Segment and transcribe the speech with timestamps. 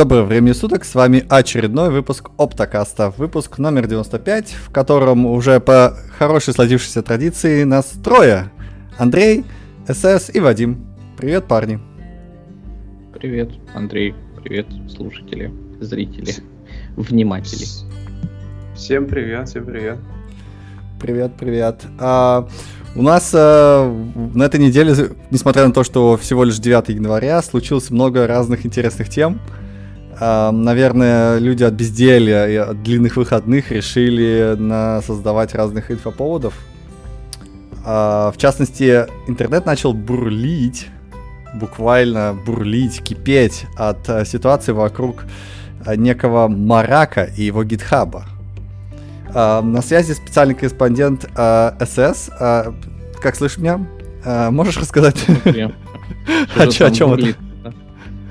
[0.00, 5.94] Доброго времени суток, с вами очередной выпуск Оптокаста, выпуск номер 95, в котором уже по
[6.16, 8.50] хорошей сложившейся традиции нас трое.
[8.96, 9.44] Андрей,
[9.86, 10.86] СС и Вадим.
[11.18, 11.80] Привет, парни.
[13.12, 14.14] Привет, Андрей.
[14.42, 15.52] Привет, слушатели,
[15.82, 16.32] зрители,
[16.96, 17.66] вниматели.
[18.74, 19.98] Всем привет, всем привет.
[20.98, 21.82] Привет, привет.
[21.98, 22.48] А,
[22.96, 23.86] у нас а,
[24.32, 24.94] на этой неделе,
[25.30, 29.38] несмотря на то, что всего лишь 9 января, случилось много разных интересных тем.
[30.20, 36.54] Наверное, люди от безделья и от длинных выходных решили на создавать разных инфоповодов.
[37.84, 40.88] А, в частности, интернет начал бурлить,
[41.54, 45.24] буквально бурлить, кипеть от а, ситуации вокруг
[45.84, 48.24] а, некого Марака и его гитхаба.
[49.32, 52.30] На связи специальный корреспондент СС.
[52.36, 53.86] Как слышишь меня?
[54.50, 55.24] Можешь рассказать?
[56.56, 57.36] о, чем это?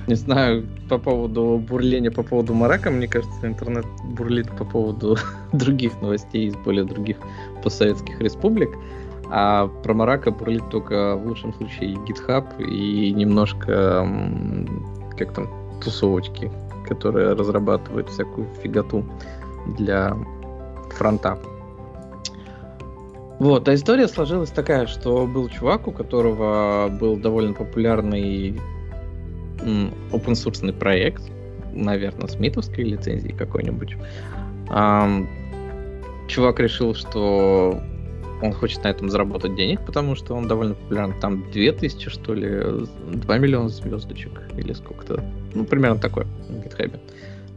[0.08, 5.18] Не знаю, по поводу бурления, по поводу Марака, мне кажется, интернет бурлит по поводу
[5.54, 7.18] других новостей из более других
[7.64, 8.72] постсоветских республик.
[9.32, 14.08] А про Марака бурлит только в лучшем случае GitHub и немножко,
[15.18, 15.48] как там,
[15.84, 16.52] тусовочки,
[16.88, 19.06] которые разрабатывают всякую фиготу
[19.78, 20.18] для
[20.90, 21.38] фронта.
[23.40, 28.60] Вот, а история сложилась такая, что был чувак, у которого был довольно популярный
[29.62, 31.24] open source проект,
[31.74, 33.96] наверное, с митовской лицензией какой-нибудь.
[36.28, 37.82] Чувак решил, что
[38.42, 41.14] он хочет на этом заработать денег, потому что он довольно популярен.
[41.20, 45.24] Там 2000, что ли, 2 миллиона звездочек или сколько-то.
[45.54, 46.98] Ну, примерно такое на GitHub.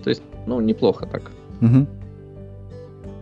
[0.03, 1.31] То есть, ну, неплохо так.
[1.61, 1.87] Угу.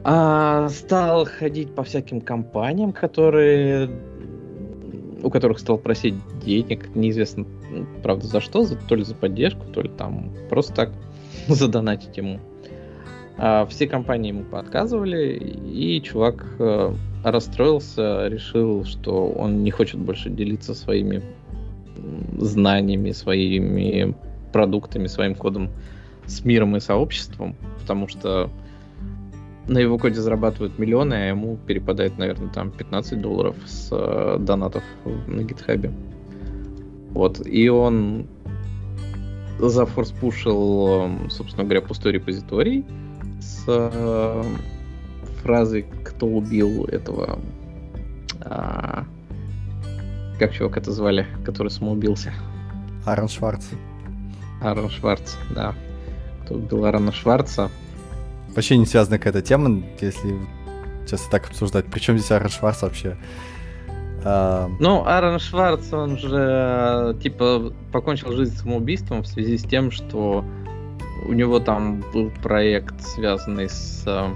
[0.04, 3.90] А, стал ходить по всяким компаниям, которые
[5.22, 7.44] у которых стал просить денег, неизвестно,
[8.02, 10.92] правда, за что, за, то ли за поддержку, то ли там просто так
[11.48, 12.40] задонатить ему.
[13.38, 16.94] А все компании ему подказывали, и чувак э,
[17.24, 21.22] расстроился, решил, что он не хочет больше делиться своими
[22.38, 24.14] знаниями, своими
[24.52, 25.70] продуктами, своим кодом
[26.26, 28.50] с миром и сообществом, потому что
[29.68, 34.82] на его коде зарабатывают миллионы, а ему перепадает, наверное, там 15 долларов с э, донатов
[35.26, 35.92] на гитхабе.
[37.10, 37.44] Вот.
[37.46, 38.26] И он
[39.58, 42.84] зафорспушил, эм, собственно говоря, пустой репозиторий
[43.40, 44.42] с э,
[45.42, 47.38] фразой «Кто убил этого...»
[48.42, 49.04] а,
[50.38, 52.32] Как чувак это звали, который самоубился?
[53.04, 53.66] Аарон Шварц.
[54.62, 55.74] Аарон Шварц, да.
[56.44, 57.70] Кто убил Аарона Шварца?
[58.54, 60.36] Вообще не связана какая-то тема, если
[61.06, 61.86] сейчас так обсуждать.
[61.90, 63.16] Причем здесь Аарон Шварц вообще?
[64.24, 64.70] А...
[64.78, 70.44] Ну, Аарон Шварц, он же, типа, покончил жизнь самоубийством в связи с тем, что
[71.26, 74.28] у него там был проект, связанный с э,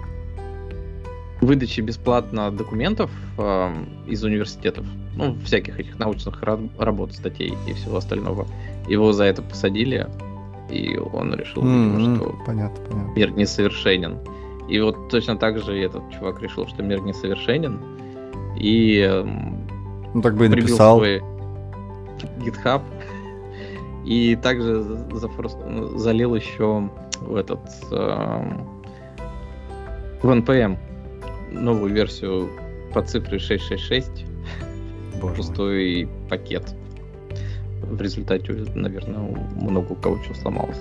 [1.41, 3.75] выдачей бесплатно документов э,
[4.06, 4.87] из университетов,
[5.17, 8.47] ну, всяких этих научных работ, статей и всего остального.
[8.89, 10.06] Его за это посадили,
[10.71, 13.12] и он решил, mm-hmm, что понятно, понятно.
[13.15, 14.19] мир несовершенен.
[14.69, 17.78] И вот точно так же этот чувак решил, что мир несовершенен,
[18.56, 19.54] и эм,
[20.15, 20.99] ну так бы и написал.
[20.99, 21.23] свой
[22.39, 22.83] GitHub,
[24.05, 24.83] и также
[25.13, 25.57] зафорс...
[25.97, 26.89] залил еще
[27.21, 27.61] в этот
[27.91, 28.43] э,
[30.23, 30.79] в NPM
[31.51, 32.49] новую версию
[32.93, 34.25] по цифре 666
[35.21, 36.29] Боже пустой мой.
[36.29, 36.75] пакет
[37.83, 39.21] в результате, наверное,
[39.61, 40.79] много у кого что сломалось.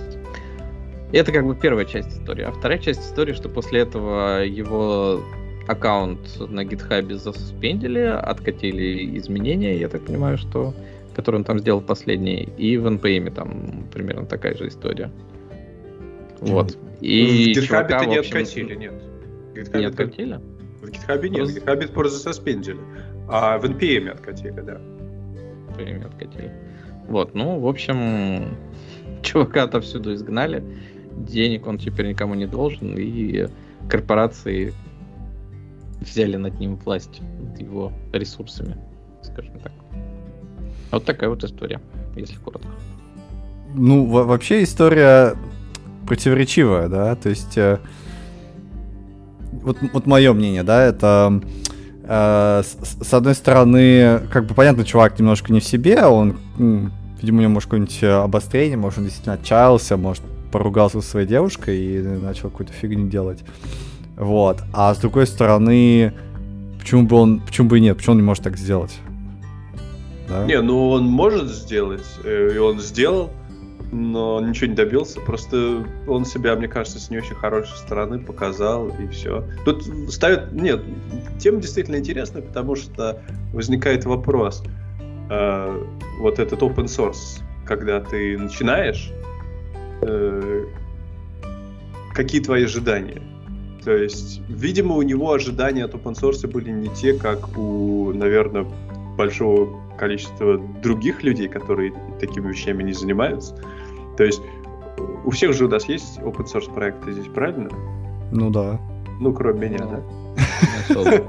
[1.12, 2.44] И это как бы первая часть истории.
[2.44, 5.20] А вторая часть истории, что после этого его
[5.66, 10.74] аккаунт на гитхабе засуспендили, откатили изменения, я так понимаю, что
[11.14, 15.10] которые он там сделал последний, и в NPM там примерно такая же история.
[16.40, 16.76] Вот.
[17.00, 18.38] И в GitHub не общем...
[18.38, 18.94] откатили, нет.
[19.54, 20.40] GitHub не откатили?
[20.82, 22.80] В GitHub нет, в GitHub просто засуспендили.
[23.28, 24.80] А в NPM откатили, да.
[25.68, 26.52] В NPM откатили.
[27.08, 28.56] Вот, ну, в общем,
[29.22, 30.62] чувака отовсюду изгнали.
[31.12, 33.46] Денег он теперь никому не должен, и
[33.88, 34.74] корпорации
[36.00, 38.76] взяли над ним власть, над его ресурсами,
[39.22, 39.72] скажем так.
[40.90, 41.80] Вот такая вот история,
[42.16, 42.68] если коротко.
[43.74, 45.34] Ну, вообще история
[46.06, 47.78] противоречивая, да, то есть э,
[49.50, 51.40] вот, вот мое мнение, да, это
[52.06, 57.38] Э, с, с одной стороны, как бы понятно, чувак немножко не в себе, он, видимо,
[57.38, 61.78] у него может какое-нибудь э, обострение, может, он действительно отчаялся, может, поругался со своей девушкой
[61.78, 63.42] и начал какую-то фигню делать.
[64.16, 64.62] Вот.
[64.72, 66.12] А с другой стороны,
[66.78, 68.98] почему бы он, почему бы и нет, почему он не может так сделать?
[70.28, 70.44] Да?
[70.44, 73.30] Не, ну он может сделать, э, и он сделал,
[73.92, 75.20] но ничего не добился.
[75.20, 79.44] Просто он себя, мне кажется, с не очень хорошей стороны показал, и все.
[79.64, 80.52] Тут ставят...
[80.52, 80.82] Нет,
[81.38, 83.20] тема действительно интересная, потому что
[83.52, 84.62] возникает вопрос.
[85.30, 85.82] Э,
[86.20, 89.10] вот этот open source, когда ты начинаешь,
[90.02, 90.64] э,
[92.14, 93.22] какие твои ожидания?
[93.84, 98.66] То есть, видимо, у него ожидания от open source были не те, как у, наверное,
[99.16, 103.54] большого количества других людей, которые такими вещами не занимаются.
[104.16, 104.42] То есть
[105.24, 107.68] у всех же у нас есть open source проекты здесь, правильно?
[108.32, 108.80] Ну да.
[109.20, 110.02] Ну, кроме меня, да?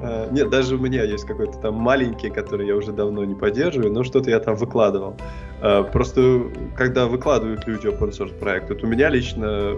[0.00, 3.92] Э, нет, даже у меня есть какой-то там маленький, который я уже давно не поддерживаю,
[3.92, 5.16] но что-то я там выкладывал.
[5.60, 6.42] Э, просто
[6.76, 9.74] когда выкладывают люди open source проект, вот у меня лично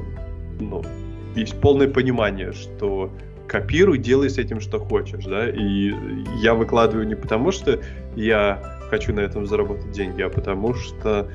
[0.61, 0.83] ну,
[1.35, 3.13] есть полное понимание, что
[3.47, 5.93] копируй, делай с этим что хочешь, да, и
[6.39, 7.81] я выкладываю не потому, что
[8.15, 11.29] я хочу на этом заработать деньги, а потому что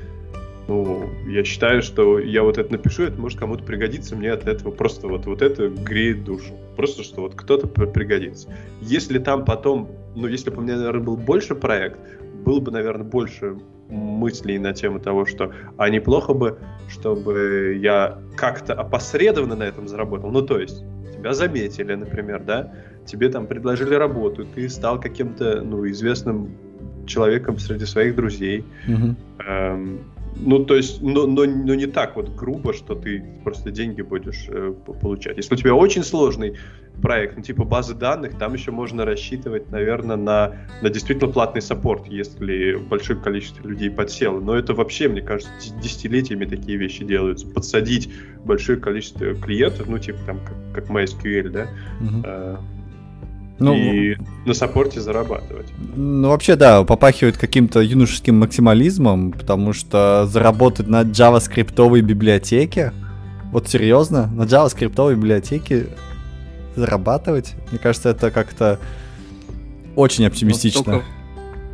[0.68, 4.72] ну, я считаю, что я вот это напишу, это может кому-то пригодиться, мне от этого
[4.72, 6.54] просто вот, вот это греет душу.
[6.76, 8.52] Просто что вот кто-то пригодится.
[8.80, 11.98] Если там потом, ну, если бы у меня, наверное, был больше проект,
[12.44, 18.74] было бы, наверное, больше мыслей на тему того, что а неплохо бы, чтобы я как-то
[18.74, 20.30] опосредованно на этом заработал.
[20.30, 22.72] Ну, то есть, тебя заметили, например, да,
[23.04, 26.50] тебе там предложили работу, ты стал каким-то, ну, известным
[27.06, 28.64] человеком среди своих друзей.
[28.88, 29.14] Mm-hmm.
[29.46, 30.00] Эм,
[30.38, 34.46] ну, то есть, но, но, но не так вот грубо, что ты просто деньги будешь
[34.48, 35.36] э, получать.
[35.36, 36.56] Если у тебя очень сложный
[37.00, 40.52] проект, ну, типа базы данных, там еще можно рассчитывать, наверное, на,
[40.82, 44.40] на действительно платный саппорт, если большое количество людей подсело.
[44.40, 45.50] Но это вообще, мне кажется,
[45.82, 47.46] десятилетиями такие вещи делаются.
[47.46, 48.10] Подсадить
[48.44, 51.66] большое количество клиентов, ну, типа там, как, как MySQL, да,
[52.00, 52.22] угу.
[52.24, 52.56] э,
[53.58, 55.66] ну, и на саппорте зарабатывать.
[55.94, 62.92] Ну, вообще, да, попахивает каким-то юношеским максимализмом, потому что заработать на JavaScript библиотеке,
[63.52, 65.86] вот серьезно, на JavaScript библиотеке
[66.76, 68.78] зарабатывать, мне кажется, это как-то
[69.94, 70.82] очень оптимистично.
[70.82, 71.04] столько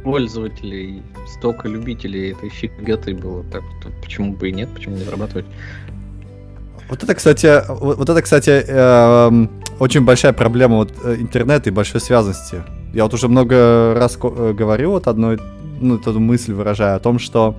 [0.05, 3.63] пользователей, столько любителей этой фиготы было, так
[4.03, 5.47] почему бы и нет, почему не зарабатывать?
[6.89, 9.47] Вот это, кстати, вот это, кстати, э,
[9.79, 12.63] очень большая проблема вот э, интернета и большой связанности.
[12.93, 15.39] Я вот уже много раз э, говорил вот одну,
[15.81, 17.57] ну, эту мысль выражаю о том, что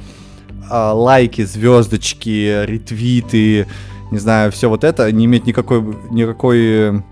[0.70, 3.68] э, лайки, звездочки, ретвиты,
[4.12, 5.82] не знаю, все вот это не имеет никакой,
[6.12, 7.04] никакой,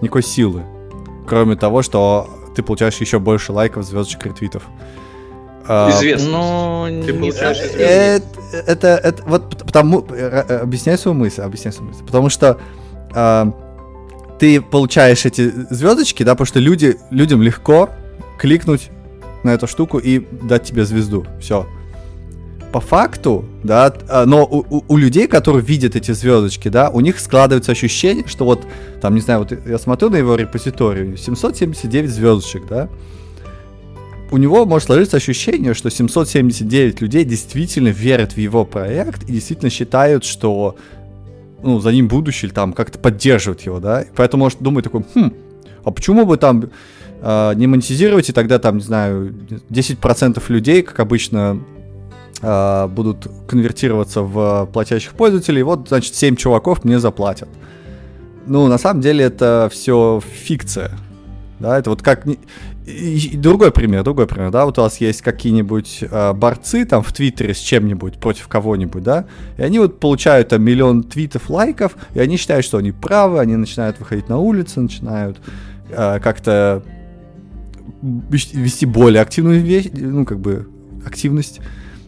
[0.00, 0.62] никакой силы.
[1.26, 4.62] Кроме того, что ты получаешь еще больше лайков, звездочек, ретвитов.
[5.66, 6.30] А, Известно.
[6.30, 8.24] Но ты получаешь это,
[8.66, 9.98] это, это, вот потому,
[10.48, 12.04] объясняю свою мысль, объясняю свою мысль.
[12.04, 12.58] Потому что
[13.14, 13.52] э,
[14.38, 17.90] ты получаешь эти звездочки, да, потому что люди, людям легко
[18.38, 18.90] кликнуть
[19.44, 21.26] на эту штуку и дать тебе звезду.
[21.40, 21.68] Все.
[22.72, 27.00] По факту, да, а, но у, у, у людей, которые видят эти звездочки, да, у
[27.00, 28.64] них складывается ощущение, что вот,
[29.00, 32.88] там, не знаю, вот я смотрю на его репозиторию, 779 звездочек, да,
[34.30, 39.70] у него может сложиться ощущение, что 779 людей действительно верят в его проект и действительно
[39.70, 40.76] считают, что
[41.62, 45.32] ну, за ним будущее, там как-то поддерживать его, да, поэтому может думать такой, хм,
[45.84, 46.70] а почему бы там
[47.20, 49.34] э, не монетизировать, и тогда там, не знаю,
[49.70, 51.60] 10% людей, как обычно,
[52.42, 57.48] э, будут конвертироваться в платящих пользователей, вот, значит, 7 чуваков мне заплатят.
[58.46, 60.92] Ну, на самом деле это все фикция,
[61.58, 62.26] да, это вот как...
[62.86, 67.12] И другой пример, другой пример, да, вот у вас есть какие-нибудь э, борцы там в
[67.12, 69.26] Твиттере с чем-нибудь против кого-нибудь, да,
[69.58, 73.54] и они вот получают там миллион твитов, лайков, и они считают, что они правы, они
[73.56, 75.38] начинают выходить на улицу, начинают
[75.90, 76.82] э, как-то
[78.02, 80.68] вести более активную вещь, ну, как бы,
[81.06, 81.60] активность,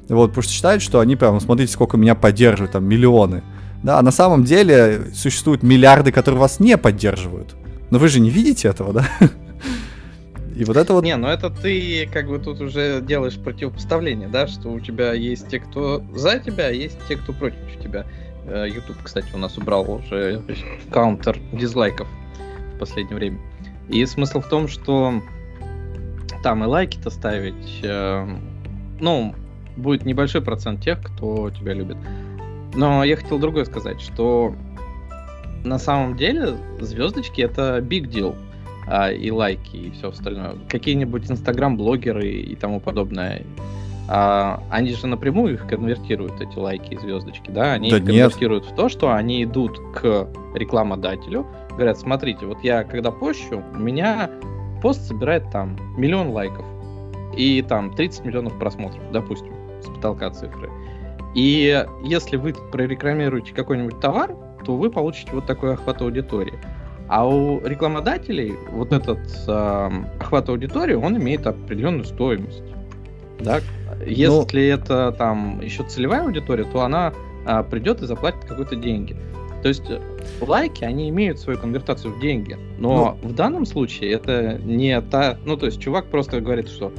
[0.08, 3.42] вот, потому что считают, что они прям, смотрите, сколько меня поддерживают, там, миллионы,
[3.82, 7.54] да, а на самом деле существуют миллиарды, которые вас не поддерживают,
[7.90, 9.06] но вы же не видите этого, да?
[10.56, 11.04] И вот это вот...
[11.04, 15.48] Не, ну это ты как бы тут уже делаешь противопоставление, да, что у тебя есть
[15.48, 18.04] те, кто за тебя, а есть те, кто против тебя.
[18.46, 20.42] Э, YouTube, кстати, у нас убрал уже
[20.90, 22.06] каунтер дизлайков
[22.74, 23.38] в последнее время.
[23.88, 25.22] И смысл в том, что
[26.42, 28.28] там и лайки-то ставить, э,
[29.00, 29.34] ну,
[29.76, 31.96] будет небольшой процент тех, кто тебя любит.
[32.74, 34.54] Но я хотел другое сказать, что
[35.64, 38.36] на самом деле звездочки это big deal
[38.86, 40.56] а, и лайки, и все остальное.
[40.68, 43.42] Какие-нибудь инстаграм-блогеры и тому подобное.
[44.08, 47.74] А, они же напрямую их конвертируют, эти лайки и звездочки, да?
[47.74, 52.84] Они да их конвертируют в то, что они идут к рекламодателю, говорят, смотрите, вот я
[52.84, 54.28] когда пощу, у меня
[54.82, 56.66] пост собирает там миллион лайков
[57.36, 59.52] и там 30 миллионов просмотров, допустим.
[59.82, 60.70] С потолка цифры.
[61.34, 66.54] И если вы прорекламируете какой-нибудь товар, то вы получите вот такой охват аудитории.
[67.08, 72.62] А у рекламодателей вот этот э, охват аудитории, он имеет определенную стоимость.
[73.40, 73.60] Да?
[74.06, 74.74] Если ну...
[74.74, 77.12] это там еще целевая аудитория, то она
[77.46, 79.16] э, придет и заплатит какие-то деньги.
[79.62, 80.00] То есть э,
[80.40, 82.56] лайки, они имеют свою конвертацию в деньги.
[82.78, 83.28] Но ну...
[83.28, 85.36] в данном случае это не та...
[85.44, 86.92] Ну, то есть чувак просто говорит, что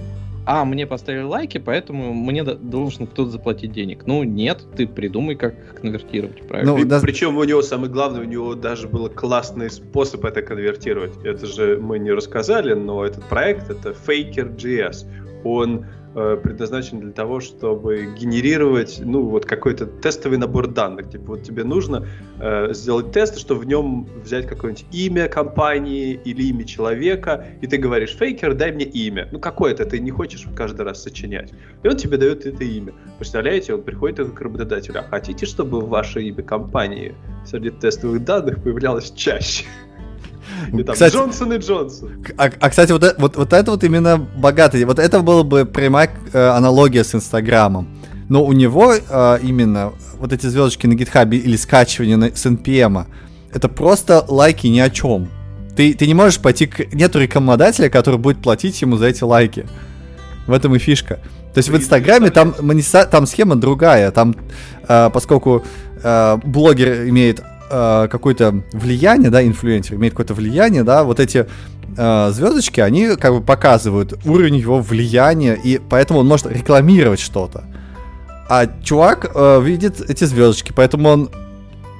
[0.46, 4.06] а, мне поставили лайки, поэтому мне должен кто-то заплатить денег.
[4.06, 6.78] Ну, нет, ты придумай, как конвертировать, правильно?
[6.78, 7.00] Ну, да...
[7.00, 11.14] Причем у него самое главное, у него даже был классный способ это конвертировать.
[11.24, 15.06] Это же мы не рассказали, но этот проект, это Faker.js.
[15.46, 21.10] Он предназначен для того, чтобы генерировать, ну, вот какой-то тестовый набор данных.
[21.10, 22.08] Типа, вот тебе нужно
[22.39, 27.77] э, сделать тест, чтобы в нем взять какое-нибудь имя компании или имя человека, и ты
[27.77, 29.27] говоришь, фейкер, дай мне имя.
[29.32, 31.51] Ну, какое-то, ты не хочешь каждый раз сочинять.
[31.84, 32.93] И он тебе дает это имя.
[33.17, 37.15] Представляете, он приходит к работодателю, а хотите, чтобы ваше имя компании
[37.46, 39.65] среди тестовых данных появлялось чаще?
[40.72, 42.10] И там кстати, Джонсон и Джонсон.
[42.38, 44.84] А, а кстати, вот, э, вот, вот это вот именно богатый.
[44.86, 47.88] Вот это было бы прямая э, аналогия с Инстаграмом.
[48.30, 53.06] Но у него э, именно вот эти звездочки на гитхабе или скачивание на, с NPM,
[53.54, 55.30] это просто лайки ни о чем.
[55.76, 56.94] Ты, ты не можешь пойти к...
[56.94, 59.68] Нету рекламодателя, который будет платить ему за эти лайки.
[60.48, 61.20] В этом и фишка.
[61.54, 62.54] То есть в Инстаграме там,
[63.12, 64.12] там схема другая.
[64.12, 64.36] Там,
[64.88, 65.64] э, поскольку
[66.02, 71.48] э, блогер имеет э, какое-то влияние, да, инфлюенсер имеет какое-то влияние, да, вот эти
[71.98, 77.63] э, звездочки, они как бы показывают уровень его влияния, и поэтому он может рекламировать что-то.
[78.50, 81.30] А чувак э, видит эти звездочки, поэтому он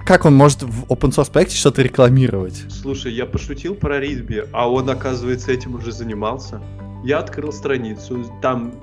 [0.06, 2.66] как он может в open source проекте что-то рекламировать?
[2.70, 6.62] Слушай, я пошутил про Ридби, а он, оказывается, этим уже занимался.
[7.06, 8.74] Я открыл страницу, там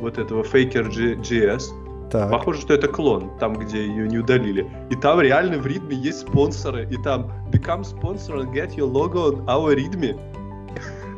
[0.00, 1.62] вот этого Faker.js,
[2.10, 2.30] так.
[2.30, 4.70] Похоже, что это клон, там, где ее не удалили.
[4.90, 6.86] И там реально в ритме есть спонсоры.
[6.90, 10.18] И там Become sponsor and get your logo on our readme.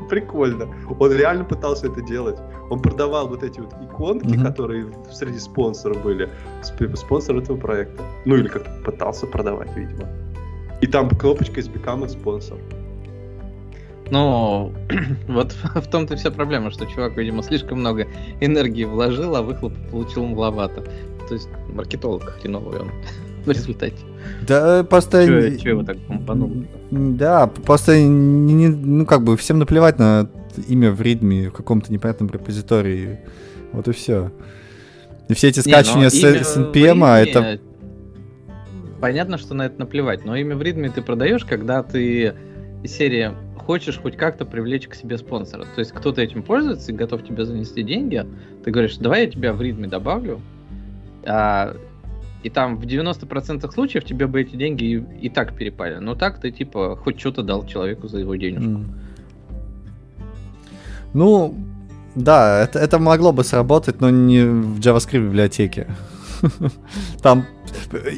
[0.08, 0.68] Прикольно.
[0.98, 2.38] Он реально пытался это делать.
[2.70, 4.42] Он продавал вот эти вот иконки, mm-hmm.
[4.42, 6.28] которые среди спонсоров были.
[6.94, 8.02] Спонсор этого проекта.
[8.24, 10.08] Ну или как пытался продавать, видимо.
[10.80, 12.58] И там кнопочка из Become a sponsor.
[14.12, 14.74] Ну,
[15.28, 18.06] вот в том-то вся проблема, что чувак, видимо, слишком много
[18.40, 20.84] энергии вложил, а выхлоп получил маловато.
[21.28, 22.90] То есть маркетолог хреновый он
[23.46, 23.96] в результате.
[24.46, 25.26] Да, просто...
[25.58, 26.66] Чего его так помпанул?
[26.90, 30.28] Да, просто, не, не, ну, как бы, всем наплевать на
[30.68, 33.20] имя в ритме в каком-то непонятном репозитории.
[33.72, 34.30] Вот и все.
[35.30, 37.60] И все эти скачивания не, с, с NPM, а это...
[39.00, 42.34] Понятно, что на это наплевать, но имя в ритме ты продаешь, когда ты
[42.82, 45.66] из серии хочешь хоть как-то привлечь к себе спонсора.
[45.74, 48.26] То есть кто-то этим пользуется и готов тебе занести деньги,
[48.64, 50.40] ты говоришь, давай я тебя в ритме добавлю,
[51.24, 51.74] а,
[52.42, 55.98] и там в 90% случаев тебе бы эти деньги и, и так перепали.
[55.98, 58.80] Но так ты типа хоть что-то дал человеку за его денежку.
[58.80, 58.84] Mm.
[61.14, 61.54] Ну,
[62.14, 65.86] да, это, это могло бы сработать, но не в JavaScript библиотеке.
[67.22, 67.46] Там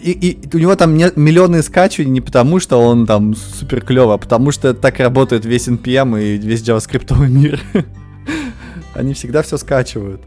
[0.03, 4.15] и, и у него там не, миллионы скачиваний не потому, что он там супер клево,
[4.15, 7.61] а потому что так работает весь NPM и весь JavaScript мир.
[8.95, 10.23] Они всегда все скачивают.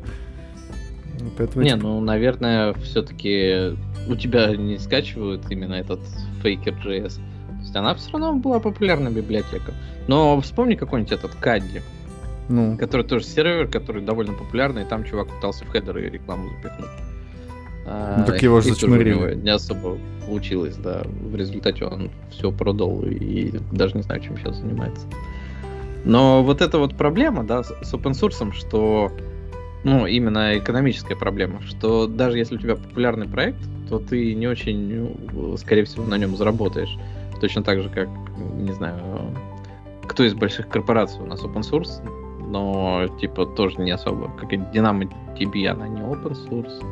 [1.37, 1.83] Поэтому, не, типа...
[1.83, 3.75] ну, наверное, все-таки
[4.07, 5.99] у тебя не скачивают именно этот
[6.43, 7.15] Faker.js.
[7.15, 9.73] То есть она все равно была популярная библиотека.
[10.07, 11.81] Но вспомни какой-нибудь этот Кадди.
[12.49, 12.77] Ну.
[12.77, 17.06] Который тоже сервер, который довольно популярный, и там чувак пытался в хедеры рекламу запихнуть.
[17.87, 19.35] Ну, так его же зачмырили.
[19.35, 21.03] Не особо получилось, да.
[21.05, 25.07] В результате он все продал и даже не знаю, чем сейчас занимается.
[26.03, 29.11] Но вот эта вот проблема, да, с open source, что
[29.83, 35.17] ну, именно экономическая проблема, что даже если у тебя популярный проект, то ты не очень,
[35.31, 36.97] ну, скорее всего, на нем заработаешь.
[37.39, 38.09] Точно так же, как,
[38.57, 38.97] не знаю,
[40.03, 42.01] кто из больших корпораций у нас open source,
[42.49, 44.29] но, типа, тоже не особо.
[44.37, 46.83] Как и Dynamo DB, она не open source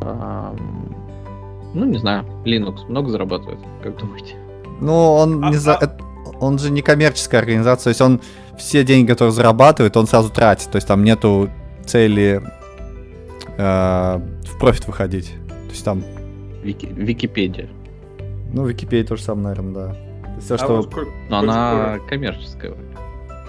[0.00, 4.36] ну, не знаю, Linux много зарабатывает, как думаете?
[4.80, 5.74] Ну, он а, не за...
[5.74, 5.96] а...
[6.40, 8.20] он же не коммерческая организация, то есть он
[8.58, 11.48] все деньги, которые зарабатывает, он сразу тратит, то есть там нету
[11.84, 12.42] цели
[13.56, 15.32] э, в профит выходить.
[15.48, 16.02] То есть там...
[16.62, 16.86] Вики...
[16.86, 17.68] Википедия.
[18.52, 19.96] Ну, Википедия тоже самое, наверное, да.
[20.40, 20.76] Все, а что...
[20.76, 20.94] Вот,
[21.28, 22.74] Но она коммерческая.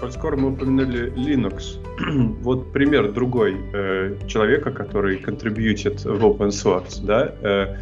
[0.00, 1.78] Коль скоро мы упомянули Linux,
[2.40, 7.76] вот пример другой э, человека, который контрибьютит в open source, да, э,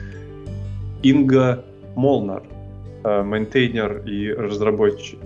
[1.05, 1.65] Инго
[1.95, 2.43] Молнар,
[3.05, 5.21] э, мейнтейнер и разработчик,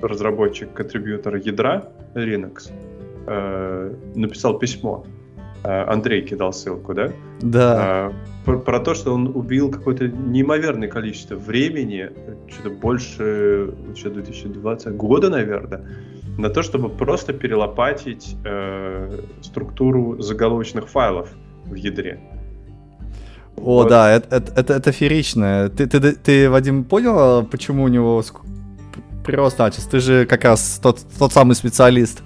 [0.00, 2.72] разработчик контрибьютора ядра Linux,
[3.26, 5.04] э, написал письмо
[5.62, 7.10] Андрей кидал ссылку, да?
[7.40, 7.76] Да.
[7.78, 8.12] А,
[8.44, 12.10] про, про то, что он убил какое-то неимоверное количество времени,
[12.50, 15.86] что-то больше, что 2020 года, наверное,
[16.38, 21.28] на то, чтобы просто перелопатить э, структуру заголовочных файлов
[21.64, 22.20] в ядре.
[23.56, 23.88] О, вот.
[23.88, 25.70] да, это, это, это, это.
[25.70, 28.22] Ты, ты, ты, Вадим, понял, почему у него
[29.24, 29.88] прирост начался?
[29.88, 32.22] Ты же как раз тот, тот самый специалист.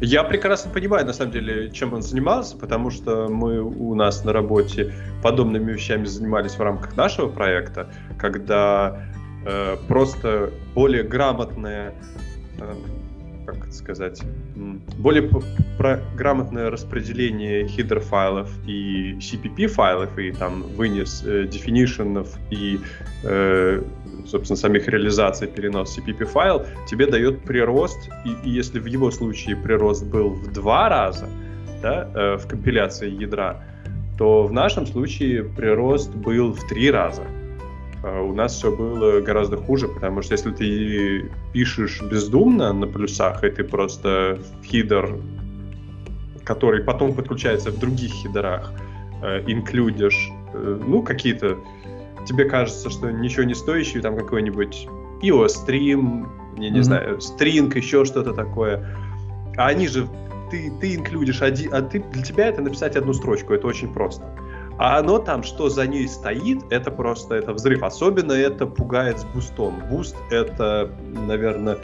[0.00, 4.32] Я прекрасно понимаю, на самом деле, чем он занимался, потому что мы у нас на
[4.32, 7.88] работе подобными вещами занимались в рамках нашего проекта,
[8.18, 9.00] когда
[9.46, 12.15] э, просто более грамотная э,
[13.46, 14.22] как это сказать,
[14.98, 15.30] более
[15.78, 21.48] про грамотное распределение хидер файлов и CPP файлов и там вынес э,
[22.50, 22.80] и
[23.22, 23.82] э,
[24.26, 29.56] собственно самих реализаций перенос CPP файл тебе дает прирост и, и если в его случае
[29.56, 31.28] прирост был в два раза
[31.82, 33.62] да, э, в компиляции ядра,
[34.18, 37.22] то в нашем случае прирост был в три раза.
[38.06, 43.42] А у нас все было гораздо хуже, потому что если ты пишешь бездумно на плюсах,
[43.42, 45.18] и ты просто в хидер,
[46.44, 48.72] который потом подключается в других хидерах,
[49.24, 51.56] э, инклюдишь, э, ну, какие-то,
[52.28, 54.86] тебе кажется, что ничего не стоящие, там какой-нибудь
[55.22, 56.82] IO-стрим, я не mm-hmm.
[56.82, 58.86] знаю, стринг, еще что-то такое.
[59.56, 60.06] А они же,
[60.52, 64.24] ты, ты инклюдишь один, а ты, для тебя это написать одну строчку, это очень просто.
[64.78, 67.82] А оно там, что за ней стоит, это просто это взрыв.
[67.82, 69.82] Особенно это пугает с бустом.
[69.88, 70.90] Буст— это,
[71.26, 71.78] наверное,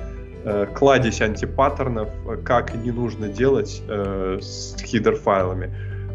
[0.44, 2.10] э, кладезь антипаттернов,
[2.44, 5.72] как не нужно делать э, с хидер-файлами.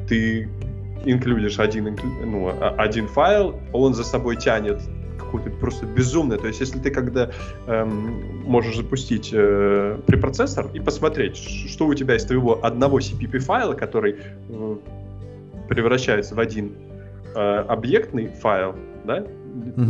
[0.07, 0.49] Ты
[1.05, 4.79] инклюдишь один, ну, а, один файл, он за собой тянет
[5.17, 6.37] какую-то просто безумное.
[6.37, 7.31] То есть, если ты когда
[7.67, 13.73] эм, можешь запустить э, препроцессор и посмотреть, что у тебя из твоего одного CPP файла,
[13.73, 14.17] который
[14.49, 14.75] э,
[15.67, 16.73] превращается в один
[17.35, 18.75] э, объектный файл,
[19.05, 19.25] да,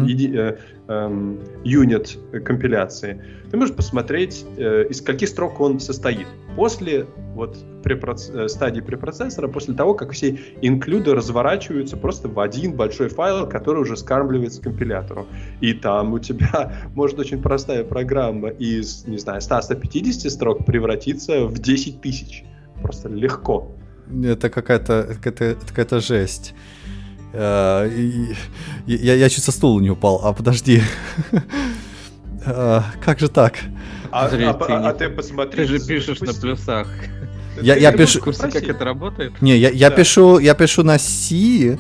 [0.06, 6.28] еди, э, э, юнит компиляции, ты можешь посмотреть, э, из каких строк он состоит.
[6.56, 8.30] После вот препроц...
[8.30, 13.82] Э, стадии препроцессора, после того, как все инклюды разворачиваются просто в один большой файл, который
[13.82, 15.28] уже скармливается компилятору.
[15.62, 21.60] И там у тебя может очень простая программа из, не знаю, 100-150 строк превратиться в
[21.60, 22.44] 10 тысяч.
[22.82, 23.72] Просто легко.
[24.24, 26.54] Это какая-то какая-то, какая-то жесть.
[27.34, 27.89] Э,
[28.86, 30.82] я, я чуть со стула не упал, а подожди.
[32.50, 33.56] Э, как же так?
[34.10, 35.65] А, а, а, а ты посмотри.
[35.65, 36.88] Ты же пишешь на плюсах.
[37.62, 38.22] Я, я пишу...
[38.22, 39.41] Курсе, как это работает?
[39.41, 39.96] Не, я, я, да.
[39.98, 41.78] пишу, я пишу на C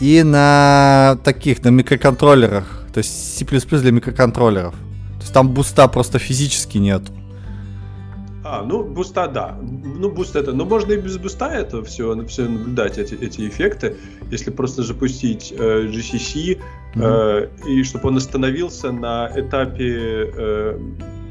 [0.00, 2.84] и на таких, на микроконтроллерах.
[2.92, 4.74] То есть C++ для микроконтроллеров.
[4.74, 7.12] То есть там буста просто физически нету.
[8.44, 9.58] А, ну, буста, да.
[9.60, 10.52] Ну, буст это.
[10.52, 13.96] Но можно и без буста это все, все наблюдать, эти, эти эффекты.
[14.30, 16.60] Если просто запустить э, GCC,
[16.94, 17.48] mm-hmm.
[17.66, 20.78] э, и чтобы он остановился на этапе э,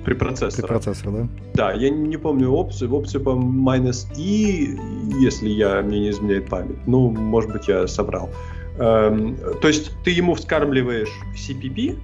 [0.05, 0.67] препроцессора.
[0.67, 1.27] Препроцессор, да?
[1.53, 2.89] Да, я не помню опцию.
[2.89, 4.75] В опцию, по minus i,
[5.19, 6.87] если я, мне не изменяет память.
[6.87, 8.31] Ну, может быть, я соврал.
[8.79, 11.95] Эм, то есть ты ему вскармливаешь CPP,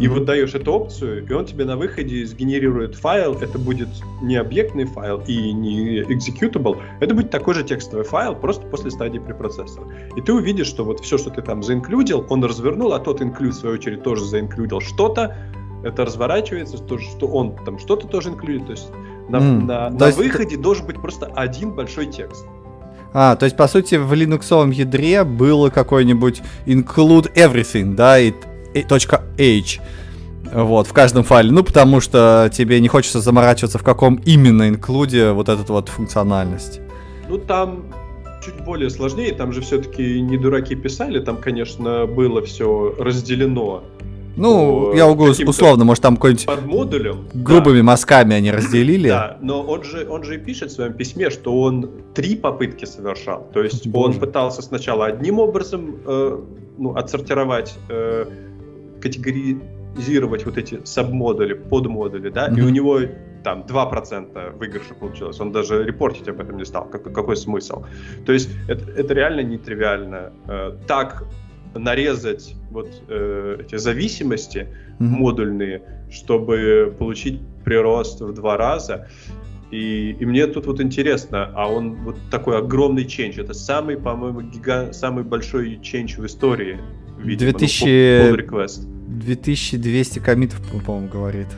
[0.00, 3.34] и вот даешь эту опцию, и он тебе на выходе сгенерирует файл.
[3.34, 3.88] Это будет
[4.22, 9.18] не объектный файл и не executable, это будет такой же текстовый файл, просто после стадии
[9.18, 9.86] препроцессора.
[10.16, 13.54] И ты увидишь, что вот все, что ты там заинклюдил, он развернул, а тот инклюд,
[13.54, 15.36] в свою очередь, тоже заинклюдил что-то,
[15.84, 18.66] это разворачивается, то, что он там что-то тоже инклюдит.
[18.66, 18.88] То есть
[19.28, 20.18] на, mm, на, на есть...
[20.18, 22.46] выходе должен быть просто один большой текст.
[23.12, 28.32] А, то есть, по сути, в линуксовом ядре было какой-нибудь include everything, да, и
[28.74, 29.80] .h
[30.52, 31.50] вот, в каждом файле.
[31.52, 36.80] Ну, потому что тебе не хочется заморачиваться, в каком именно инклюде вот эта вот функциональность.
[37.28, 37.84] Ну, там
[38.44, 43.82] чуть более сложнее, там же все-таки не дураки писали, там, конечно, было все разделено.
[44.36, 46.46] Ну, я угу, условно, может, там какой-нибудь...
[46.46, 47.28] Под модулем.
[47.34, 47.82] Грубыми да.
[47.82, 49.08] мазками они разделили.
[49.08, 52.84] Да, но он же, он же и пишет в своем письме, что он три попытки
[52.86, 53.46] совершал.
[53.52, 54.14] То есть Боже.
[54.14, 56.38] он пытался сначала одним образом э,
[56.78, 58.24] ну, отсортировать э,
[59.00, 62.58] категоризировать вот эти сабмодули, подмодули, да, mm-hmm.
[62.58, 63.00] и у него
[63.42, 65.40] там 2% выигрыша получилось.
[65.40, 66.88] Он даже репортить об этом не стал.
[66.90, 67.84] Как, какой смысл?
[68.26, 70.32] То есть это, это реально нетривиально.
[70.46, 71.24] Э, так
[71.74, 75.04] нарезать вот э, эти зависимости mm-hmm.
[75.04, 79.08] модульные, чтобы получить прирост в два раза.
[79.70, 84.40] И, и мне тут вот интересно, а он вот такой огромный ченч, это самый, по-моему,
[84.40, 84.92] гига...
[84.92, 86.80] самый большой ченч в истории
[87.24, 88.30] видимо, 2000...
[88.30, 88.66] ну,
[89.20, 91.48] 2200 комитов, по-моему, говорит.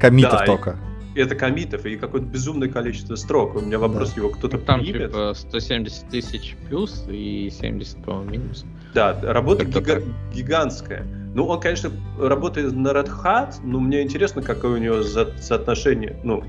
[0.00, 0.78] Комитов да, только.
[1.14, 3.56] это комитов и какое-то безумное количество строк.
[3.56, 4.16] У меня вопрос, да.
[4.16, 5.10] его кто-то ну, Там примет?
[5.10, 8.64] типа 170 тысяч плюс и 70, по-моему, минус.
[8.94, 10.02] Да, работа гига-
[10.32, 11.04] гигантская.
[11.34, 16.16] Ну, он, конечно, работает на Red Hat, но мне интересно, какое у него за- соотношение,
[16.24, 16.42] ну,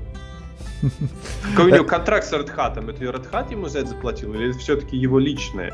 [1.54, 2.78] какой у него контракт с Red Hat?
[2.78, 5.72] Это Red Hat ему за это заплатил или это все-таки его личное?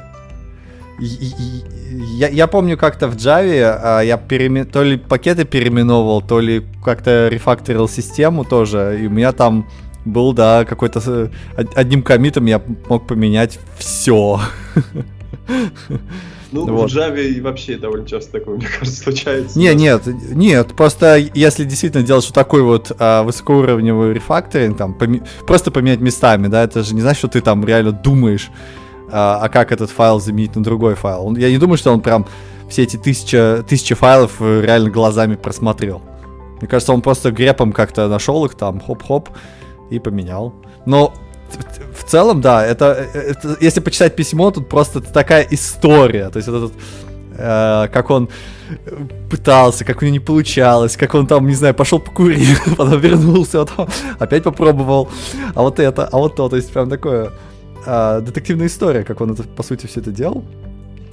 [0.98, 4.64] Я, я помню как-то в Java а, я переме...
[4.64, 9.68] то ли пакеты переименовывал, то ли как-то рефакторил систему тоже, и у меня там
[10.04, 11.30] был, да, какой-то...
[11.56, 14.40] Одним комитом я мог поменять все.
[16.50, 16.90] Ну, вот.
[16.90, 19.58] в Java вообще довольно часто такое, мне кажется, случается.
[19.58, 25.22] Не, нет, нет, просто если действительно делать что такой вот а, высокоуровневый рефакторинг, там, поми-
[25.46, 28.50] просто поменять местами, да, это же не значит, что ты там реально думаешь,
[29.11, 31.27] а, а как этот файл заменить на другой файл.
[31.27, 32.27] Он, я не думаю, что он прям
[32.68, 36.03] все эти тысячи, тысячи файлов э, реально глазами просмотрел.
[36.61, 39.29] Мне кажется, он просто грепом как-то нашел их там, хоп-хоп,
[39.90, 40.55] и поменял.
[40.87, 41.14] Но
[41.97, 46.29] в целом, да, это, это если почитать письмо, тут просто такая история.
[46.29, 46.73] То есть этот
[47.37, 48.29] э, как он
[49.31, 53.64] пытался, как у него не получалось, как он там, не знаю, пошел покурил, потом вернулся,
[53.64, 55.09] потом опять попробовал,
[55.55, 57.33] а вот это, а вот то, то есть прям такое
[57.86, 60.44] э, детективная история, как он это, по сути, все это делал.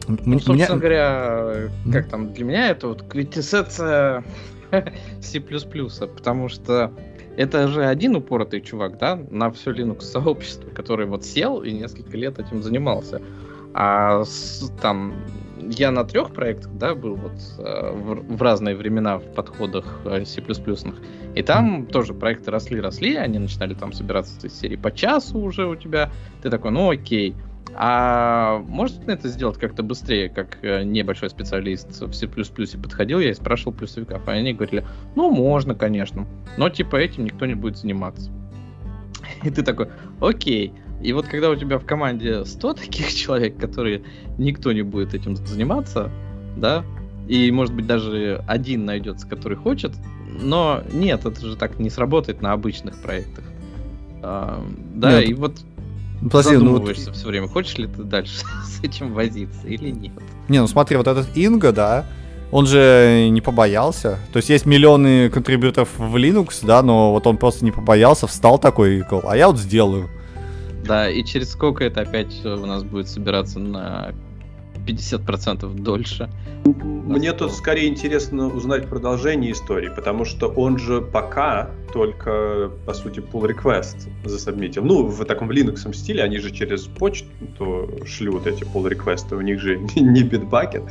[0.08, 0.68] Ну, собственно меня...
[0.76, 4.24] говоря, как там, для меня это вот квинтэссенция
[5.22, 6.92] C++, потому что
[7.38, 12.18] это же один упоротый чувак, да, на все Linux сообщество, который вот сел и несколько
[12.18, 13.22] лет этим занимался.
[13.74, 15.14] А с, там
[15.60, 20.26] я на трех проектах, да, был вот э, в, в разные времена в подходах э,
[20.26, 20.42] C++.
[21.36, 21.92] И там mm.
[21.92, 26.12] тоже проекты росли-росли, они начинали там собираться из серии по часу уже у тебя.
[26.42, 27.36] Ты такой, ну окей.
[27.78, 33.34] А может это сделать как-то быстрее, как э, небольшой специалист в C++ подходил я и
[33.34, 36.26] спрашивал плюсовиков, и они говорили, ну можно, конечно,
[36.58, 38.32] но типа этим никто не будет заниматься.
[39.44, 39.90] И ты такой,
[40.22, 40.74] окей.
[41.06, 44.02] И вот когда у тебя в команде 100 таких человек, которые
[44.38, 46.10] никто не будет этим заниматься,
[46.58, 46.84] да,
[47.28, 49.92] и может быть даже один найдется, который хочет,
[50.42, 53.46] но нет, это же так не сработает на обычных проектах.
[54.22, 54.64] А,
[54.96, 55.30] да, нет.
[55.30, 55.54] и вот
[56.22, 57.18] подожди, задумываешься ну, вот...
[57.18, 60.14] все время, хочешь ли ты дальше с этим возиться или нет.
[60.50, 62.06] Не, ну смотри, вот этот Инга, да,
[62.52, 64.18] он же не побоялся.
[64.34, 68.58] То есть есть миллионы контрибьюторов в Linux, да, но вот он просто не побоялся, встал
[68.58, 70.10] такой и сказал, а я вот сделаю.
[70.88, 74.14] Да, и через сколько это опять у нас будет собираться на
[74.86, 76.30] 50% дольше.
[76.64, 83.20] Мне тут скорее интересно узнать продолжение истории, потому что он же пока только, по сути,
[83.20, 84.84] pull request засобмитил.
[84.84, 89.60] Ну, в таком Linux стиле, они же через почту шлют эти pull реквесты у них
[89.60, 90.90] же не Bitbucket.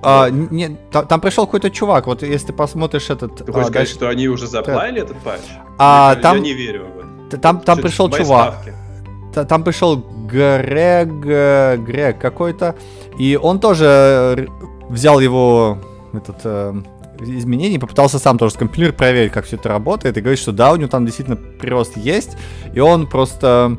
[0.00, 3.36] А, не, там, там пришел какой-то чувак, вот если ты посмотришь этот...
[3.36, 5.40] Ты хочешь а, сказать, что они уже заплавили этот патч?
[5.76, 7.36] А, я, там, я не верю в это.
[7.38, 8.64] Там, там пришел чувак.
[9.44, 12.74] Там пришел Грег, Грег какой-то,
[13.18, 14.48] и он тоже
[14.88, 15.78] взял его
[16.12, 16.74] этот э,
[17.20, 20.76] изменений, попытался сам тоже скомпилировать, проверить, как все это работает, и говорит, что да, у
[20.76, 22.36] него там действительно прирост есть,
[22.72, 23.76] и он просто...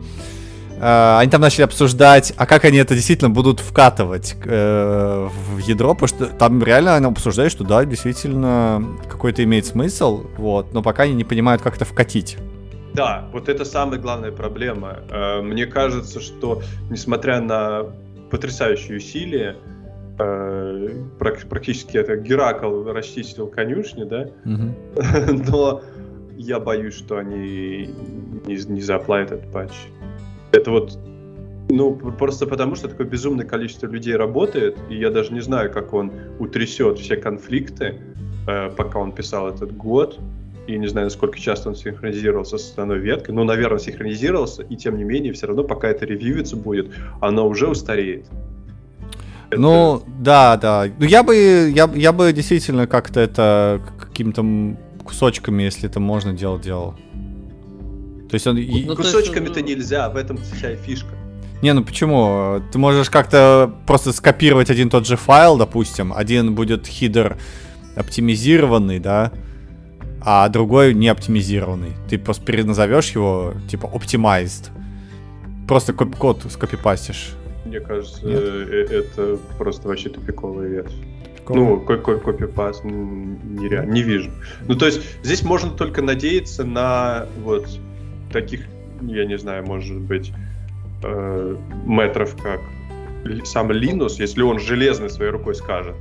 [0.79, 5.93] Э, они там начали обсуждать, а как они это действительно будут вкатывать э, в ядро,
[5.93, 11.03] потому что там реально они обсуждают, что да, действительно какой-то имеет смысл, вот, но пока
[11.03, 12.37] они не понимают, как это вкатить.
[12.99, 14.99] Да, вот это самая главная проблема.
[15.09, 17.85] Э, мне кажется, что несмотря на
[18.29, 19.55] потрясающие усилия,
[20.19, 24.27] э, практически это Геракл расчистил конюшни, да,
[25.49, 25.81] но
[26.35, 27.87] я боюсь, что они
[28.45, 29.71] не, не заплатят этот патч.
[30.51, 30.99] Это вот,
[31.69, 35.93] ну, просто потому, что такое безумное количество людей работает, и я даже не знаю, как
[35.93, 37.95] он утрясет все конфликты,
[38.45, 40.19] э, пока он писал этот год,
[40.69, 44.97] и не знаю, насколько часто он синхронизировался с основной веткой, но, наверное, синхронизировался, и тем
[44.97, 48.25] не менее, все равно, пока это ревьювиться будет, оно уже устареет.
[49.49, 49.59] Это...
[49.59, 50.87] Ну, да, да.
[50.99, 54.45] Ну, я бы, я, я бы действительно как-то это каким-то
[55.03, 56.93] кусочками, если это можно делать, делал.
[58.29, 58.57] То есть он...
[58.57, 61.15] Ну, Кусочками-то нельзя, в этом вся фишка.
[61.63, 62.61] Не, ну почему?
[62.71, 66.13] Ты можешь как-то просто скопировать один тот же файл, допустим.
[66.13, 67.37] Один будет хидер
[67.95, 69.33] оптимизированный, да,
[70.21, 71.93] а другой не оптимизированный.
[72.09, 74.69] Ты просто переназовешь его, типа, optimized.
[75.67, 77.31] Просто код скопипастишь.
[77.65, 78.39] Мне кажется, Нет?
[78.41, 80.93] Э, это просто вообще тупиковая ветвь.
[81.49, 84.29] Ну, какой копипаст нереально, не вижу.
[84.67, 87.67] Ну, то есть, здесь можно только надеяться на вот
[88.31, 88.67] таких,
[89.01, 90.31] я не знаю, может быть,
[91.03, 91.55] э,
[91.85, 92.61] метров, как
[93.45, 95.95] сам Линус, если он железной своей рукой скажет.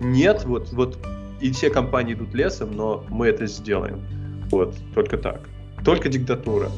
[0.00, 0.98] Нет, вот, вот
[1.42, 4.00] и все компании идут лесом, но мы это сделаем.
[4.50, 5.48] Вот, только так.
[5.84, 6.68] только диктатура.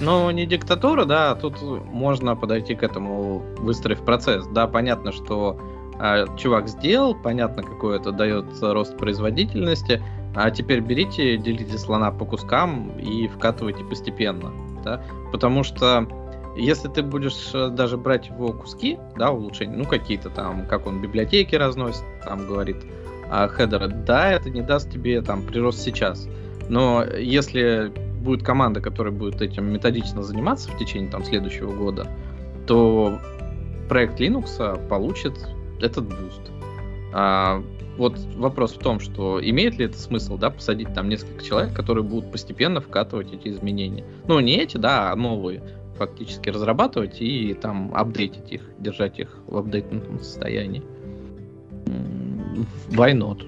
[0.00, 4.46] Ну, не диктатура, да, тут можно подойти к этому, выстроив процесс.
[4.46, 5.60] Да, понятно, что
[5.98, 10.02] э, чувак сделал, понятно, какой это дает рост производительности,
[10.34, 14.52] а теперь берите, делите слона по кускам и вкатывайте постепенно,
[14.84, 16.06] да, потому что
[16.56, 21.00] если ты будешь э, даже брать его куски, да, улучшения, ну, какие-то там, как он
[21.00, 22.76] библиотеки разносит, там говорит,
[23.30, 26.28] а хедеры, да, это не даст тебе там прирост сейчас.
[26.68, 32.06] Но если будет команда, которая будет этим методично заниматься в течение там следующего года,
[32.66, 33.18] то
[33.88, 35.34] проект Linux получит
[35.80, 36.42] этот буст.
[37.12, 37.62] А,
[37.96, 42.04] вот вопрос в том, что имеет ли это смысл, да, посадить там несколько человек, которые
[42.04, 44.04] будут постепенно вкатывать эти изменения.
[44.26, 45.62] Ну, не эти, да, а новые
[45.96, 50.82] фактически разрабатывать и там апдейтить их, держать их в апдейтном состоянии.
[52.88, 53.46] Why not?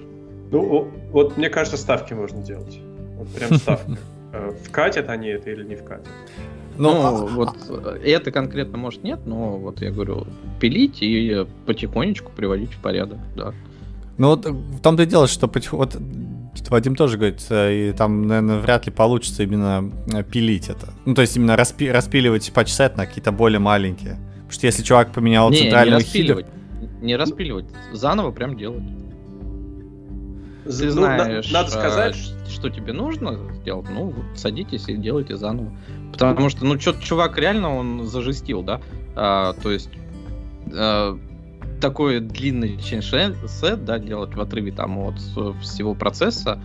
[0.51, 2.79] Ну, вот мне кажется, ставки можно делать.
[3.17, 3.97] Вот прям ставки.
[4.31, 6.07] Э, вкатят они это или не вкатят?
[6.77, 7.97] Ну, ну а, вот а...
[8.03, 10.25] это конкретно может нет, но вот я говорю,
[10.59, 13.53] пилить и потихонечку приводить в порядок, да.
[14.17, 15.97] Ну вот в том-то и дело, что вот
[16.69, 20.93] Вадим тоже говорит, э, и там, наверное, вряд ли получится именно э, пилить это.
[21.05, 24.17] Ну, то есть именно распи- распиливать патчсет на какие-то более маленькие.
[24.33, 27.03] Потому что если чувак поменял не, центральную не распиливать, хидер...
[27.03, 28.83] Не распиливать, заново прям делать.
[30.65, 32.15] Ты ну, знаешь, надо сказать,
[32.49, 35.71] что тебе нужно сделать, ну, вот садитесь и делайте заново.
[36.11, 38.81] Потому что, ну, что чувак реально он зажестил, да?
[39.15, 39.89] А, то есть
[40.71, 41.17] а,
[41.81, 45.15] такой длинный set, да, делать в отрыве там от
[45.61, 46.61] всего процесса,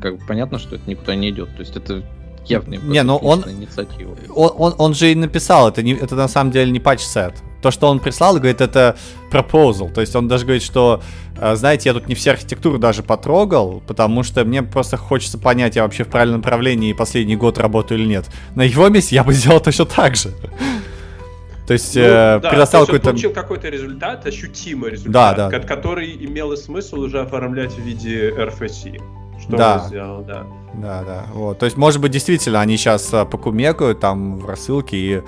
[0.00, 1.54] как бы понятно, что это никуда не идет.
[1.56, 2.02] То есть это
[2.46, 4.16] явная не, но он, инициатива.
[4.34, 7.34] Он, он, он же и написал, это, не, это на самом деле не патч-сет.
[7.62, 8.96] То, что он прислал, говорит, это
[9.30, 9.92] proposal.
[9.92, 11.00] То есть он даже говорит, что,
[11.38, 15.76] э, знаете, я тут не все архитектуру даже потрогал, потому что мне просто хочется понять,
[15.76, 18.26] я вообще в правильном направлении последний год работаю или нет.
[18.56, 20.30] На его месте я бы сделал точно так же.
[21.66, 23.10] То есть, ну, э, да, предоставил какой-то...
[23.10, 25.60] получил какой-то результат, ощутимый результат, да, да.
[25.60, 29.00] который имел смысл уже оформлять в виде RFC.
[29.40, 29.80] Что да.
[29.80, 30.46] он сделал, да.
[30.74, 31.26] Да, да.
[31.32, 31.58] Вот.
[31.58, 35.22] То есть, может быть, действительно, они сейчас э, покумекают там в рассылке и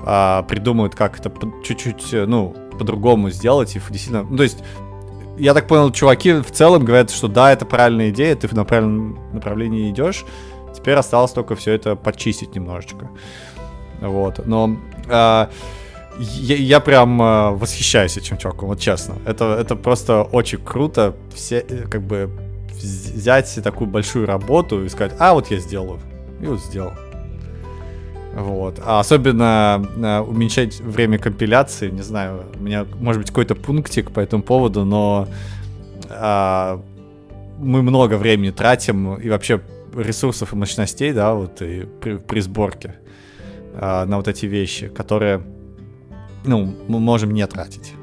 [0.00, 1.32] а, придумают, как это
[1.64, 3.74] чуть-чуть, э, ну, по-другому сделать.
[3.76, 4.58] И действительно, ну, то есть,
[5.38, 9.18] я так понял, чуваки в целом говорят, что да, это правильная идея, ты в правильном
[9.32, 10.24] направлении идешь.
[10.74, 13.10] Теперь осталось только все это подчистить немножечко.
[14.00, 14.46] Вот.
[14.46, 14.76] Но
[15.08, 15.50] а,
[16.18, 19.16] я, я прям а, восхищаюсь этим чуваком, вот честно.
[19.26, 21.14] Это, это просто очень круто.
[21.34, 22.30] Все, э, как бы,
[22.74, 26.00] взять такую большую работу и сказать, а вот я сделаю.
[26.40, 26.92] И вот сделал.
[28.36, 28.78] Вот.
[28.84, 34.20] А особенно а, уменьшать время компиляции, не знаю, у меня может быть какой-то пунктик по
[34.20, 35.26] этому поводу, но
[36.10, 36.82] а,
[37.58, 39.62] мы много времени тратим и вообще
[39.96, 42.96] ресурсов и мощностей, да, вот и при, при сборке
[43.74, 45.40] а, на вот эти вещи, которые,
[46.44, 47.94] ну, мы можем не тратить.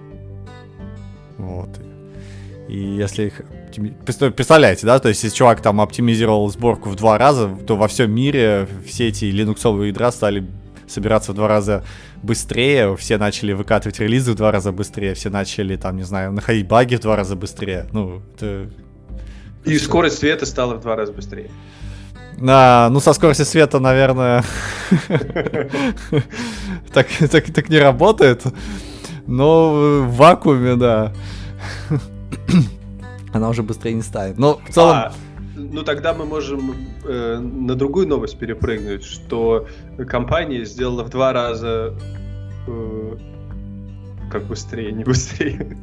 [1.38, 1.70] Вот.
[2.68, 3.44] И если их
[3.76, 8.12] Представляете, да, то есть если чувак там оптимизировал сборку в два раза, то во всем
[8.12, 10.48] мире все эти линуксовые ядра стали
[10.88, 11.84] собираться в два раза
[12.22, 16.68] быстрее, все начали выкатывать релизы в два раза быстрее, все начали там, не знаю, находить
[16.68, 17.88] баги в два раза быстрее.
[17.92, 18.70] Ну, это...
[19.66, 21.50] И скорость света стала в два раза быстрее.
[22.38, 24.44] На, ну, со скоростью света, наверное,
[26.94, 28.44] так, так, так не работает.
[29.26, 31.14] Но в вакууме, да
[33.34, 34.38] она уже быстрее не ставит.
[34.38, 34.96] Но в целом...
[34.96, 35.14] А,
[35.56, 39.68] ну тогда мы можем э, на другую новость перепрыгнуть, что
[40.08, 41.94] компания сделала в два раза
[42.68, 43.18] э,
[44.32, 45.78] как быстрее, не быстрее,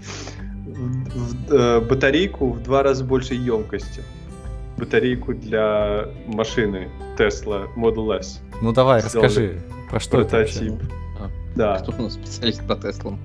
[0.67, 4.03] в, э, батарейку в два раза больше емкости.
[4.79, 8.41] Батарейку для машины Tesla Model S.
[8.63, 10.73] Ну давай, Сделали расскажи, про что прототип.
[10.75, 10.85] это
[11.21, 11.79] а, да.
[11.79, 13.19] Кто у нас специалист по Теслам?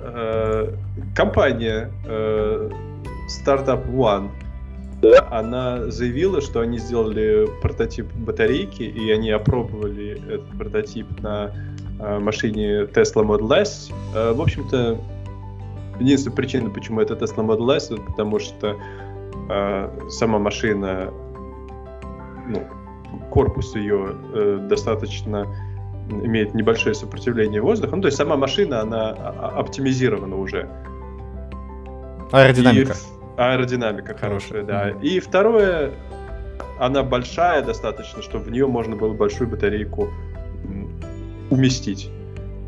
[0.00, 0.74] Э,
[1.14, 2.70] компания э,
[3.40, 4.30] Startup One,
[5.02, 11.52] да, она заявила, что они сделали прототип батарейки, и они опробовали этот прототип на
[11.98, 13.90] э, машине Tesla Model S.
[14.14, 15.00] Э, в общем-то,
[15.98, 18.76] единственная причина, почему это Tesla Model S, это потому что
[19.50, 21.12] э, сама машина,
[22.48, 22.64] ну,
[23.30, 25.48] корпус ее э, достаточно
[26.08, 27.96] имеет небольшое сопротивление воздуха.
[27.96, 30.68] Ну, то есть сама машина, она оптимизирована уже.
[32.30, 32.92] Аэродинамика.
[32.92, 34.90] И Аэродинамика хорошая, да.
[35.02, 35.90] И второе,
[36.78, 40.10] она большая достаточно, чтобы в нее можно было большую батарейку
[41.50, 42.10] уместить.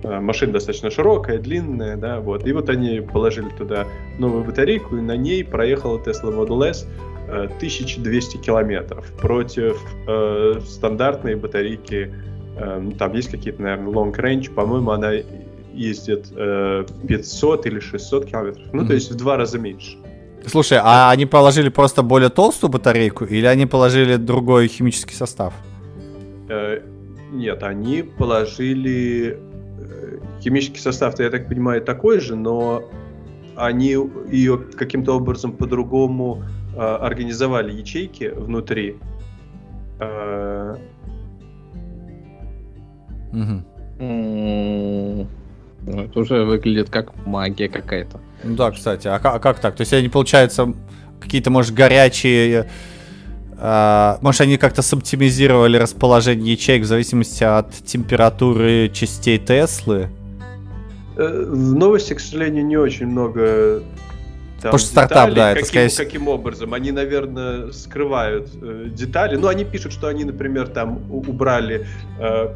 [0.03, 2.46] Э, машина достаточно широкая, длинная, да, вот.
[2.46, 3.87] И вот они положили туда
[4.18, 6.87] новую батарейку, и на ней проехала Tesla Model S
[7.29, 12.12] 1200 километров против э, стандартной батарейки,
[12.57, 15.12] э, там есть какие-то, наверное, long range, по-моему, она
[15.72, 18.87] ездит э, 500 или 600 километров, ну, mm-hmm.
[18.87, 19.96] то есть в два раза меньше.
[20.46, 25.54] Слушай, а они положили просто более толстую батарейку или они положили другой химический состав?
[26.48, 26.80] Э,
[27.33, 32.83] нет, они положили э, химический состав, я так понимаю, такой же, но
[33.57, 33.96] они
[34.30, 36.42] ее каким-то образом по-другому
[36.76, 38.96] э, организовали ячейки внутри.
[40.00, 40.76] Э...
[45.87, 48.20] Ну, это уже выглядит как магия какая-то.
[48.44, 49.76] Ну да, кстати, а как, а как так?
[49.76, 50.72] То есть они, получается,
[51.20, 52.68] какие-то, может, горячие...
[53.59, 60.11] Э, может, они как-то соптимизировали расположение ячеек в зависимости от температуры частей Теслы?
[61.16, 63.83] Э, в новости, к сожалению, не очень много
[64.64, 66.07] там, Потому что стартап, да, это каким, скорее...
[66.09, 66.72] каким образом?
[66.72, 69.37] Они, наверное, скрывают э, детали.
[69.37, 71.87] Ну, они пишут, что они, например, там убрали...
[72.18, 72.48] Э,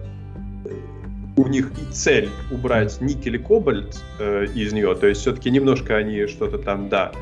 [1.39, 4.95] у них цель убрать никель и кобальт э, из нее.
[4.97, 7.13] То есть все-таки немножко они что-то там, да,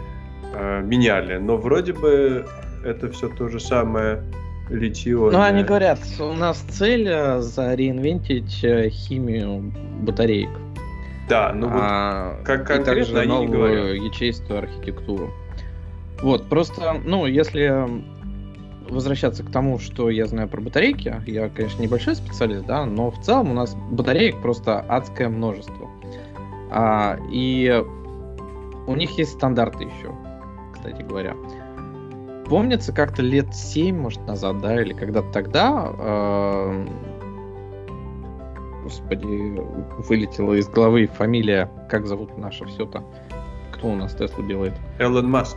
[0.54, 1.36] э, меняли.
[1.36, 2.46] Но вроде бы
[2.82, 4.22] это все то же самое
[4.70, 5.16] литье.
[5.30, 10.50] Ну, они говорят, у нас цель э, зареинвентить э, химию батареек.
[11.28, 13.96] Да, ну вот а, как конкретно они не говорят.
[13.96, 15.30] ячействую архитектуру.
[16.22, 17.86] Вот, просто, ну, если
[18.88, 23.20] возвращаться к тому, что я знаю про батарейки, я, конечно, небольшой специалист, да, но в
[23.20, 25.90] целом у нас батареек просто адское множество.
[26.70, 27.84] А, и
[28.86, 30.14] у них есть стандарты еще,
[30.72, 31.36] кстати говоря.
[32.46, 36.86] Помнится, как-то лет 7, может, назад, да, или когда-то тогда э,
[38.86, 39.26] господи,
[40.08, 43.02] вылетела из головы фамилия, как зовут наша все-то?
[43.72, 44.74] Кто у нас Теслу делает?
[45.00, 45.56] Эллен Маск.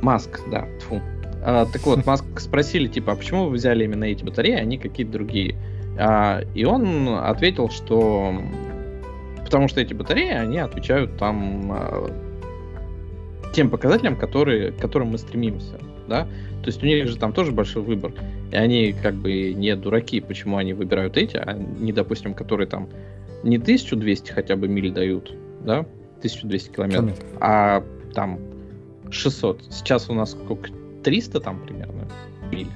[0.00, 1.02] Маск, да, тьфу.
[1.42, 4.78] А, так вот, Маск спросили, типа, а почему вы взяли именно эти батареи, а не
[4.78, 5.56] какие-то другие?
[5.98, 8.34] А, и он ответил, что
[9.44, 12.10] потому что эти батареи, они отвечают там а,
[13.52, 15.78] тем показателям, которые, к которым мы стремимся,
[16.08, 16.24] да?
[16.62, 18.12] То есть у них же там тоже большой выбор.
[18.50, 22.88] И они как бы не дураки, почему они выбирают эти, а не, допустим, которые там
[23.42, 25.80] не 1200 хотя бы миль дают, да,
[26.18, 27.36] 1200 километров, Километр.
[27.40, 28.38] а там
[29.10, 29.64] 600.
[29.70, 30.70] Сейчас у нас сколько?
[31.02, 32.08] 300 там примерно
[32.50, 32.68] миль?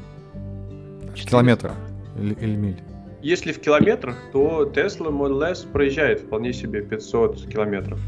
[1.15, 1.73] Километров
[2.19, 2.83] или, или миль?
[3.23, 7.99] Если в километрах, то Tesla Model S проезжает вполне себе 500 километров.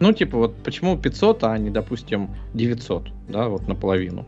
[0.00, 4.26] Ну, типа, вот почему 500, а не, допустим, 900, да, вот наполовину.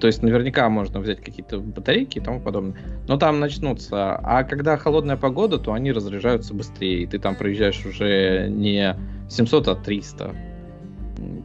[0.00, 2.74] То есть наверняка можно взять какие-то батарейки и тому подобное.
[3.06, 4.16] Но там начнутся.
[4.16, 7.02] А когда холодная погода, то они разряжаются быстрее.
[7.02, 8.96] И ты там проезжаешь уже не
[9.28, 10.34] 700, а 300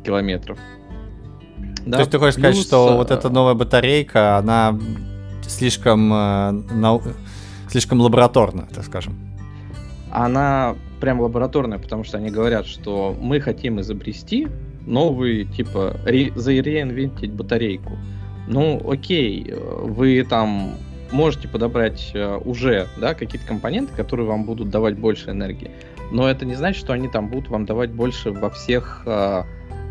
[0.06, 0.58] километров.
[1.86, 2.46] Да, То есть ты хочешь плюс...
[2.46, 4.78] сказать, что вот эта новая батарейка, она
[5.48, 7.02] слишком, э, нау...
[7.70, 9.16] слишком лабораторная, так скажем?
[10.12, 14.48] Она прям лабораторная, потому что они говорят, что мы хотим изобрести
[14.86, 16.32] новый, типа, ре...
[16.36, 17.98] зареинвентить батарейку.
[18.48, 20.76] Ну, окей, вы там
[21.12, 25.72] можете подобрать э, уже да, какие-то компоненты, которые вам будут давать больше энергии.
[26.12, 29.44] Но это не значит, что они там будут вам давать больше во всех э,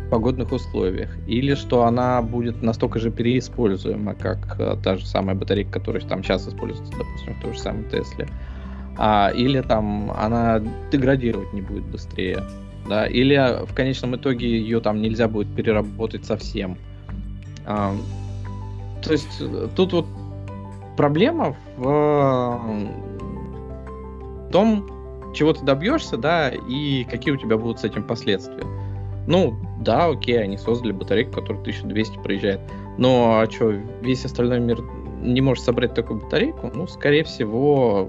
[0.09, 1.15] погодных условиях.
[1.27, 6.23] Или что она будет настолько же переиспользуема, как э, та же самая батарейка, которая там
[6.23, 8.27] сейчас используется, допустим, в той же самой Тесле.
[8.97, 12.43] А, или там она деградировать не будет быстрее.
[12.87, 13.07] Да?
[13.07, 16.77] Или в конечном итоге ее там нельзя будет переработать совсем.
[17.65, 17.95] А,
[19.03, 20.05] то есть э, тут вот
[20.97, 21.87] проблема в
[24.47, 28.63] э, том, чего ты добьешься, да, и какие у тебя будут с этим последствия.
[29.27, 32.61] Ну, да, окей, они создали батарейку, которая 1200 проезжает.
[32.97, 34.79] Но а что, весь остальной мир
[35.21, 36.71] не может собрать такую батарейку?
[36.73, 38.07] Ну, скорее всего,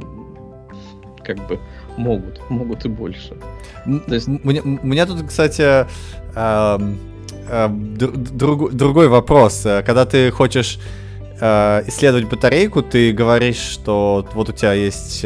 [1.25, 1.59] как бы
[1.97, 3.37] могут, могут и больше.
[4.07, 4.29] То есть...
[4.29, 5.87] У меня тут, кстати,
[6.37, 6.99] эм
[7.49, 9.67] э, друг, другой вопрос.
[9.67, 10.79] Э, когда ты хочешь
[11.41, 15.25] э, исследовать батарейку, ты говоришь, что вот у тебя есть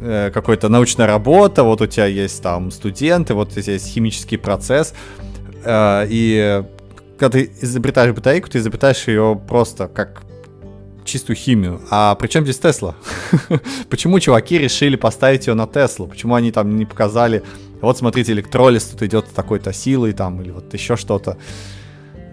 [0.00, 4.94] э, какая-то научная работа, вот у тебя есть там студенты, вот есть химический процесс,
[5.64, 6.62] э, и
[7.18, 10.22] когда ты изобретаешь батарейку, ты изобретаешь ее просто как
[11.04, 11.80] чистую химию.
[11.90, 12.94] А при чем здесь Тесла?
[13.88, 16.08] Почему чуваки решили поставить ее на Теслу?
[16.08, 17.42] Почему они там не показали,
[17.80, 21.38] вот смотрите, электролиз тут идет такой-то силой там, или вот еще что-то.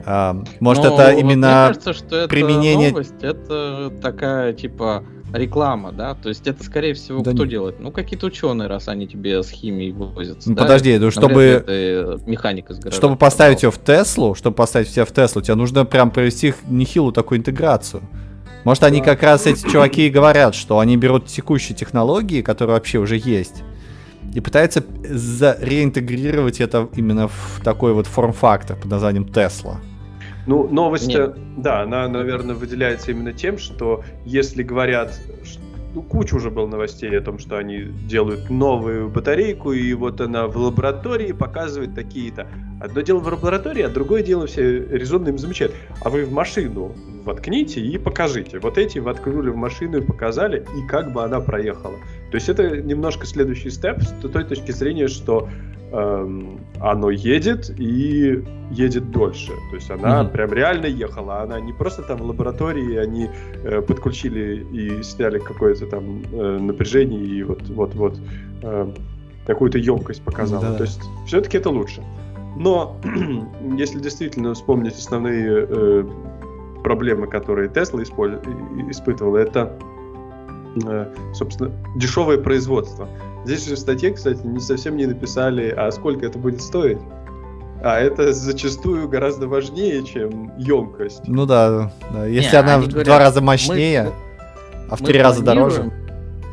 [0.06, 2.90] А, может, Но это именно мне кажется, что это применение...
[2.90, 5.04] новость, это такая, типа,
[5.34, 6.16] реклама, да?
[6.16, 7.80] То есть это, скорее всего, Да кто не- делает?
[7.80, 10.50] Ну, какие-то ученые, раз они тебе с химией возятся.
[10.50, 10.62] Ну, да?
[10.62, 14.90] подожди, ну, чтобы- это, э, механик из гаража Чтобы поставить ее в Теслу, чтобы поставить
[14.94, 18.04] тебя в Теслу, тебе нужно прям провести нехилую такую интеграцию.
[18.64, 19.06] Может, они Да.
[19.06, 23.62] как раз эти чуваки и говорят, что они берут текущие технологии, которые вообще уже есть,
[24.34, 24.84] и пытаются
[25.60, 29.80] реинтегрировать это именно в такой вот форм-фактор под названием Тесла.
[30.46, 31.38] Ну, новость, Нет.
[31.58, 35.18] да, она, наверное, выделяется именно тем, что если говорят,
[35.94, 40.48] ну, куча уже было новостей о том, что они делают новую батарейку, и вот она
[40.48, 42.48] в лаборатории показывает такие-то.
[42.82, 45.74] Одно дело в лаборатории, а другое дело все резонно им замечают.
[46.02, 48.60] А вы в машину воткните и покажите.
[48.60, 51.96] Вот эти воткнули в машину и показали, и как бы она проехала.
[52.32, 55.48] То есть это немножко следующий степ с той точки зрения, что
[55.94, 59.52] оно едет и едет дольше.
[59.70, 60.32] То есть она Мгм.
[60.32, 61.42] прям реально ехала.
[61.42, 63.30] Она не просто там в лаборатории, они
[63.64, 68.18] э, подключили и сняли какое-то там э, напряжение и вот вот вот
[68.64, 68.92] э,
[69.46, 70.64] какую-то емкость показала.
[70.64, 70.74] Да.
[70.78, 72.02] То есть все-таки это лучше.
[72.58, 72.98] Но
[73.78, 76.04] если действительно вспомнить основные э,
[76.84, 78.42] проблемы, которые Tesla исполь-
[78.80, 79.78] и- испытывала, это
[80.88, 83.08] э, собственно, дешевое производство.
[83.46, 87.00] Здесь же в статье, кстати, не совсем не написали, а сколько это будет стоить.
[87.82, 91.28] А это зачастую гораздо важнее, чем емкость.
[91.28, 92.26] Ну да, да.
[92.26, 94.14] если Не, она они в говорят, два раза Мы- мощнее,
[94.90, 95.92] а в мы три раза дороже.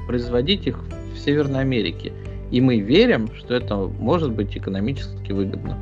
[0.08, 0.80] Производить их
[1.14, 2.12] в Северной Америке.
[2.50, 5.78] И мы верим, что это может быть экономически выгодно.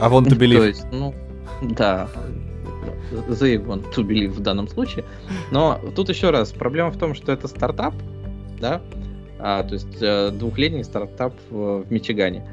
[0.00, 1.14] А вон ты То есть, ну,
[1.60, 2.08] да,
[3.28, 5.04] they want to believe в данном случае.
[5.50, 7.92] Но тут еще раз, проблема в том, что это стартап,
[8.58, 8.80] да,
[9.42, 12.46] а, то есть э, двухлетний стартап в, в Мичигане.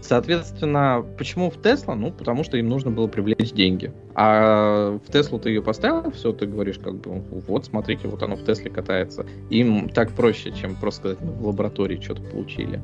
[0.00, 1.94] Соответственно, почему в Тесла?
[1.94, 3.92] Ну, потому что им нужно было привлечь деньги.
[4.14, 8.36] А в Теслу ты ее поставил, все, ты говоришь, как бы, вот, смотрите, вот оно
[8.36, 9.26] в Тесле катается.
[9.50, 12.80] Им так проще, чем просто сказать, мы в лаборатории что-то получили.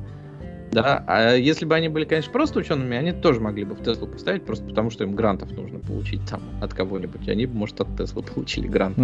[0.71, 4.07] Да, а если бы они были, конечно, просто учеными, они тоже могли бы в Теслу
[4.07, 7.27] поставить, просто потому что им грантов нужно получить там от кого-нибудь.
[7.29, 8.97] Они бы, может, от Теслы получили грант.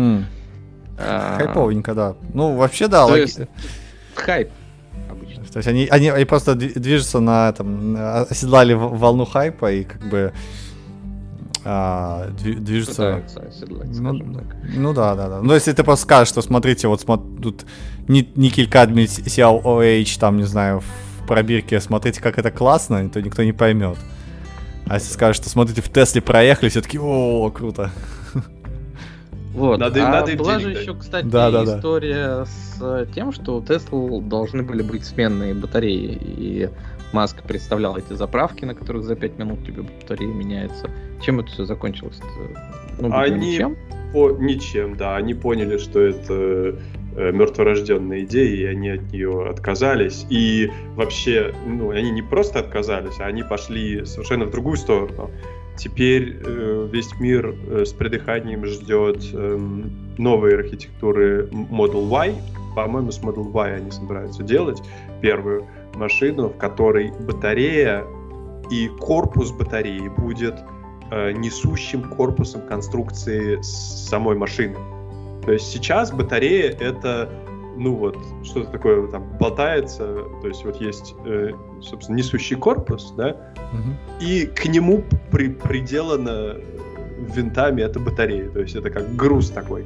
[1.00, 2.16] А, Хайповенько, да.
[2.34, 3.40] Ну, вообще, да, То логи- есть,
[4.16, 4.50] хайп
[5.10, 5.44] обычно.
[5.46, 10.02] То есть они, они, они просто дви- движутся на на- оседлали волну хайпа и как
[10.10, 10.34] бы
[11.64, 13.22] а, дви- движутся.
[13.48, 14.46] Оседлать, Ну, так.
[14.76, 15.42] Ну да, да, да.
[15.42, 17.66] Ну если ты просто скажешь, что смотрите, вот смо- тут
[18.08, 23.44] ни- никель кадмий CLOH, там, не знаю, в пробирке, смотрите, как это классно, то никто
[23.44, 23.98] не поймет.
[24.88, 27.92] А если скажешь, что смотрите, в Тесле проехали, все таки о, круто.
[29.54, 29.80] Вот.
[29.80, 31.78] Надо а надо была денег же еще, кстати, Да, да, да.
[31.78, 36.18] история с э, тем, что у Tesla должны были быть сменные батареи.
[36.22, 36.70] И
[37.12, 40.90] Маск представлял эти заправки, на которых за 5 минут тебе батарея меняется.
[41.22, 42.22] Чем это все закончилось?
[43.00, 43.78] Ну, видимо, Они- ничем.
[44.14, 45.16] По ничем, да.
[45.16, 46.76] Они поняли, что это
[47.16, 50.26] э, мертворожденная идея, и они от нее отказались.
[50.30, 55.30] И вообще, ну, они не просто отказались, а они пошли совершенно в другую сторону.
[55.78, 62.36] Теперь э, весь мир э, с придыханием ждет эм, новой архитектуры Model Y.
[62.76, 64.82] По-моему, с Model Y они собираются делать
[65.22, 65.66] первую
[65.96, 68.06] машину, в которой батарея
[68.70, 70.56] и корпус батареи будет
[71.12, 74.78] э, несущим корпусом конструкции самой машины.
[75.46, 77.30] То есть сейчас батарея это,
[77.78, 81.52] ну вот, что-то такое там болтается, то есть вот есть, э,
[81.82, 83.36] собственно, несущий корпус, да,
[83.74, 83.98] Мгм.
[84.20, 86.58] и к нему при, приделана
[87.36, 89.86] винтами эта батарея, то есть это как груз такой.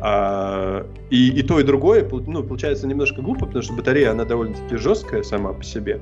[0.00, 4.76] А, и, и то, и другое, ну, получается немножко глупо, потому что батарея, она довольно-таки
[4.76, 6.00] жесткая сама по себе.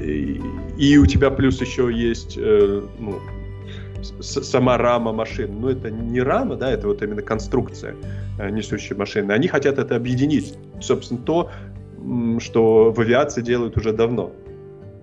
[0.00, 0.40] И,
[0.76, 3.18] и у тебя плюс еще есть э, ну,
[4.20, 5.52] сама рама машины.
[5.58, 7.96] Ну, это не рама, да, это вот именно конструкция
[8.38, 9.32] э, несущей машины.
[9.32, 10.54] Они хотят это объединить.
[10.80, 11.50] Собственно, то,
[12.38, 14.32] что в авиации делают уже давно.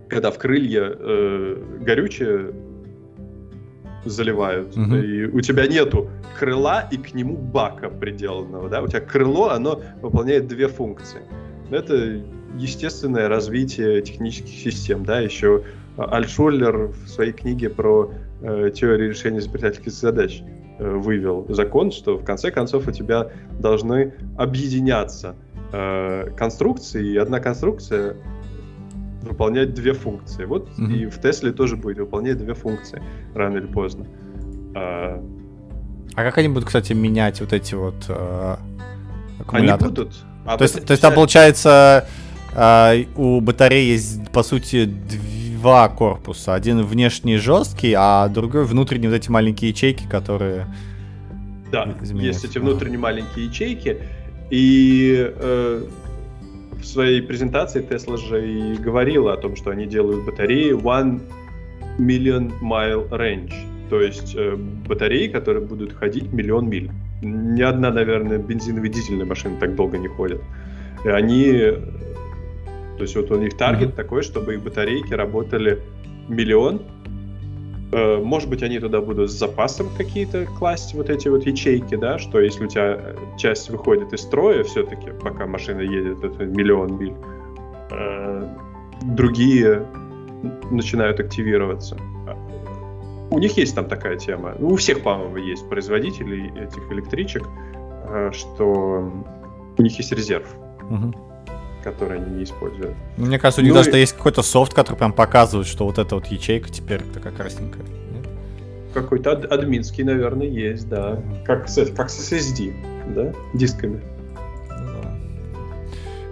[0.07, 2.53] Когда в крылья э, горючее
[4.05, 4.95] заливают, Мгм.
[4.95, 6.09] и у тебя нету
[6.39, 11.21] крыла и к нему бака приделанного, да, у тебя крыло, оно выполняет две функции.
[11.71, 12.21] Это
[12.57, 15.63] естественное развитие технических систем, да, еще
[15.97, 18.11] Альтшуллер в своей книге про
[18.41, 24.13] э, теорию решения изобретательских задач э, вывел закон, что в конце концов у тебя должны
[24.37, 25.35] объединяться
[25.71, 28.15] э, конструкции, и одна конструкция
[29.21, 30.45] выполнять две функции.
[30.45, 30.93] Вот Мгм.
[30.93, 33.01] и в Тесле тоже будет выполнять две функции
[33.33, 34.05] рано или поздно.
[34.75, 35.23] А,
[36.15, 39.89] А как они будут, кстати, менять вот эти вот э, они аккумуляторы?
[39.89, 40.13] будут.
[40.45, 42.07] а То есть, то есть там получается
[42.55, 44.85] а, у батареи есть по сути
[45.65, 46.53] два корпуса.
[46.53, 50.67] Один внешний жесткий, а другой внутренний вот эти маленькие ячейки, которые
[51.71, 52.41] Да, изменяется.
[52.41, 53.97] есть эти внутренние маленькие ячейки,
[54.51, 55.83] И э,
[56.79, 61.21] в своей презентации Tesla же и говорила о том, что они делают батареи One
[61.97, 63.51] Million Mile Range.
[63.89, 64.55] То есть э,
[64.87, 66.91] батареи, которые будут ходить миллион миль.
[67.23, 70.41] Ни одна, наверное, бензиновая дизельная машина так долго не ходит.
[71.03, 71.73] И они...
[72.97, 73.95] То есть вот у них таргет mm-hmm.
[73.95, 75.81] такой, чтобы их батарейки работали
[76.27, 76.81] миллион.
[77.91, 82.17] Э, может быть, они туда будут с запасом какие-то класть вот эти вот ячейки, да,
[82.17, 82.99] что если у тебя
[83.37, 87.15] часть выходит из строя все-таки, пока машина едет, это миллион миль,
[87.91, 88.47] э,
[89.03, 89.85] другие
[90.71, 91.97] начинают активироваться.
[93.31, 94.55] У них есть там такая тема.
[94.59, 97.43] Ну, у всех, по-моему, есть производителей этих электричек,
[98.07, 99.11] э, что
[99.77, 100.47] у них есть резерв.
[100.89, 101.34] Угу
[101.85, 102.95] которые они не используют.
[103.15, 103.99] Мне кажется, у них ну даже и...
[103.99, 107.85] есть какой-то софт, который прям показывает, что вот эта вот ячейка теперь такая красненькая.
[108.93, 111.21] Какой-то ад- админский, наверное, есть, да.
[111.45, 112.73] Как, как с SSD,
[113.13, 114.01] да, дисками.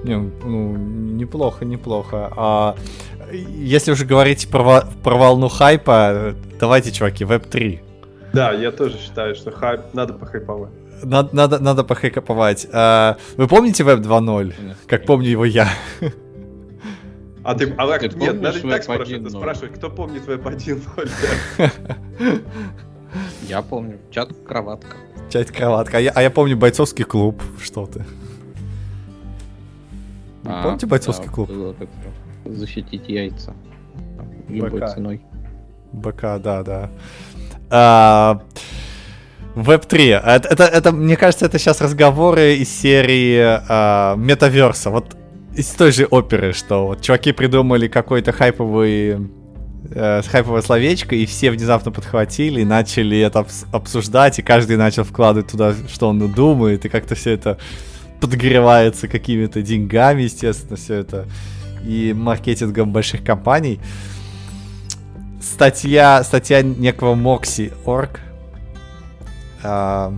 [0.03, 2.33] Не, ну, неплохо, неплохо.
[2.35, 2.75] А
[3.31, 7.81] если уже говорить про, про волну хайпа, давайте, чуваки, Web 3.
[8.33, 10.71] Да, я тоже считаю, что хайп надо похайповать.
[11.03, 12.67] Надо, надо, надо похайповать.
[12.71, 14.75] А, вы помните Web 2.0?
[14.87, 15.67] Как помню его я.
[17.43, 22.41] А ты, а ты нет, надо не так спрашивать, спрашивать, кто помнит Web 1.0?
[23.47, 23.99] Я помню.
[24.11, 24.95] Чат кроватка.
[25.29, 25.97] Чат кроватка.
[25.97, 27.43] А я, а я помню бойцовский клуб.
[27.61, 28.05] Что ты?
[30.45, 31.49] А, Помните бойцовский да, клуб?
[31.49, 31.75] Было
[32.45, 33.53] защитить яйца.
[34.47, 34.87] Любой БК.
[34.87, 35.21] ценой.
[35.91, 36.89] БК, да, да.
[37.69, 38.41] А,
[39.55, 40.19] Web3.
[40.19, 44.89] Это, это, это, мне кажется, это сейчас разговоры из серии а, метаверса.
[44.89, 45.15] Вот
[45.55, 49.29] из той же оперы, что вот чуваки придумали какой-то хайповый
[49.91, 55.51] э, хайповое словечко, и все внезапно подхватили и начали это обсуждать, и каждый начал вкладывать
[55.51, 57.59] туда, что он думает, и как-то все это
[58.19, 61.27] подогревается какими-то деньгами, естественно, все это,
[61.85, 63.79] и маркетингом больших компаний.
[65.41, 68.19] Статья, статья некого Moxie.org.
[69.63, 70.13] А...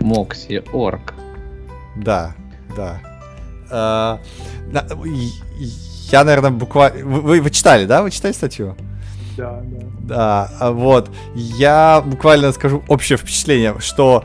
[0.00, 1.00] Moxie.org.
[1.96, 2.34] Да,
[2.76, 3.00] да.
[3.70, 4.20] А,
[6.10, 7.04] я, наверное, буквально...
[7.04, 8.02] Вы, вы читали, да?
[8.02, 8.76] Вы читали статью?
[9.36, 9.86] Да, да.
[10.00, 11.10] Да, а вот.
[11.34, 14.24] Я буквально скажу общее впечатление, что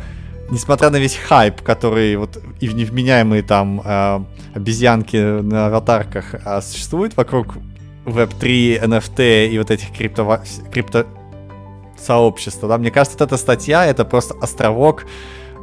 [0.52, 7.18] несмотря на весь хайп, который вот и невменяемые там э, обезьянки на аватарках э, существуют
[7.18, 7.58] вокруг
[8.06, 10.42] Web3, NFT и вот этих крипто,
[10.72, 11.06] крипто
[12.02, 15.06] сообщества, да, мне кажется, вот эта статья это просто островок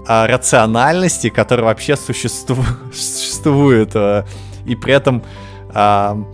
[0.07, 2.63] э, рациональности, который вообще существу,
[2.93, 4.25] существует, э,
[4.67, 5.23] и при этом
[5.75, 6.25] э,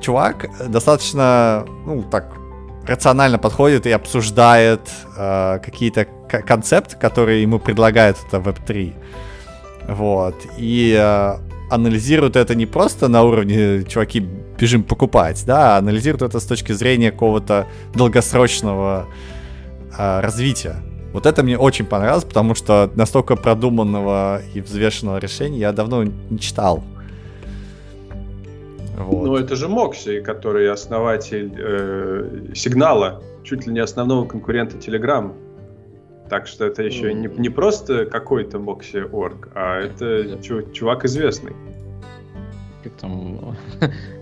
[0.00, 2.32] чувак достаточно, ну, так,
[2.86, 4.80] рационально подходит и обсуждает
[5.16, 8.94] э, какие-то концепты, которые ему предлагает это Web3.
[9.88, 10.34] Вот.
[10.58, 11.36] И э,
[11.70, 14.26] анализирует это не просто на уровне чуваки
[14.60, 19.06] бежим покупать, да, а анализирует это с точки зрения какого-то долгосрочного
[19.98, 20.76] э, развития.
[21.12, 26.38] Вот это мне очень понравилось, потому что настолько продуманного и взвешенного решения я давно не
[26.38, 26.84] читал.
[28.96, 29.26] Вот.
[29.26, 35.32] Ну, это же Мокси, который основатель э, сигнала, чуть ли не основного конкурента Telegram.
[36.28, 40.38] Так что это еще не, не просто какой-то Мокси.орг, а это
[40.72, 41.54] чувак известный.
[42.84, 43.56] Как там,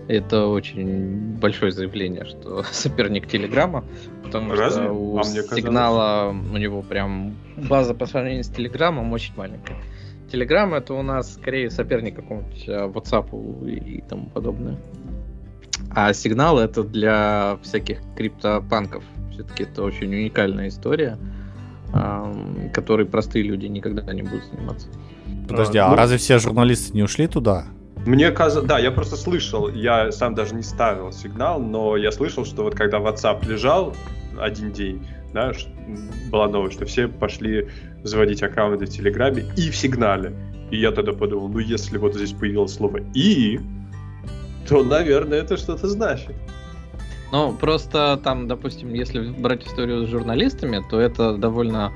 [0.09, 3.85] это очень большое заявление, что соперник Телеграма,
[4.23, 4.85] потому Разве?
[4.85, 9.77] что у а сигнала у него прям база по сравнению с Телеграмом очень маленькая.
[10.31, 14.77] Телеграм это у нас скорее соперник какому-нибудь э, WhatsApp и тому подобное.
[15.91, 19.03] А сигнал это для всяких криптопанков.
[19.31, 21.17] Все-таки это очень уникальная история,
[22.73, 24.87] которой простые люди никогда не будут заниматься.
[25.47, 27.65] Подожди, а, а ну, разве все журналисты не ушли туда?
[28.09, 32.43] Мне казалось, да, я просто слышал, я сам даже не ставил сигнал, но я слышал,
[32.43, 33.95] что вот когда WhatsApp лежал
[34.35, 35.51] один день, да,
[36.31, 37.69] была новость, что все пошли
[38.01, 40.33] заводить аккаунты в Телеграме и в Сигнале.
[40.71, 43.59] И я тогда подумал, ну если вот здесь появилось слово «и»,
[44.67, 46.33] то, наверное, это что-то значит.
[47.31, 51.93] Ну, просто там, допустим, если брать историю с журналистами, то это довольно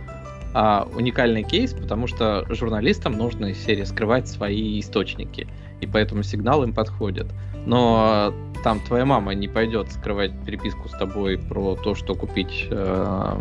[0.54, 5.48] а, уникальный кейс, потому что журналистам нужно из серии скрывать свои источники,
[5.82, 7.28] и поэтому сигнал им подходит.
[7.66, 13.38] Но там твоя мама не пойдет скрывать переписку с тобой про то, что купить э,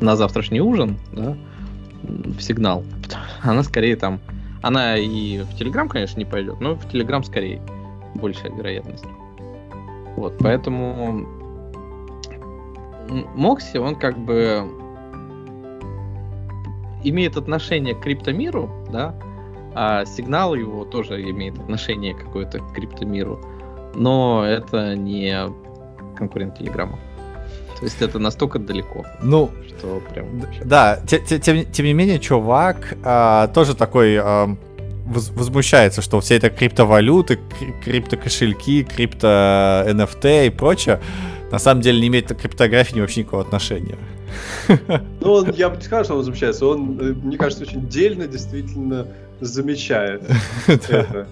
[0.00, 1.36] на завтрашний ужин, да,
[2.02, 2.84] в сигнал.
[3.42, 4.20] Она скорее там,
[4.62, 7.60] она и в Телеграм, конечно, не пойдет, но в Телеграм скорее
[8.14, 9.04] большая вероятность.
[10.16, 11.26] Вот, поэтому
[13.34, 14.64] Мокси, он как бы
[17.02, 19.14] имеет отношение к криптомиру, да,
[19.74, 23.40] а сигнал его тоже имеет отношение какое-то к криптомиру,
[23.94, 25.36] но это не
[26.16, 26.98] конкурент Телеграма.
[27.78, 29.06] То есть это настолько далеко.
[29.22, 30.26] Ну, что прям...
[30.64, 34.54] Да, тем, тем, тем не менее, чувак а, тоже такой а,
[35.06, 37.38] возмущается, что все это криптовалюты,
[37.82, 41.00] криптокошельки, крипто NFT и прочее,
[41.50, 43.96] на самом деле не имеет к криптографии вообще никакого отношения.
[45.20, 46.66] Ну, он, я бы не сказал, что он возмущается.
[46.66, 49.08] Он, э, мне кажется, очень дельно действительно
[49.40, 50.22] замечает
[50.66, 51.26] это.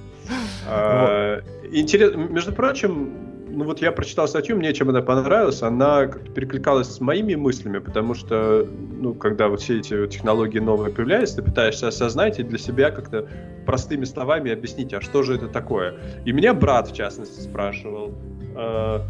[0.67, 1.41] А,
[1.71, 3.13] Интересно, между прочим,
[3.51, 7.79] ну вот я прочитал статью, мне чем она понравилась, она как-то перекликалась с моими мыслями,
[7.79, 8.67] потому что,
[8.99, 13.29] ну, когда вот все эти технологии новые появляются, ты пытаешься осознать и для себя как-то
[13.67, 15.97] простыми словами объяснить, а что же это такое.
[16.25, 18.15] И меня брат, в частности, спрашивал,
[18.57, 19.01] э,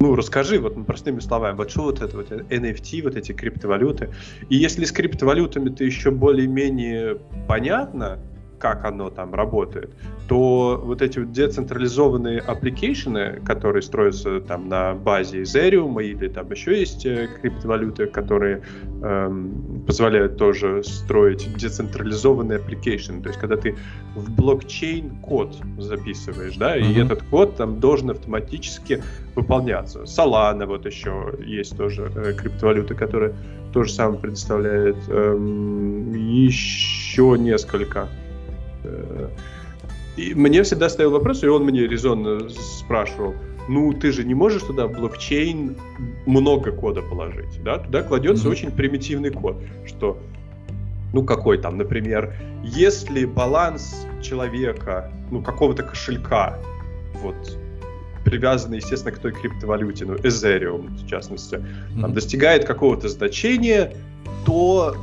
[0.00, 4.10] ну, расскажи вот простыми словами, вот что вот это вот NFT, вот эти криптовалюты.
[4.50, 8.18] И если с криптовалютами ты еще более-менее понятно,
[8.62, 9.90] как оно там работает,
[10.28, 16.78] то вот эти вот децентрализованные аппликейшены, которые строятся там на базе Ethereum или там еще
[16.78, 18.62] есть э, криптовалюты, которые
[19.02, 23.20] эм, позволяют тоже строить децентрализованные аппликейшены.
[23.22, 23.74] То есть когда ты
[24.14, 26.92] в блокчейн код записываешь, да, mm-hmm.
[26.92, 29.02] и этот код там должен автоматически
[29.34, 30.02] выполняться.
[30.02, 33.34] Solana вот еще есть тоже э, криптовалюта, которая
[33.72, 34.96] то же самое предоставляет.
[35.08, 38.08] Эм, еще несколько
[40.16, 43.34] и мне всегда ставил вопрос, и он мне резонно спрашивал,
[43.68, 45.76] ну ты же не можешь туда блокчейн
[46.26, 47.78] много кода положить, да?
[47.78, 48.52] Туда кладется mm-hmm.
[48.52, 49.56] очень примитивный код,
[49.86, 50.18] что,
[51.12, 56.58] ну какой там, например, если баланс человека, ну какого-то кошелька,
[57.22, 57.58] вот
[58.24, 62.00] привязанный, естественно, к той криптовалюте, ну, Ethereum, в частности, mm-hmm.
[62.00, 63.94] там, достигает какого-то значения,
[64.44, 64.94] то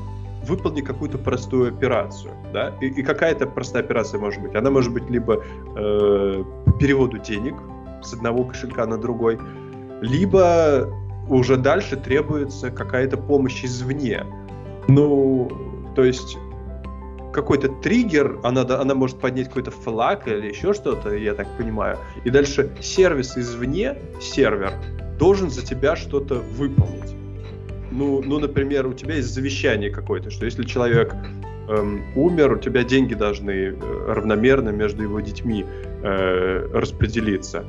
[0.43, 4.55] выполни какую-то простую операцию, да, и, и какая-то простая операция может быть.
[4.55, 5.43] Она может быть либо
[5.75, 6.43] э,
[6.79, 7.55] переводу денег
[8.01, 9.39] с одного кошелька на другой,
[10.01, 10.89] либо
[11.27, 14.25] уже дальше требуется какая-то помощь извне.
[14.87, 15.49] Ну,
[15.95, 16.37] то есть
[17.33, 21.97] какой-то триггер, она, она может поднять какой-то флаг или еще что-то, я так понимаю.
[22.23, 24.73] И дальше сервис извне, сервер,
[25.19, 27.18] должен за тебя что-то выполнить
[27.91, 31.13] ну, ну, например, у тебя есть завещание какое-то, что если человек
[31.67, 33.73] эм, умер, у тебя деньги должны э,
[34.07, 35.65] равномерно между его детьми
[36.03, 37.65] э, распределиться.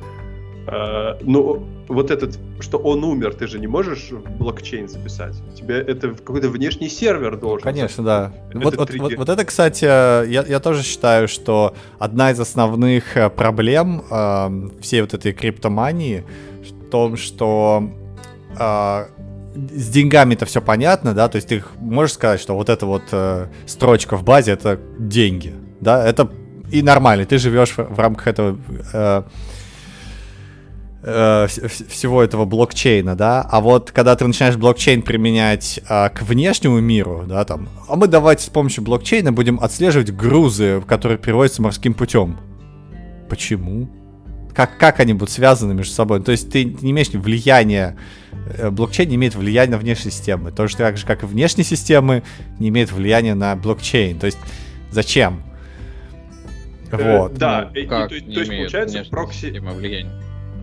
[0.67, 5.35] Э, но вот этот, что он умер, ты же не можешь в блокчейн записать.
[5.55, 7.63] Тебе это какой-то внешний сервер должен.
[7.63, 8.33] Конечно, да.
[8.53, 13.29] Вот, вот, вот, вот это, кстати, я, я тоже считаю, что одна из основных э,
[13.29, 16.23] проблем э, всей вот этой криптомании
[16.63, 17.89] в том, что
[18.57, 19.05] э,
[19.53, 23.47] с деньгами-то все понятно, да, то есть ты можешь сказать, что вот эта вот э,
[23.65, 26.31] строчка в базе это деньги, да, это
[26.71, 28.57] и нормально, ты живешь в, в рамках этого
[28.93, 29.23] э,
[31.03, 31.47] э,
[31.89, 37.25] всего этого блокчейна, да, а вот когда ты начинаешь блокчейн применять э, к внешнему миру,
[37.27, 42.37] да, там, а мы давайте с помощью блокчейна будем отслеживать грузы, которые переводятся морским путем.
[43.29, 43.89] Почему?
[44.53, 46.21] Как, как они будут связаны между собой?
[46.21, 47.97] То есть ты не имеешь влияния
[48.57, 50.51] Э, блокчейн не имеет влияния на внешние системы.
[50.51, 52.23] Точно так же, как и внешние системы
[52.59, 54.19] не имеют влияния на блокчейн.
[54.19, 54.37] То есть
[54.91, 55.41] зачем?
[56.91, 57.33] Э, вот.
[57.35, 59.41] Да, ну, и, то, то есть получается прокси...
[59.41, 60.11] Система влияния.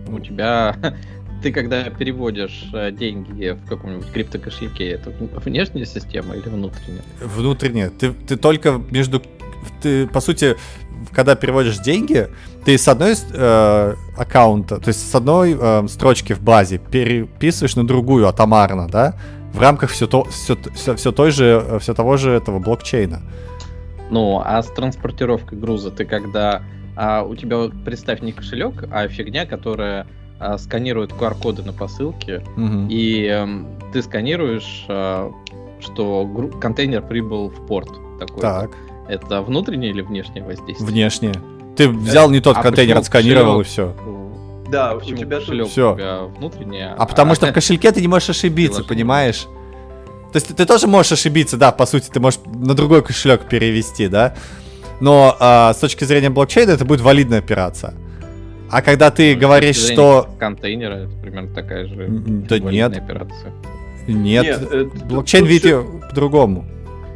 [0.07, 0.75] У тебя
[1.43, 5.11] ты когда переводишь э, деньги в каком-нибудь криптокошельке, это
[5.43, 7.03] внешняя система или внутренняя?
[7.21, 7.89] Внутренняя.
[7.89, 9.21] Ты, ты только между...
[9.81, 10.55] Ты, по сути,
[11.11, 12.27] когда переводишь деньги,
[12.65, 17.85] ты с одной э, аккаунта, то есть с одной э, строчки в базе переписываешь на
[17.85, 19.15] другую атомарно, да,
[19.53, 23.21] в рамках все, то, все, все, все той же, э, все того же этого блокчейна.
[24.11, 26.63] Ну, а с транспортировкой груза ты когда
[26.95, 30.05] а, у тебя вот представь не кошелек, а фигня, которая
[30.39, 32.87] а, сканирует QR-коды на посылке, угу.
[32.89, 33.47] и а,
[33.93, 35.31] ты сканируешь, а,
[35.79, 37.89] что гру- контейнер прибыл в порт.
[38.19, 38.71] Такой так.
[39.09, 40.87] Это внутреннее или внешнее воздействие?
[40.87, 41.33] Внешнее.
[41.75, 43.95] Ты взял не тот а контейнер, отсканировал и все.
[44.69, 45.93] Да, у тебя кошелек все.
[45.93, 46.89] у тебя внутреннее.
[46.89, 49.47] А, а потому что в кошельке ты не можешь ошибиться, понимаешь?
[50.31, 54.07] То есть ты тоже можешь ошибиться, да, по сути, ты можешь на другой кошелек перевести,
[54.07, 54.35] да.
[54.99, 57.95] Но а, с точки зрения блокчейна это будет валидная операция.
[58.69, 60.29] А когда ты ну, говоришь, что...
[60.37, 62.95] Контейнера, это примерно такая же да нет.
[62.95, 63.51] операция.
[64.07, 66.65] Нет, нет э, блокчейн видит по-другому.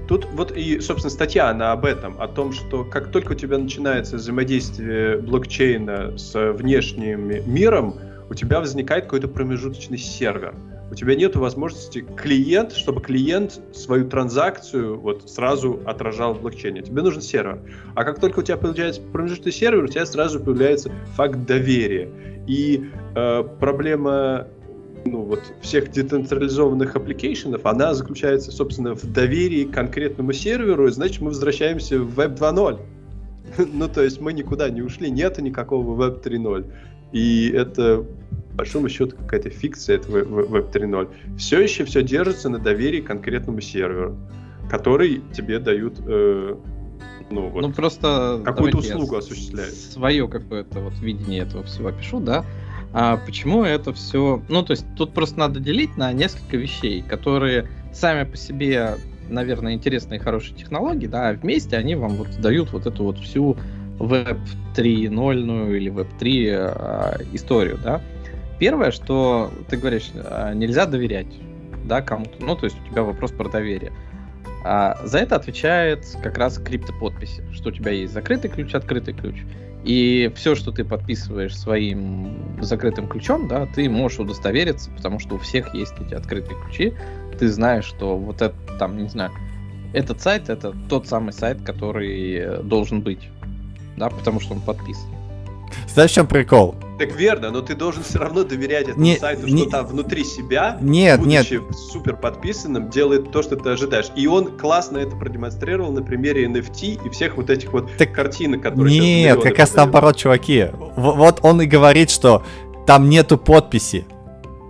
[0.08, 3.58] Тут вот и, собственно, статья, она об этом, о том, что как только у тебя
[3.58, 7.96] начинается взаимодействие блокчейна с внешним миром,
[8.30, 10.56] у тебя возникает какой-то промежуточный сервер.
[10.92, 16.82] у тебя нет возможности клиент, чтобы клиент свою транзакцию вот сразу отражал в блокчейне.
[16.82, 17.60] Тебе нужен сервер.
[17.96, 22.10] А как только у тебя появляется промежуточный сервер, у тебя сразу появляется факт доверия.
[22.46, 24.48] И э, проблема
[25.06, 31.22] ну, вот, всех децентрализованных аппликейшенов, она заключается, собственно, в доверии к конкретному серверу, и значит,
[31.22, 32.80] мы возвращаемся в Web 2.0.
[33.74, 36.72] ну, то есть мы никуда не ушли, нету никакого Web 3.0.
[37.12, 38.06] И это,
[38.52, 41.38] по большому счету, какая-то фикция этого Web 3.0.
[41.38, 44.18] Все еще все держится на доверии к конкретному серверу,
[44.70, 46.56] который тебе дают э,
[47.30, 49.74] ну, вот, ну просто какую-то услугу осуществляет.
[49.74, 52.46] Свое какое-то вот видение этого всего пишу, да.
[52.94, 54.42] А почему это все...
[54.50, 58.98] Ну, то есть тут просто надо делить на несколько вещей, которые сами по себе,
[59.30, 63.18] наверное, интересные и хорошие технологии, да, а вместе они вам вот дают вот эту вот
[63.18, 63.58] всю
[63.98, 64.40] Web
[64.76, 68.00] 3.0 или Web 3 а, историю, да.
[68.60, 71.34] Первое, что ты говоришь, а, нельзя доверять,
[71.86, 72.34] да, кому-то.
[72.40, 73.92] Ну, то есть у тебя вопрос про доверие.
[74.64, 79.36] А за это отвечает как раз криптоподписи, что у тебя есть закрытый ключ, открытый ключ.
[79.84, 85.38] И все, что ты подписываешь своим закрытым ключом, да, ты можешь удостовериться, потому что у
[85.38, 86.94] всех есть эти открытые ключи.
[87.38, 89.32] Ты знаешь, что вот это там, не знаю,
[89.94, 93.30] этот сайт это тот самый сайт, который должен быть,
[93.98, 95.10] да, потому что он подписан.
[95.88, 96.76] Знаешь, в чем прикол?
[97.00, 100.24] Так верно, но ты должен все равно доверять этому не, сайту, не, что там внутри
[100.24, 101.64] себя, нет, будучи нет.
[101.92, 104.08] супер подписанным, делает то, что ты ожидаешь.
[104.16, 108.62] И он классно это продемонстрировал на примере NFT и всех вот этих вот так картинок,
[108.62, 110.68] которые Нет, как раз наоборот, чуваки.
[110.96, 112.44] Вот он и говорит, что
[112.86, 114.06] там нету подписи.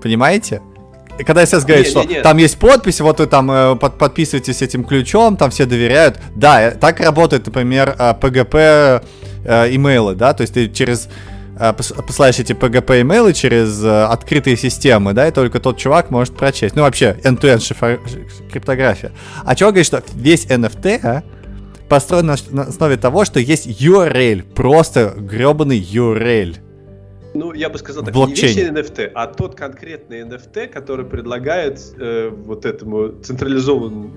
[0.02, 0.62] Понимаете?
[1.26, 2.22] Когда сейчас говорит, что не, не.
[2.22, 6.20] там есть подпись, вот вы там э, под, подписываетесь этим ключом, там все доверяют.
[6.36, 9.04] Да, э, так работает, например, э, PGP
[9.44, 11.10] э, имейлы, да, то есть ты через
[11.56, 16.36] Э, посылаешь эти PGP имейлы через э, открытые системы, да, и только тот чувак может
[16.36, 16.76] прочесть.
[16.76, 18.00] Ну, вообще, end-to-end шифр...
[18.52, 19.12] криптография.
[19.46, 21.24] А чувак говорит, что весь NFT а,
[21.90, 26.58] построен на основе того, что есть URL, просто гребаный URL.
[27.34, 32.30] Ну, я бы сказал так, не весь NFT, а тот конкретный NFT, который предлагает э,
[32.30, 34.12] вот этому централизованному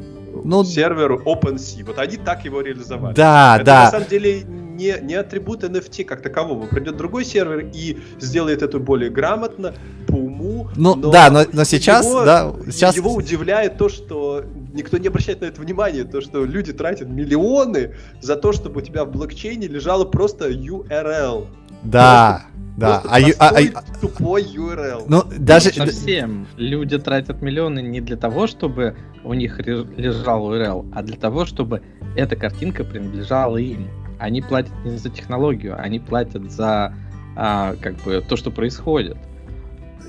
[0.45, 1.85] ну, серверу OpenSea.
[1.85, 3.14] Вот они так его реализовали.
[3.14, 3.85] Да, Это да.
[3.85, 6.67] на самом деле не, не атрибут NFT как такового.
[6.67, 9.75] Придет другой сервер и сделает это более грамотно,
[10.07, 10.69] по уму.
[10.77, 12.97] Ну но да, но, но сейчас, его, да, сейчас...
[12.97, 14.45] Его удивляет то, что
[14.75, 18.85] никто не обращает на это внимания, то, что люди тратят миллионы за то, чтобы у
[18.85, 21.47] тебя в блокчейне лежало просто URL.
[21.83, 22.47] Да.
[22.77, 25.05] Да, а, а, а, тупой URL.
[25.09, 25.70] Ну, даже...
[25.70, 26.47] Совсем.
[26.57, 31.83] Люди тратят миллионы не для того, чтобы у них лежал URL, а для того, чтобы
[32.16, 33.89] эта картинка принадлежала им.
[34.18, 36.95] Они платят не за технологию, они платят за
[37.35, 39.16] а, как бы то, что происходит.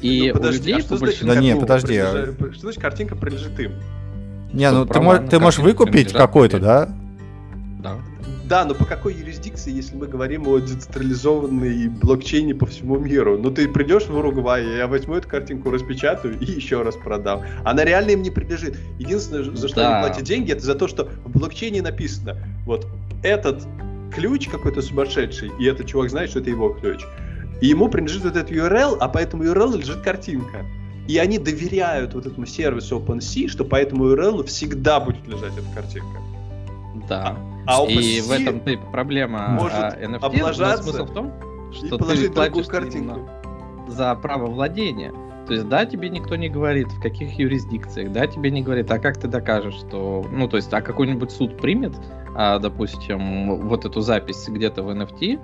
[0.02, 1.98] И ну, подожди, у людей а что значит, да не, подожди.
[1.98, 3.74] А что значит картинка принадлежит им?
[4.54, 6.90] Не, ну ты, мож, ты можешь выкупить какой-то, да?
[7.82, 7.96] Да.
[8.48, 13.38] Да, но по какой юрисдикции, если мы говорим о децентрализованной блокчейне по всему миру?
[13.38, 17.44] Ну ты придешь в Уругвай, я возьму эту картинку, распечатаю и еще раз продам.
[17.66, 18.78] Она реально им не принадлежит.
[19.00, 20.00] Единственное, за что да.
[20.00, 22.88] они платят деньги, это за то, что в блокчейне написано, вот
[23.22, 23.68] этот
[24.16, 27.02] ключ какой-то сумасшедший, и этот чувак знает, что это его ключ.
[27.60, 30.66] И ему принадлежит этот URL, а по этому URL лежит картинка.
[31.10, 35.76] И они доверяют вот этому сервису OpenSea, что по этому URL всегда будет лежать эта
[35.76, 36.22] картинка.
[37.10, 37.38] Да.
[37.68, 40.20] А, а и в этом ты проблема может а, NFT.
[40.22, 41.34] Облажаться смысл в том,
[41.74, 43.30] что ты платишь картинку.
[43.88, 45.14] за право владения.
[45.48, 49.00] То есть, да, тебе никто не говорит, в каких юрисдикциях, да, тебе не говорит, а
[49.00, 51.94] как ты докажешь, что, ну, то есть, а какой-нибудь суд примет,
[52.36, 55.40] а, допустим, вот эту запись где-то в NFT,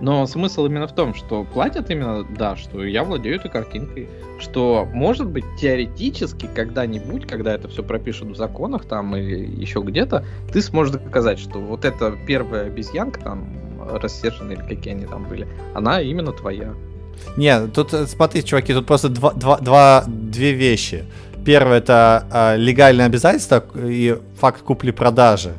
[0.00, 4.86] но смысл именно в том, что платят именно, да, что я владею этой картинкой, что,
[4.92, 10.60] может быть, теоретически когда-нибудь, когда это все пропишут в законах там или еще где-то, ты
[10.60, 13.48] сможешь доказать, что вот эта первая обезьянка там,
[13.90, 16.74] рассерженная или какие они там были, она именно твоя.
[17.36, 21.04] Не, тут э, смотри, чуваки, тут просто два, два, два, две вещи.
[21.44, 25.52] Первое это э, легальное обязательство и факт купли-продажи.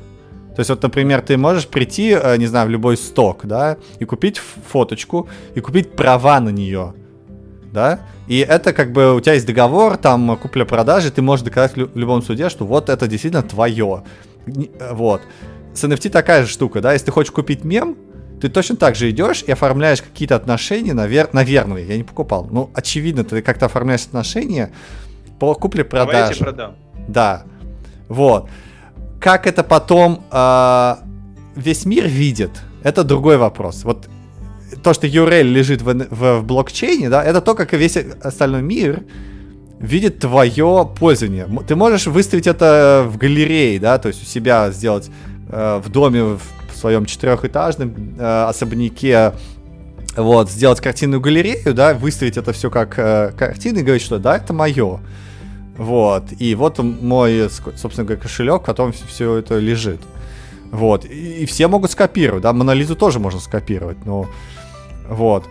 [0.58, 4.06] То есть вот, например, ты можешь прийти, э, не знаю, в любой сток, да, и
[4.06, 6.96] купить фоточку, и купить права на нее,
[7.72, 11.96] да, и это как бы у тебя есть договор, там купля-продажи, ты можешь доказать в
[11.96, 14.02] любом суде, что вот это действительно твое,
[14.48, 15.22] э, вот.
[15.76, 17.96] С NFT такая же штука, да, если ты хочешь купить мем,
[18.42, 21.30] ты точно так же идешь и оформляешь какие-то отношения, навер...
[21.34, 22.48] наверное, я не покупал.
[22.50, 24.72] Ну, очевидно, ты как-то оформляешь отношения
[25.40, 26.12] по купле-продаже.
[26.12, 26.76] Давай я тебе продам.
[27.08, 27.44] Да.
[28.08, 28.50] Вот.
[29.20, 30.96] Как это потом э,
[31.56, 32.52] весь мир видит,
[32.84, 33.84] это другой вопрос.
[33.84, 34.08] Вот
[34.84, 39.04] то, что URL лежит в, в, в блокчейне, да, это то, как весь остальной мир
[39.80, 41.48] видит твое пользование.
[41.68, 45.10] Ты можешь выставить это в галерее, да, то есть у себя сделать
[45.50, 46.42] э, в доме в
[46.76, 49.34] своем четырехэтажном э, особняке,
[50.16, 54.38] вот, сделать картинную галерею, да, выставить это все как э, картины и говорить, что да,
[54.38, 55.00] это мое.
[55.78, 60.02] Вот, и вот мой, собственно говоря, кошелек, в котором все это лежит.
[60.72, 64.28] Вот, и, и все могут скопировать, да, монолизу тоже можно скопировать, но
[65.10, 65.46] вот.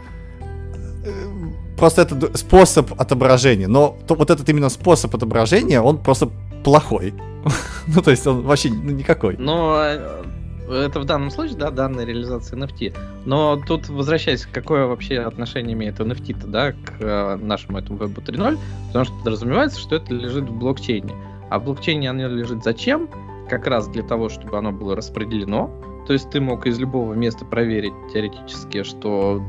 [1.77, 6.31] Просто это способ отображения, но то, вот этот именно способ отображения, он просто
[6.65, 7.15] плохой.
[7.87, 9.37] ну, то есть он вообще ну, никакой.
[9.39, 10.25] Но э,
[10.69, 12.97] это в данном случае, да, данная реализация NFT.
[13.25, 18.59] Но тут, возвращаясь, какое вообще отношение имеет NFT-то, да, к э, нашему этому Web 3.0,
[18.89, 21.15] потому что подразумевается, что это лежит в блокчейне.
[21.51, 23.09] А в блокчейне оно лежит зачем?
[23.49, 25.71] Как раз для того, чтобы оно было распределено.
[26.07, 29.43] То есть ты мог из любого места проверить теоретически, что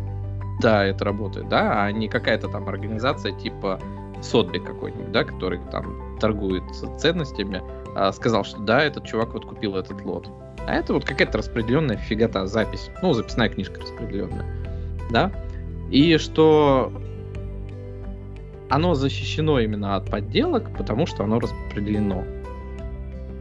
[0.60, 3.80] да, это работает, да, а не какая-то там организация типа
[4.22, 6.64] Сотби какой-нибудь, да, который там торгует
[6.98, 7.62] ценностями,
[7.96, 10.28] а сказал, что да, этот чувак вот купил этот лот.
[10.68, 12.90] А это вот какая-то распределенная фигота, запись.
[13.02, 14.46] Ну, записная книжка распределенная.
[15.10, 15.32] Да?
[15.90, 16.92] И что
[18.70, 22.26] оно защищено именно от подделок, потому что оно распределено.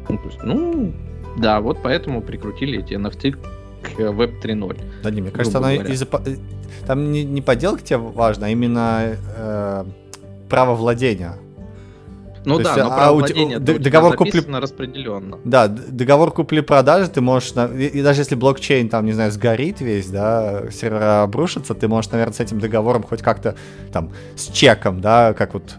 [0.09, 0.95] Ну, то есть, ну,
[1.37, 3.37] да, вот поэтому прикрутили эти NFT
[3.83, 4.81] к Web 3.0.
[5.03, 6.07] Да не, мне кажется, она из-за...
[6.87, 9.85] Там не, не подделка тебе важно, а именно э,
[10.49, 11.35] право владения.
[12.47, 15.41] Ну То да, есть, но а, владения д- договор купли распределенно.
[15.45, 20.07] Да, договор купли-продажи ты можешь, и, и даже если блокчейн там, не знаю, сгорит весь,
[20.07, 23.57] да, сервера обрушится, ты можешь, наверное, с этим договором хоть как-то
[23.93, 25.75] там с чеком, да, как вот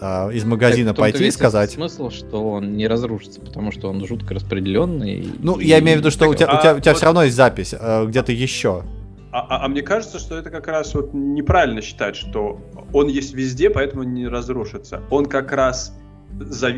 [0.00, 1.72] а, из магазина так, пойти и сказать.
[1.72, 5.28] Смысл, что он не разрушится, потому что он жутко распределенный.
[5.40, 5.66] Ну, и...
[5.66, 6.96] я имею в виду, что так, у тебя, а, у тебя, у тебя вот...
[6.96, 8.84] все равно есть запись а, где-то еще.
[9.30, 12.60] А, а, а мне кажется, что это как раз вот неправильно считать, что
[12.92, 15.02] он есть везде, поэтому не разрушится.
[15.10, 15.94] Он как раз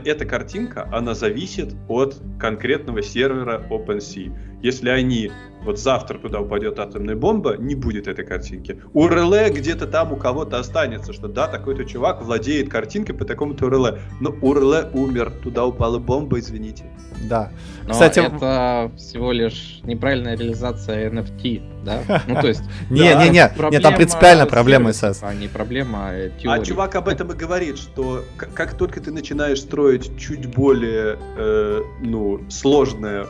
[0.05, 4.33] эта картинка, она зависит от конкретного сервера OpenSea.
[4.63, 5.31] Если они,
[5.65, 8.81] вот завтра туда упадет атомная бомба, не будет этой картинки.
[8.95, 13.99] У где-то там у кого-то останется, что да, такой-то чувак владеет картинкой по такому-то РЛ.
[14.21, 16.85] Но у умер, туда упала бомба, извините.
[17.29, 17.51] Да.
[17.87, 22.23] Но Кстати, это всего лишь неправильная реализация NFT, да?
[22.27, 22.63] Ну, то есть...
[22.91, 25.23] Не, не, не, не, там принципиально проблема СС.
[25.23, 26.31] А не проблема а.
[26.47, 31.83] А чувак об этом и говорит, что как только ты начинаешь строить чуть более, э,
[32.01, 33.27] ну, сложное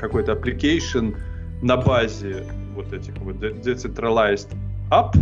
[0.00, 1.16] какой-то application
[1.62, 4.48] на базе вот этих вот decentralized
[4.90, 5.12] app,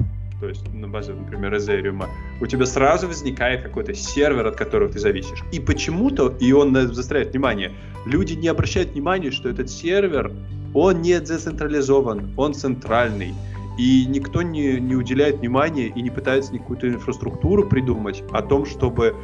[0.41, 2.07] то есть на базе, например, Ethereum,
[2.41, 5.43] у тебя сразу возникает какой-то сервер, от которого ты зависишь.
[5.51, 7.73] И почему-то, и он заостряет внимание,
[8.07, 10.33] люди не обращают внимания, что этот сервер,
[10.75, 13.35] он не децентрализован, он центральный.
[13.79, 19.15] И никто не, не уделяет внимания и не пытается никакую-то инфраструктуру придумать о том, чтобы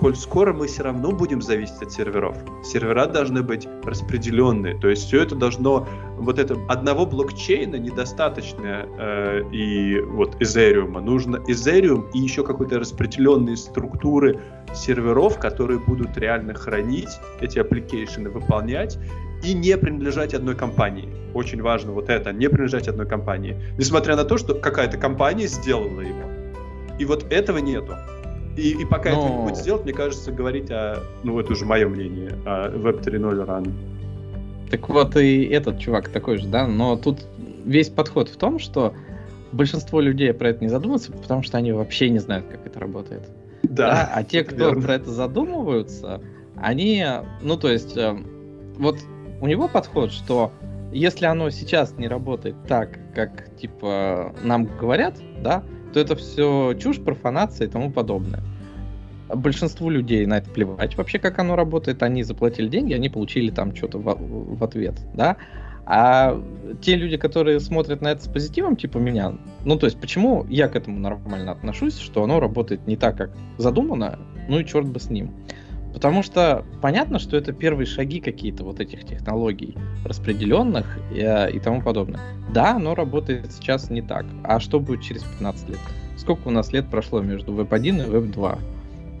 [0.00, 2.34] коль скоро мы все равно будем зависеть от серверов.
[2.64, 5.86] Сервера должны быть распределенные, то есть все это должно,
[6.16, 13.58] вот это одного блокчейна недостаточно э, и вот Ethereum, нужно Ethereum и еще какой-то распределенные
[13.58, 14.40] структуры
[14.74, 17.10] серверов, которые будут реально хранить
[17.42, 18.98] эти application ы, выполнять
[19.44, 21.10] и не принадлежать одной компании.
[21.34, 23.54] Очень важно вот это, не принадлежать одной компании.
[23.76, 26.30] Несмотря на то, что какая-то компания сделала его.
[26.98, 27.96] И вот этого нету.
[28.60, 29.24] И, и пока Но...
[29.24, 33.02] это не будет сделать, мне кажется, говорить о, ну это уже мое мнение, о Web
[33.02, 33.72] 3.0 рано.
[34.70, 37.24] Так вот и этот чувак такой же, да, но тут
[37.64, 38.94] весь подход в том, что
[39.52, 43.22] большинство людей про это не задумываются, потому что они вообще не знают, как это работает.
[43.62, 43.90] Да.
[43.90, 44.12] да?
[44.14, 44.82] А те, кто верно.
[44.82, 46.20] про это задумываются,
[46.56, 47.04] они,
[47.42, 48.16] ну то есть, э,
[48.78, 48.98] вот
[49.40, 50.52] у него подход, что
[50.92, 57.00] если оно сейчас не работает так, как типа нам говорят, да, то это все чушь,
[57.00, 58.42] профанация и тому подобное.
[59.34, 62.02] Большинству людей на это плевать вообще, как оно работает.
[62.02, 65.36] Они заплатили деньги, они получили там что-то в, в ответ, да.
[65.86, 66.40] А
[66.82, 70.68] те люди, которые смотрят на это с позитивом, типа меня, ну то есть почему я
[70.68, 74.18] к этому нормально отношусь, что оно работает не так, как задумано,
[74.48, 75.32] ну и черт бы с ним.
[75.92, 81.58] Потому что понятно, что это первые шаги какие-то вот этих технологий распределенных и, э, и
[81.58, 82.20] тому подобное.
[82.54, 84.24] Да, оно работает сейчас не так.
[84.44, 85.78] А что будет через 15 лет?
[86.16, 88.58] Сколько у нас лет прошло между Web 1 и Web 2?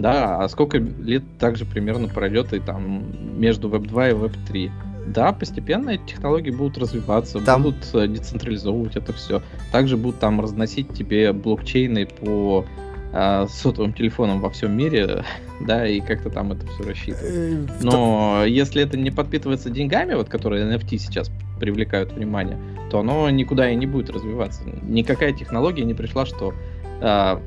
[0.00, 3.04] Да, а сколько лет также примерно пройдет и там
[3.38, 4.70] между Web 2 и Web 3?
[5.08, 7.64] Да, постепенно эти технологии будут развиваться, там...
[7.64, 9.42] будут э, децентрализовывать это все.
[9.72, 12.64] Также будут там разносить тебе блокчейны по
[13.12, 15.22] э, сотовым телефоном во всем мире,
[15.66, 17.34] да, и как-то там это все рассчитывать.
[17.34, 22.56] Э, Но если это не подпитывается деньгами, вот которые NFT сейчас привлекают внимание,
[22.90, 24.62] то оно никуда и не будет развиваться.
[24.82, 26.54] Никакая технология не пришла, что
[27.02, 27.38] э,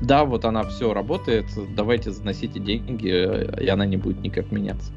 [0.00, 1.46] да, вот она все работает,
[1.76, 3.08] давайте заносите деньги,
[3.60, 4.90] и она не будет никак меняться.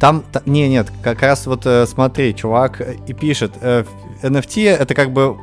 [0.00, 3.84] Там, та, не, нет, как раз вот э, смотри, чувак э, и пишет, э,
[4.22, 5.36] NFT это как бы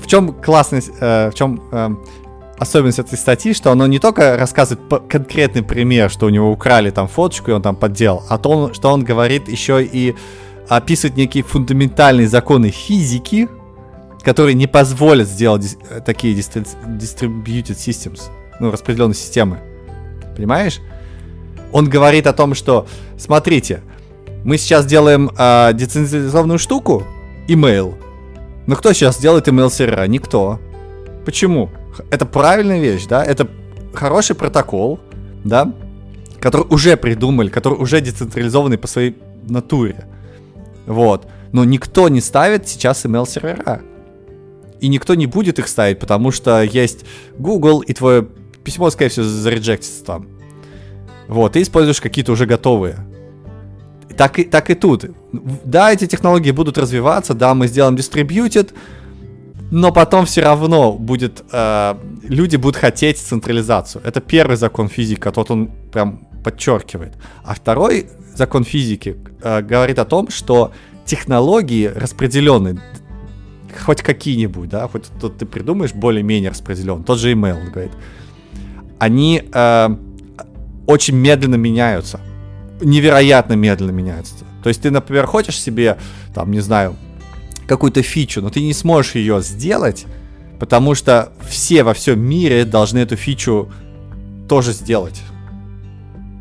[0.00, 1.90] в чем классность, э, в чем э,
[2.58, 7.08] особенность этой статьи, что оно не только рассказывает конкретный пример, что у него украли там
[7.08, 10.14] фоточку и он там подделал, а то, что он говорит еще и
[10.68, 13.48] описывает некие фундаментальные законы физики,
[14.22, 18.22] которые не позволят сделать э, такие distributed systems,
[18.60, 19.58] ну, распределенные системы.
[20.36, 20.80] Понимаешь?
[21.72, 23.80] Он говорит о том, что, смотрите,
[24.44, 27.04] мы сейчас делаем э, децентрализованную штуку,
[27.48, 27.94] email.
[28.66, 30.06] Но кто сейчас делает email сервера?
[30.06, 30.60] Никто.
[31.24, 31.70] Почему?
[32.10, 33.24] Это правильная вещь, да?
[33.24, 33.48] Это
[33.92, 35.00] хороший протокол,
[35.44, 35.72] да?
[36.40, 39.16] Который уже придумали, который уже децентрализованный по своей
[39.48, 40.06] натуре.
[40.86, 41.26] Вот.
[41.52, 43.82] Но никто не ставит сейчас email сервера.
[44.80, 47.04] И никто не будет их ставить, потому что есть
[47.38, 48.26] Google, и твое
[48.64, 50.26] письмо, скорее всего, зареджектится там.
[51.28, 53.06] Вот, ты используешь какие-то уже готовые.
[54.16, 55.04] Так и, так и тут.
[55.64, 58.72] Да, эти технологии будут развиваться, да, мы сделаем distributed,
[59.70, 64.02] но потом все равно будет, э, люди будут хотеть централизацию.
[64.04, 67.12] Это первый закон физики, тот он прям подчеркивает.
[67.44, 70.72] А второй закон физики э, говорит о том, что
[71.04, 72.80] технологии распределенные,
[73.78, 77.92] хоть какие-нибудь, да, хоть тут ты придумаешь более-менее распределен, тот же email, он говорит,
[78.98, 79.88] они э,
[80.86, 82.20] очень медленно меняются,
[82.80, 84.34] невероятно медленно меняются.
[84.62, 85.98] То есть ты, например, хочешь себе,
[86.34, 86.96] там, не знаю,
[87.66, 90.06] какую-то фичу, но ты не сможешь ее сделать,
[90.58, 93.70] потому что все во всем мире должны эту фичу
[94.48, 95.22] тоже сделать.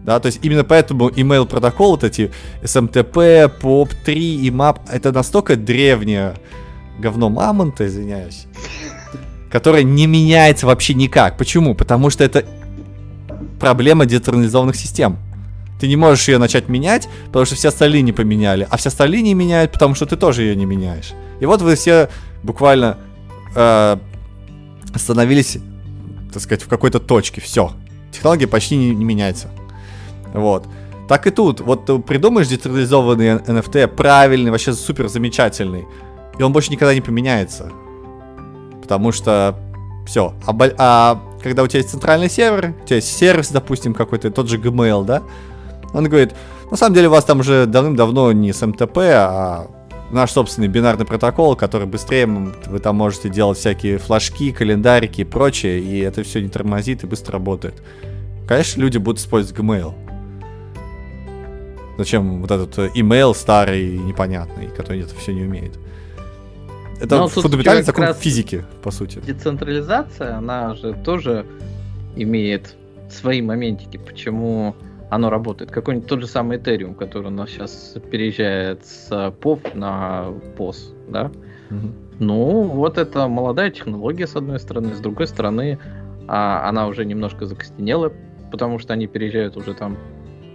[0.04, 2.32] Да, то есть именно поэтому email протокол, вот эти
[2.64, 6.34] SMTP, POP3 и MAP, это настолько древнее
[7.00, 8.46] говно мамонта, извиняюсь,
[9.52, 11.38] которое не меняется вообще никак.
[11.38, 11.76] Почему?
[11.76, 12.46] Потому что это
[13.60, 15.18] проблема децентрализованных систем.
[15.80, 19.22] Ты не можешь ее начать менять, потому что все остальные не поменяли, а все остальные
[19.22, 21.14] не меняют, потому что ты тоже ее не меняешь.
[21.40, 22.10] И вот вы все
[22.44, 22.98] буквально
[23.56, 23.98] э,
[24.94, 25.58] остановились,
[26.34, 27.40] так сказать, в какой-то точке.
[27.40, 27.72] Все.
[28.12, 29.50] Технология почти не, не меняется.
[30.34, 30.68] Вот.
[31.08, 31.62] Так и тут.
[31.62, 35.86] Вот ты придумаешь децентрализованный NFT, правильный, вообще супер замечательный,
[36.40, 37.72] и он больше никогда не поменяется.
[38.82, 39.56] Потому что
[40.08, 40.34] все.
[40.48, 44.50] А, а когда у тебя есть центральный сервер, у тебя есть сервис, допустим, какой-то, тот
[44.50, 45.22] же Gmail, да,
[45.94, 46.34] он говорит,
[46.72, 49.68] на самом деле у вас там уже давным-давно не SMTP, а
[50.12, 55.80] наш собственный бинарный протокол, который быстрее вы там можете делать всякие флажки, календарики и прочее,
[55.80, 57.82] и это все не тормозит и быстро работает.
[58.48, 59.94] Конечно, люди будут использовать Gmail.
[61.98, 65.78] Зачем вот этот email старый и непонятный, который это все не умеет?
[67.00, 69.20] Это Но фундаментальный закон физики, по сути.
[69.20, 71.46] Децентрализация, она же тоже
[72.16, 72.76] имеет
[73.10, 74.76] свои моментики, почему
[75.10, 75.72] оно работает.
[75.72, 80.28] Какой-нибудь тот же самый Ethereum, который у нас сейчас переезжает с POV на
[80.58, 81.32] POS, да?
[81.72, 81.88] Угу.
[82.20, 85.80] Ну, вот это молодая технология, с одной стороны, с другой стороны,
[86.28, 88.12] а, она уже немножко закостенела,
[88.52, 89.98] потому что они переезжают уже там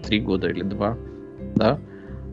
[0.04, 0.96] три года или два,
[1.56, 1.80] да?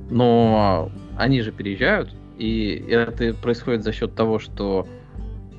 [0.09, 4.87] Но они же переезжают, и это происходит за счет того, что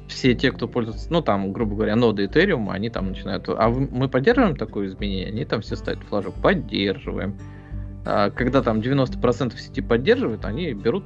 [0.09, 4.09] все те, кто пользуется, ну там, грубо говоря, ноды Ethereum, они там начинают, а мы
[4.09, 5.29] поддерживаем такое изменение?
[5.29, 7.39] Они там все ставят флажок, поддерживаем.
[8.05, 11.05] А когда там 90% сети поддерживают, они берут,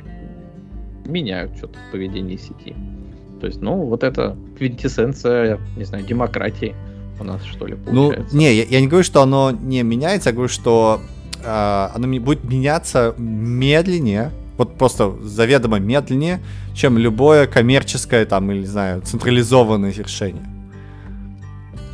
[1.04, 2.74] меняют что-то в поведении сети.
[3.42, 6.74] То есть, ну, вот это квинтэссенция, не знаю, демократии
[7.20, 8.34] у нас, что ли, ну, получается.
[8.34, 11.02] Ну, не, я, я не говорю, что оно не меняется, я говорю, что
[11.44, 16.40] э, оно будет меняться медленнее, вот просто заведомо медленнее,
[16.74, 20.46] чем любое коммерческое там, или, не знаю, централизованное решение.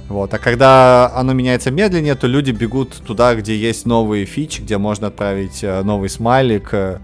[0.08, 0.34] Вот.
[0.34, 5.06] А когда оно меняется медленнее, то люди бегут туда, где есть новые фичи, где можно
[5.06, 6.98] отправить э, новый смайлик, э,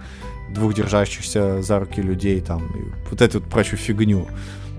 [0.55, 4.27] двух держащихся за руки людей, там, и вот эту вот прочую фигню.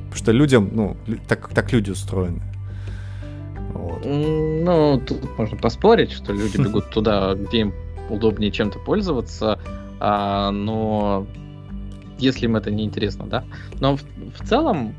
[0.09, 2.41] Потому что людям, ну, так, так люди устроены.
[3.73, 4.05] Вот.
[4.05, 7.73] Ну, тут можно поспорить, что люди бегут туда, где им
[8.09, 9.59] удобнее чем-то пользоваться,
[9.99, 11.27] а, но
[12.17, 13.43] если им это не интересно, да.
[13.79, 14.93] Но в, в целом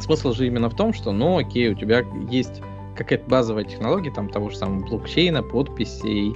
[0.00, 2.62] смысл же именно в том, что, ну, окей, у тебя есть
[2.96, 6.34] какая-то базовая технология, там, того же самого блокчейна, подписей,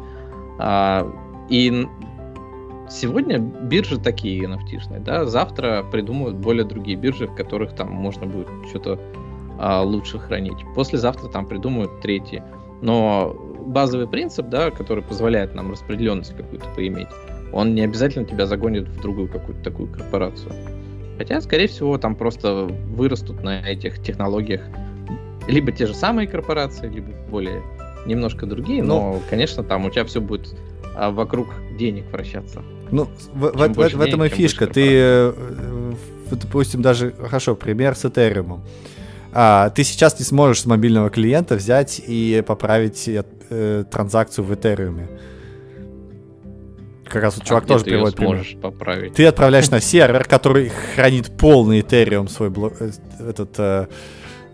[0.58, 1.06] а,
[1.48, 1.86] и
[2.90, 8.48] сегодня биржи такие nft да, завтра придумают более другие биржи, в которых там можно будет
[8.68, 8.98] что-то
[9.58, 10.58] а, лучше хранить.
[10.74, 12.42] Послезавтра там придумают третьи.
[12.80, 13.34] Но
[13.66, 17.08] базовый принцип, да, который позволяет нам распределенность какую-то поиметь,
[17.52, 20.52] он не обязательно тебя загонит в другую какую-то такую корпорацию.
[21.18, 24.62] Хотя, скорее всего, там просто вырастут на этих технологиях
[25.48, 27.62] либо те же самые корпорации, либо более
[28.06, 29.22] немножко другие, но, Ну.
[29.30, 30.54] конечно, там у тебя все будет
[30.94, 32.62] а, вокруг денег вращаться.
[32.90, 34.66] Ну, в, в- в- больше в этом и денег, фишка.
[34.66, 35.92] Ты, э, э,
[36.30, 38.62] допустим, даже, хорошо, пример с Этериумом.
[39.32, 45.06] А, ты сейчас не сможешь с мобильного клиента взять и поправить э, транзакцию в Этериуме.
[47.08, 48.36] Как раз вот чувак А тоже ты приводит пример.
[48.36, 49.14] сможешь поправить.
[49.14, 52.90] Ты отправляешь на сервер, который хранит полный Ethereum свой блок, э,
[53.20, 53.86] этот э,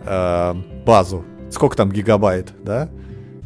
[0.01, 0.55] э,
[0.87, 1.25] базу.
[1.51, 2.89] Сколько там гигабайт, да?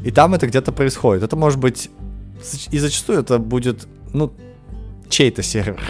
[0.04, 1.22] И там это где-то происходит.
[1.22, 1.90] Это может быть
[2.70, 4.32] и зачастую это будет, ну,
[5.08, 5.80] чей-то сервер.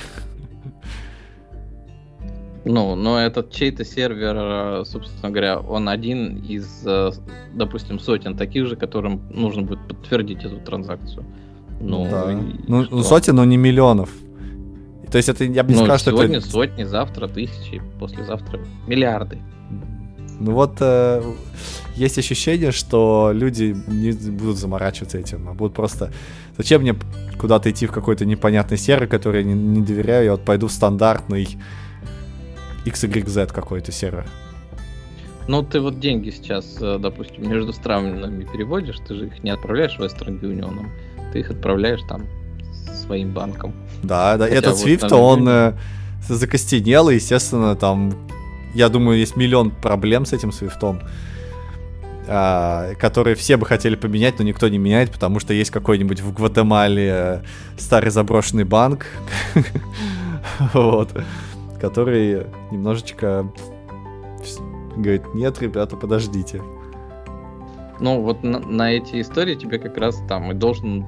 [2.64, 7.12] Ну, но этот чей-то сервер, э, собственно говоря, он один из, э,
[7.54, 11.24] допустим, сотен таких же, которым нужно будет подтвердить эту транзакцию.
[11.80, 12.32] Ну, Да.
[12.32, 12.96] и ну, что?
[12.96, 14.10] ну, сотен, но не миллионов.
[15.10, 16.50] То есть это я бы не Ну, сказал, что сегодня это.
[16.50, 19.38] сотни, завтра тысячи, послезавтра миллиарды.
[20.40, 21.22] Ну вот э,
[21.96, 26.12] есть ощущение, что люди не будут заморачиваться этим, а будут просто...
[26.56, 26.94] Зачем мне
[27.38, 30.72] куда-то идти в какой-то непонятный сервер, который я не, не доверяю, я вот пойду в
[30.72, 31.48] стандартный
[32.84, 34.26] XYZ какой-то сервер.
[35.48, 39.96] Ну, ты вот деньги сейчас, э, допустим, между странами переводишь, ты же их не отправляешь
[39.98, 40.86] Western Union,
[41.32, 42.26] ты их отправляешь там
[42.94, 43.74] своим банком.
[44.02, 45.72] Да, да, Хотя этот вот Swift, там он э,
[46.28, 48.14] закостенел, и, естественно, там,
[48.74, 51.00] я думаю, есть миллион проблем с этим Свифтом,
[52.28, 56.32] а, которые все бы хотели поменять, но никто не меняет, потому что есть какой-нибудь в
[56.32, 57.42] Гватемале э,
[57.78, 59.06] старый заброшенный банк,
[60.74, 61.10] вот,
[61.80, 63.50] который немножечко
[64.96, 66.62] говорит, нет, ребята, подождите.
[68.00, 71.04] Ну, вот на, на эти истории тебе как раз там и должен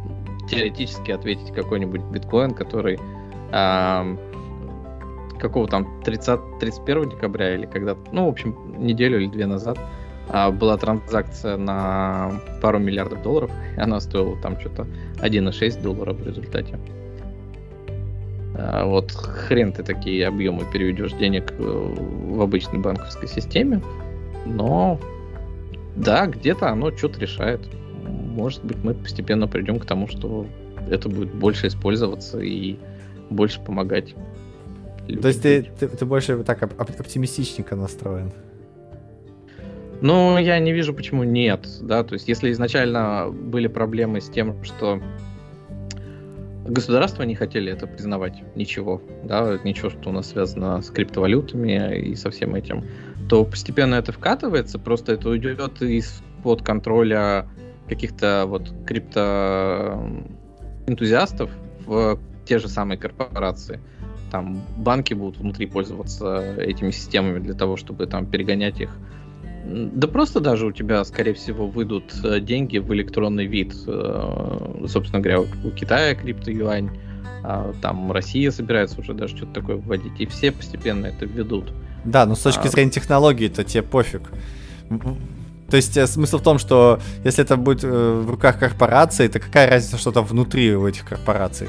[0.49, 2.99] теоретически ответить какой-нибудь биткоин, который
[3.53, 4.19] ам,
[5.39, 9.79] какого там 30, 31 декабря или когда ну, в общем, неделю или две назад
[10.29, 14.87] а, была транзакция на пару миллиардов долларов, и она стоила там что-то
[15.23, 16.79] 1,6 доллара в результате.
[18.57, 23.81] А, вот хрен ты такие объемы переведешь денег э, в обычной банковской системе,
[24.45, 24.99] но
[25.97, 27.61] да, где-то оно что-то решает.
[28.07, 30.47] Может быть, мы постепенно придем к тому, что
[30.89, 32.79] это будет больше использоваться и
[33.29, 34.15] больше помогать.
[35.07, 38.33] людям То есть ты, ты, ты больше так оп- оптимистичненько настроен.
[40.01, 44.65] Ну, я не вижу, почему нет, да, то есть если изначально были проблемы с тем,
[44.65, 44.99] что
[46.67, 52.15] государства не хотели это признавать, ничего, да, ничего, что у нас связано с криптовалютами и
[52.15, 52.85] со всем этим,
[53.31, 57.47] то постепенно это вкатывается, просто это уйдет из-под контроля
[57.89, 60.05] каких-то вот крипто
[60.89, 61.49] энтузиастов
[61.87, 63.79] в те же самые корпорации.
[64.33, 68.91] Там банки будут внутри пользоваться этими системами для того, чтобы там перегонять их
[69.65, 73.75] Да просто даже у тебя, скорее всего, выйдут э, деньги в электронный вид.
[73.87, 76.91] Э, Собственно говоря, у Китая криптоюань,
[77.45, 81.73] а там Россия собирается уже даже что-то такое вводить, и все постепенно это введут.
[82.05, 82.71] Да, но с точки А.
[82.71, 84.23] зрения технологии это тебе пофиг.
[85.71, 89.39] То есть э, смысл в том, что если это будет э, в руках корпорации, то
[89.39, 91.69] какая разница, что там внутри у этих корпораций?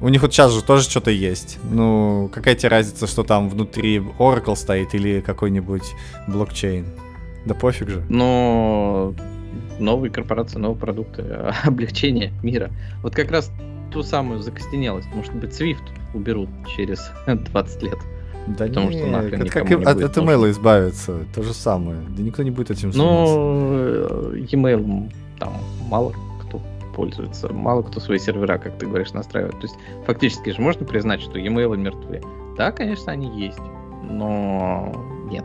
[0.00, 1.58] У них вот сейчас же тоже что-то есть.
[1.70, 5.84] Ну, какая тебе разница, что там внутри Oracle стоит или какой-нибудь
[6.28, 6.84] блокчейн?
[7.46, 8.04] Да пофиг же.
[8.08, 9.14] Но
[9.78, 11.22] новые корпорации, новые продукты,
[11.64, 12.70] облегчение мира.
[13.02, 13.50] Вот как раз
[13.92, 15.08] ту самую закостенелость.
[15.14, 15.82] Может быть, Swift
[16.14, 17.98] уберут через 20 лет.
[18.46, 21.42] Да Потому не, что нахрен это как и не от, будет от email избавиться, то
[21.42, 21.98] же самое.
[22.16, 23.34] Да никто не будет этим заниматься.
[23.34, 23.68] Но
[24.34, 25.54] э, e-mail там
[25.88, 26.60] мало кто
[26.94, 29.58] пользуется, мало кто свои сервера, как ты говоришь, настраивает.
[29.60, 32.20] То есть фактически же можно признать, что e-mail мертвы.
[32.56, 33.60] Да, конечно, они есть,
[34.02, 34.92] но
[35.30, 35.44] нет.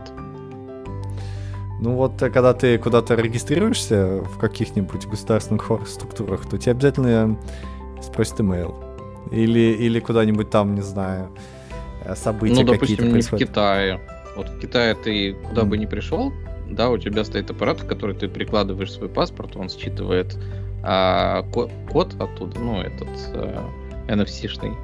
[1.80, 7.38] Ну вот, э, когда ты куда-то регистрируешься в каких-нибудь государственных структурах, то тебе обязательно
[8.02, 8.74] спросят email.
[9.30, 11.28] Или, или куда-нибудь там, не знаю,
[12.16, 13.38] события ну, какие-то допустим, не в.
[13.48, 14.00] Китае.
[14.36, 16.32] Вот в Китае ты куда бы ни пришел,
[16.70, 20.36] да, у тебя стоит аппарат, в который ты прикладываешь свой паспорт, он считывает
[20.82, 23.68] а, ко- код оттуда, ну, этот а,
[24.08, 24.74] NFC-шный.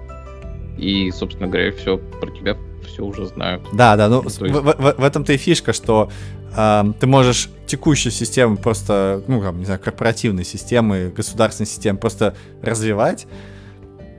[0.77, 3.63] И, собственно говоря, все про тебя все уже знают.
[3.73, 6.11] Да, да, ну Ну, есть- в, в- в этом-то и фишка, что
[6.57, 12.35] ам, ты можешь текущую систему просто, ну, там, не знаю, корпоративные системы, государственные системы просто
[12.63, 13.27] развивать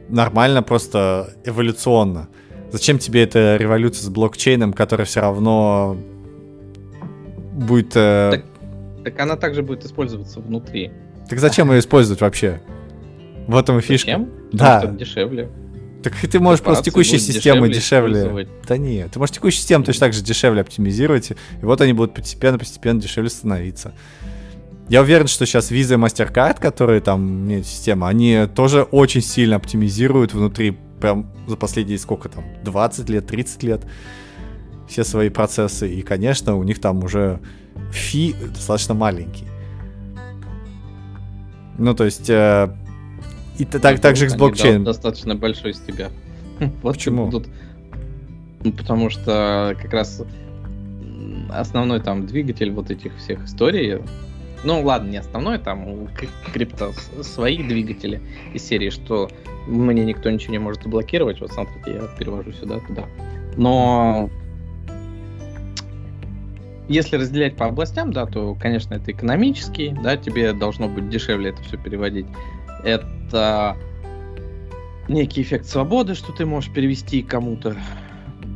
[0.10, 2.30] нормально, просто эволюционно.
[2.76, 5.96] Зачем тебе эта революция с блокчейном, которая все равно
[7.54, 7.94] будет...
[7.96, 8.46] э, Так-
[9.06, 10.92] Так она также будет использоваться внутри.
[11.30, 12.62] Так зачем ее использовать вообще?
[13.48, 14.12] В этом и фишка.
[14.12, 14.30] Зачем?
[14.52, 14.82] Да.
[14.82, 15.50] Потому дешевле.
[16.04, 18.24] Так ты можешь просто текущей системы дешевле.
[18.24, 18.48] дешевле...
[18.68, 22.14] Да нет, ты можешь текущую систему точно так же дешевле оптимизировать, и вот они будут
[22.14, 23.94] постепенно-постепенно дешевле становиться.
[24.90, 29.56] Я уверен, что сейчас Visa и MasterCard, которые там имеют система, они тоже очень сильно
[29.56, 33.82] оптимизируют внутри, прям за последние сколько там, 20 лет, 30 лет
[34.88, 35.88] все свои процессы.
[35.88, 37.40] И, конечно, у них там уже
[37.92, 39.46] фи достаточно маленький.
[41.78, 42.76] Ну, то есть, э,
[43.60, 44.84] и ну, так, так же с блокчейном.
[44.84, 46.10] Достаточно большой из тебя.
[46.82, 47.30] Вот Почему?
[47.30, 47.50] Тут...
[48.64, 50.24] Ну, потому что как раз
[51.52, 54.02] основной там двигатель вот этих всех историй,
[54.64, 56.10] ну ладно, не основной, там у
[56.54, 58.22] крипто свои двигатели
[58.54, 59.30] из серии, что
[59.68, 61.42] мне никто ничего не может заблокировать.
[61.42, 63.06] Вот смотрите, я перевожу сюда, туда.
[63.58, 64.30] Но
[66.88, 71.64] если разделять по областям, да, то, конечно, это экономический, да, тебе должно быть дешевле это
[71.64, 72.28] все переводить.
[72.84, 73.76] Это
[75.08, 77.76] некий эффект свободы, что ты можешь перевести кому-то.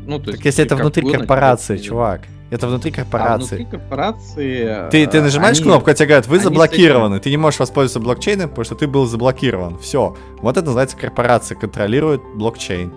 [0.05, 2.21] Ну, то есть, так если это внутри корпорации, чувак.
[2.49, 3.33] Это внутри корпорации.
[3.33, 4.89] А внутри корпорации...
[4.89, 7.15] Ты, ты нажимаешь они, кнопку, а тебе говорят, вы заблокированы.
[7.15, 7.23] Этим...
[7.23, 9.77] Ты не можешь воспользоваться блокчейном, потому что ты был заблокирован.
[9.77, 10.15] Все.
[10.41, 12.91] Вот это называется корпорация, контролирует блокчейн.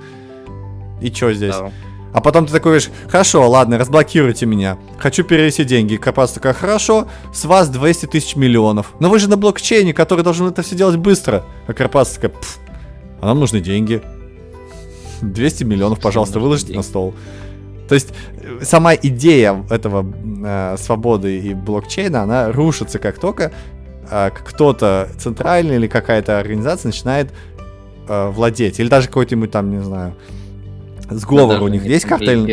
[1.03, 1.57] И что здесь?
[1.57, 1.71] Да.
[2.15, 4.79] А потом ты такой говоришь, хорошо, ладно, разблокируйте меня.
[4.99, 5.97] Хочу перевести деньги.
[5.97, 8.95] Корпорация такая, хорошо, с вас 200 тысяч миллионов.
[9.01, 11.45] Но вы же на блокчейне, который должен это все делать быстро.
[11.67, 12.59] А корпорация такая, Пф,
[13.21, 14.03] а нам нужны деньги.
[15.23, 17.15] 200 миллионов, пожалуйста, выложите на стол.
[17.93, 20.11] То есть э, сама идея этого
[20.47, 23.53] э, свободы и блокчейна, она рушится как только
[24.11, 27.29] э, кто-то центральный или какая-то организация начинает
[28.09, 28.81] э, владеть.
[28.81, 30.15] Или даже какой-нибудь там, не знаю,
[31.11, 32.47] сговор да, у них есть картель?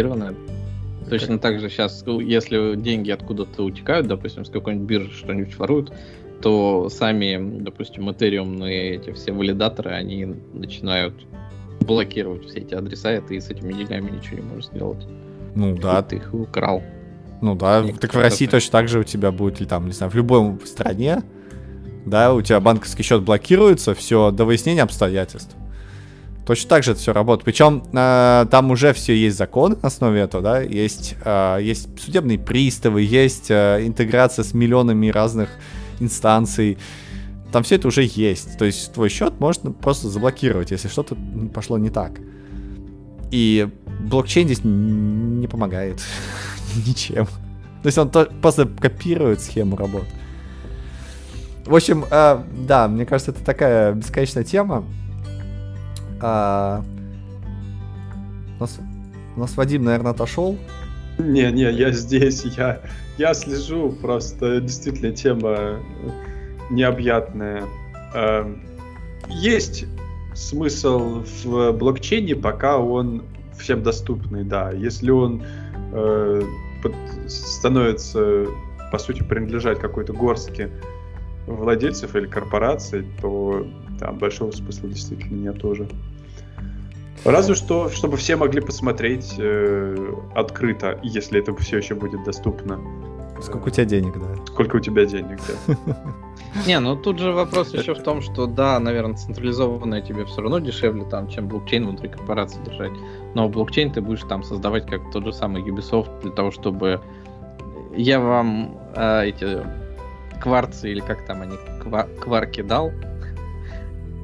[1.09, 5.93] Точно так же сейчас, если деньги откуда-то утекают, допустим, с какой-нибудь биржи что-нибудь воруют,
[6.41, 11.13] то сами, допустим, и эти все валидаторы, они начинают
[11.79, 15.07] блокировать все эти адреса, и ты с этими деньгами ничего не можешь сделать.
[15.55, 16.01] Ну да.
[16.01, 16.83] Ты их украл.
[17.41, 18.59] Ну да, Некоторые так в России такой.
[18.59, 21.23] точно так же у тебя будет, или там, не знаю, в любой стране,
[22.05, 25.55] да, у тебя банковский счет блокируется, все до выяснения обстоятельств.
[26.45, 27.45] Точно так же это все работает.
[27.45, 32.39] Причем э, там уже все есть закон на основе этого, да, есть, э, есть судебные
[32.39, 35.49] приставы, есть э, интеграция с миллионами разных
[35.99, 36.79] инстанций.
[37.51, 38.57] Там все это уже есть.
[38.57, 41.15] То есть твой счет можно просто заблокировать, если что-то
[41.53, 42.13] пошло не так.
[43.31, 43.69] И
[44.01, 46.01] блокчейн здесь не помогает
[46.87, 47.25] ничем.
[47.81, 50.07] То есть он просто копирует схему работы.
[51.65, 54.83] В общем, э, да, мне кажется, это такая бесконечная тема.
[56.19, 56.83] А...
[58.57, 58.79] У, нас,
[59.35, 60.57] у нас Вадим, наверное, отошел.
[61.19, 62.81] Не, не, я здесь, я,
[63.17, 65.79] я слежу, просто действительно тема
[66.69, 67.65] необъятная.
[68.13, 68.63] Эм,
[69.27, 69.85] есть
[70.33, 73.23] смысл в блокчейне, пока он
[73.59, 74.71] всем доступный, да.
[74.71, 75.43] Если он
[75.91, 76.41] э,
[76.81, 76.93] под,
[77.27, 78.45] становится,
[78.91, 80.71] по сути, принадлежать какой-то горстке
[81.45, 83.67] владельцев или корпораций, то
[83.99, 85.87] там большого смысла действительно нет тоже.
[87.25, 92.79] Разве что, чтобы все могли посмотреть э, открыто, если это все еще будет доступно.
[93.41, 94.45] Сколько у тебя денег, да?
[94.45, 95.97] Сколько у тебя денег, да.
[96.65, 100.59] Не, ну тут же вопрос еще в том, что да, наверное, централизованное тебе все равно
[100.59, 102.93] дешевле, там, чем блокчейн внутри корпорации держать.
[103.35, 107.01] Но блокчейн ты будешь там создавать как тот же самый Ubisoft для того, чтобы
[107.95, 109.59] я вам э, эти
[110.41, 112.91] кварцы или как там они, ква кварки дал,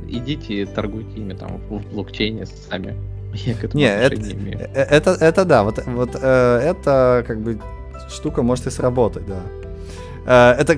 [0.08, 2.96] идите и торгуйте ими там в блокчейне сами.
[3.34, 4.60] Я к этому не, это, не имею.
[4.74, 7.60] Э, это, это да, вот, вот э, это как бы
[8.10, 9.42] штука может и сработать, да.
[10.26, 10.78] Э, это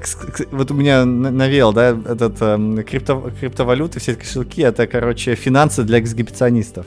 [0.52, 6.00] вот у меня навел, да, этот э, крипто, криптовалюты, все кошельки, это, короче, финансы для
[6.00, 6.86] эксгибиционистов.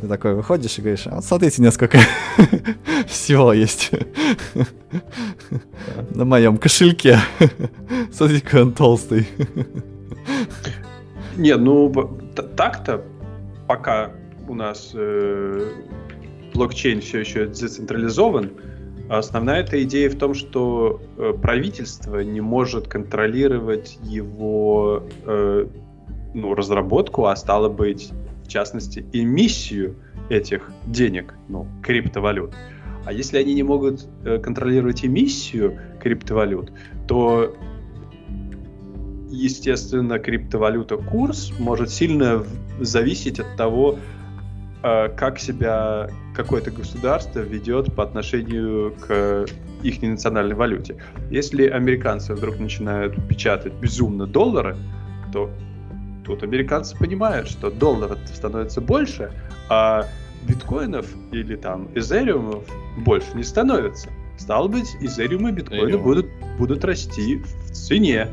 [0.00, 1.98] Ты такой выходишь и говоришь, а вот смотрите, несколько
[3.06, 3.90] всего есть
[6.10, 7.18] на моем кошельке.
[8.12, 9.28] Смотрите, какой он толстый.
[11.36, 11.92] Не, ну
[12.56, 13.02] так-то
[13.66, 14.12] пока
[14.48, 15.68] у нас э,
[16.54, 18.52] блокчейн все еще децентрализован,
[19.08, 25.66] основная эта идея в том, что э, правительство не может контролировать его э,
[26.34, 28.12] ну, разработку, а стало быть,
[28.44, 29.96] в частности, эмиссию
[30.30, 32.54] этих денег, ну, криптовалют.
[33.04, 36.72] А если они не могут э, контролировать эмиссию криптовалют,
[37.06, 37.54] то
[39.30, 42.44] естественно, криптовалюта курс может сильно
[42.80, 43.98] зависеть от того,
[44.84, 49.46] как себя какое-то государство ведет по отношению к
[49.82, 50.96] их национальной валюте.
[51.30, 54.76] Если американцы вдруг начинают печатать безумно доллары,
[55.32, 55.50] то
[56.26, 59.32] тут американцы понимают, что доллар становится больше,
[59.70, 60.06] а
[60.46, 62.64] биткоинов или там эзериумов
[62.98, 64.10] больше не становится.
[64.36, 66.26] Стало быть, эзериумы и биткоины будут,
[66.58, 68.28] будут расти в цене.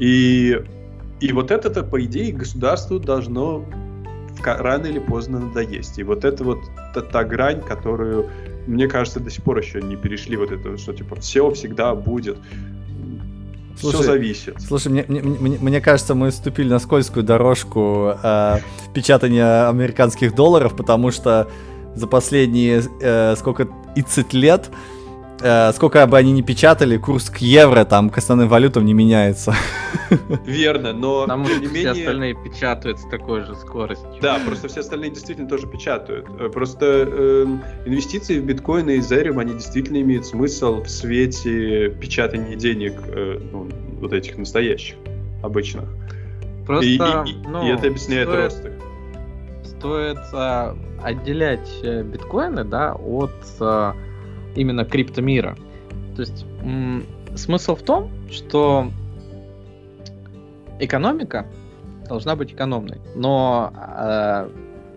[0.00, 0.60] И,
[1.20, 3.64] и вот это-то, по идее, государству должно
[4.44, 5.98] рано или поздно надоесть.
[5.98, 6.58] И вот это вот
[6.94, 8.28] та, та грань, которую,
[8.66, 12.38] мне кажется, до сих пор еще не перешли вот это, что типа все всегда будет.
[13.78, 14.60] Слушай, все зависит.
[14.60, 18.58] Слушай, мне, мне, мне, мне кажется, мы вступили на скользкую дорожку э,
[18.92, 21.48] печатания американских долларов, потому что
[21.94, 24.70] за последние э, сколько 30 лет
[25.40, 29.54] э, сколько бы они ни печатали, курс к евро там к основным валютам не меняется.
[30.46, 31.92] Верно, но Потому тем не менее...
[31.92, 34.08] все остальные печатают с такой же скоростью.
[34.20, 36.26] Да, просто все остальные действительно тоже печатают.
[36.38, 37.46] Э, просто э,
[37.86, 43.68] инвестиции в биткоин и Ethereum, они действительно имеют смысл в свете печатания денег э, ну,
[44.00, 44.96] вот этих настоящих,
[45.42, 45.84] обычных.
[46.66, 48.62] Просто, и, и, ну, и это объясняет стоит, рост
[49.64, 53.94] Стоит а, отделять э, биткоины, да, от а,
[54.56, 55.56] именно криптомира.
[56.16, 56.44] То есть
[57.36, 58.90] смысл в том, что
[60.78, 61.46] экономика
[62.08, 64.50] должна быть экономной, но э,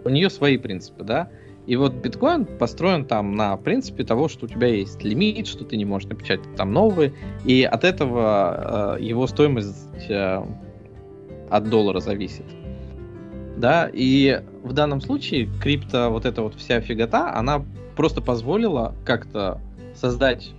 [0.05, 1.29] у нее свои принципы, да.
[1.65, 5.77] И вот биткоин построен там на принципе того, что у тебя есть лимит, что ты
[5.77, 7.13] не можешь напечатать там новые,
[7.45, 10.43] и от этого э, его стоимость э,
[11.49, 12.45] от доллара зависит.
[13.55, 17.63] Да, и в данном случае крипто, вот эта вот вся фигота, она
[17.95, 19.59] просто позволила как-то
[19.95, 20.51] создать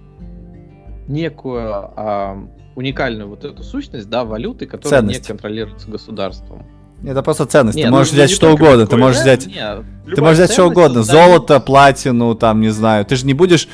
[1.09, 5.20] некую а, уникальную вот эту сущность, да, валюты, которая ценность.
[5.20, 6.66] не контролируется государством.
[7.05, 7.77] Это просто ценность.
[7.77, 8.86] Нет, ты можешь ну, взять что угодно.
[8.86, 9.47] Ты можешь взять.
[9.47, 11.02] Нет, ты можешь взять что угодно.
[11.02, 13.05] Золото, платину, там, не знаю.
[13.05, 13.69] Ты же не будешь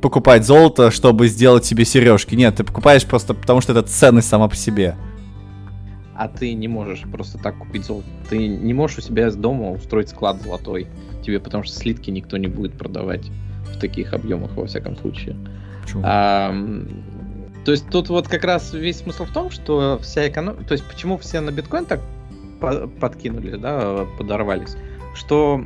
[0.00, 2.34] покупать золото, чтобы сделать себе сережки.
[2.34, 4.94] Нет, ты покупаешь просто потому, что это ценность сама по себе.
[6.14, 8.06] А ты не можешь просто так купить золото.
[8.30, 10.86] Ты не можешь у себя из дома устроить склад золотой
[11.26, 13.30] тебе, потому что слитки никто не будет продавать
[13.74, 15.36] в таких объемах, во всяком случае.
[16.02, 16.54] А,
[17.64, 20.64] то есть тут вот как раз весь смысл в том, что вся экономика...
[20.64, 22.00] То есть почему все на биткоин так
[22.60, 24.76] по подкинули, да, подорвались,
[25.14, 25.64] что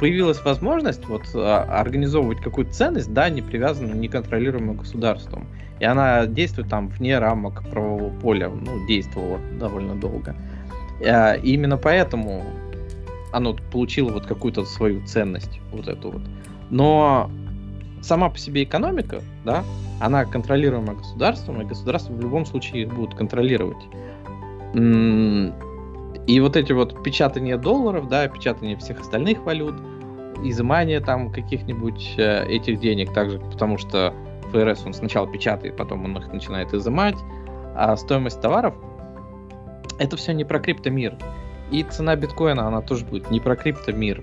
[0.00, 5.46] появилась возможность вот а, организовывать какую-то ценность, да, не привязанную, не контролируемую государством.
[5.80, 10.34] И она действует там вне рамок правового поля, ну, действовала довольно долго.
[11.04, 12.44] А, и именно поэтому
[13.32, 16.22] оно получило вот какую-то свою ценность, вот эту вот.
[16.70, 17.30] Но
[18.02, 19.64] сама по себе экономика, да,
[20.00, 23.82] она контролируема государством, и государство в любом случае их будет контролировать.
[24.74, 29.74] И вот эти вот печатание долларов, да, печатание всех остальных валют,
[30.44, 34.14] изымание там каких-нибудь э, этих денег, также потому что
[34.52, 37.16] ФРС он сначала печатает, потом он их начинает изымать,
[37.76, 38.74] а стоимость товаров
[39.98, 41.16] это все не про криптомир.
[41.70, 44.22] И цена биткоина, она тоже будет не про криптомир,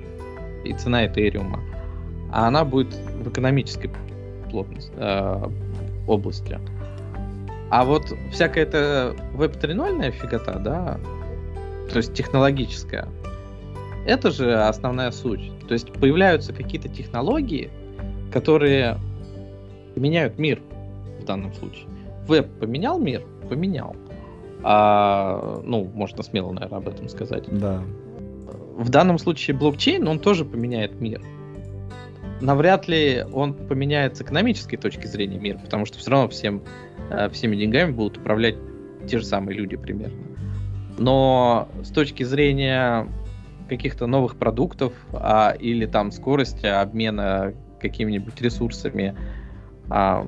[0.65, 1.61] и цена этериума,
[2.32, 3.90] а она будет в экономической
[4.49, 5.49] плотности, э,
[6.07, 6.60] области.
[7.69, 10.99] А вот всякая эта веб 3.0 фигота, да,
[11.91, 13.07] то есть технологическая,
[14.06, 15.52] это же основная суть.
[15.68, 17.69] То есть появляются какие-то технологии,
[18.32, 18.98] которые
[19.95, 20.61] меняют мир
[21.22, 21.88] в данном случае.
[22.28, 23.24] Веб поменял мир?
[23.49, 23.95] Поменял.
[24.64, 27.46] А, ну, можно смело, наверное, об этом сказать.
[27.52, 27.82] Да.
[28.78, 31.22] В данном случае блокчейн, он тоже поменяет мир.
[32.42, 36.62] Навряд ли он поменяет с экономической точки зрения мир, потому что все равно всем,
[37.10, 38.56] э, всеми деньгами будут управлять
[39.08, 40.24] те же самые люди примерно.
[41.00, 43.08] Но с точки зрения
[43.68, 49.16] каких-то новых продуктов а, или там скорости обмена какими-нибудь ресурсами,
[49.90, 50.28] а,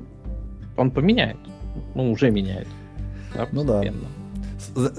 [0.77, 1.37] он поменяет.
[1.95, 2.67] Ну, уже меняет.
[3.35, 3.83] Да, ну да.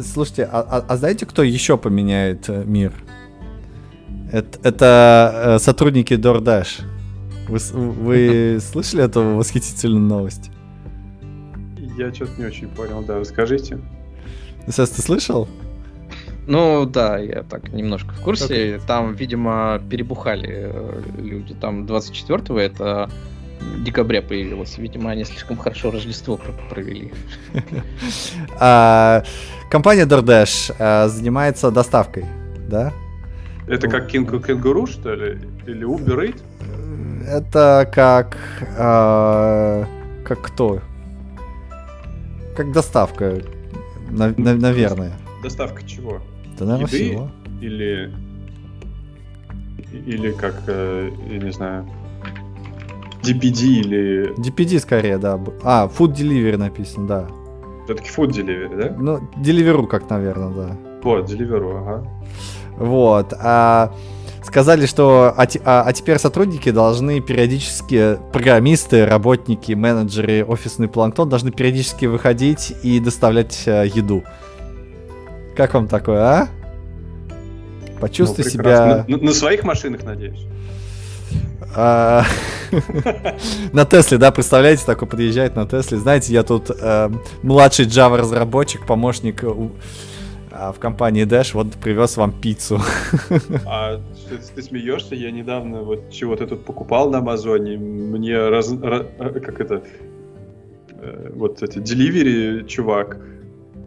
[0.02, 2.92] Слушайте, а, а, а знаете, кто еще поменяет э, мир?
[4.32, 6.82] Это, это сотрудники DoorDash.
[7.48, 10.50] Вы, вы слышали эту восхитительную новость?
[11.96, 13.78] Я что-то не очень понял, да, расскажите.
[14.68, 15.48] Сес, ты слышал?
[16.46, 18.76] Ну да, я так немножко в курсе.
[18.76, 18.82] Okay.
[18.86, 21.54] Там, видимо, перебухали э, люди.
[21.54, 23.10] Там 24-го это
[23.78, 24.78] декабря появилось.
[24.78, 26.38] Видимо, они слишком хорошо Рождество
[26.68, 27.12] провели.
[28.58, 29.22] А,
[29.70, 32.24] компания DoorDash а, занимается доставкой,
[32.68, 32.92] да?
[33.66, 35.38] Это как кенгуру, что ли?
[35.66, 36.42] Или Uber Eats?
[37.26, 38.36] Это как...
[38.76, 39.86] А,
[40.24, 40.80] как кто?
[42.56, 43.40] Как доставка,
[44.10, 45.12] наверное.
[45.42, 46.20] Доставка чего?
[46.58, 47.30] Да, наверное, всего.
[47.60, 48.12] Или...
[50.06, 51.88] Или как, э, я не знаю,
[53.22, 54.34] DPD или...
[54.36, 55.40] DPD скорее, да.
[55.62, 57.28] А, Food Delivery написано, да.
[57.84, 58.96] Все-таки Food Delivery, да?
[58.98, 60.76] Ну, Deliveroo как, наверное, да.
[61.02, 62.06] Вот, Deliveroo, ага.
[62.76, 63.34] Вот.
[63.38, 63.92] А
[64.42, 71.50] сказали, что а, а, а теперь сотрудники должны периодически, программисты, работники, менеджеры, офисный планктон должны
[71.50, 74.24] периодически выходить и доставлять а, еду.
[75.56, 76.48] Как вам такое, а?
[78.00, 79.04] Почувствуй ну, себя...
[79.06, 80.46] На, на своих машинах, надеюсь.
[81.74, 82.24] А,
[83.72, 85.98] на Тесле, да, представляете, такой подъезжает на Тесле.
[85.98, 87.10] Знаете, я тут э,
[87.42, 89.44] младший Java разработчик, помощник
[90.52, 92.80] а в компании Dash вот привез вам пиццу.
[93.66, 94.00] А
[94.54, 95.14] ты, смеешься?
[95.14, 97.78] Я недавно вот чего-то тут покупал на Амазоне.
[97.78, 99.82] Мне раз, раз, как это
[100.90, 103.16] э, вот эти delivery чувак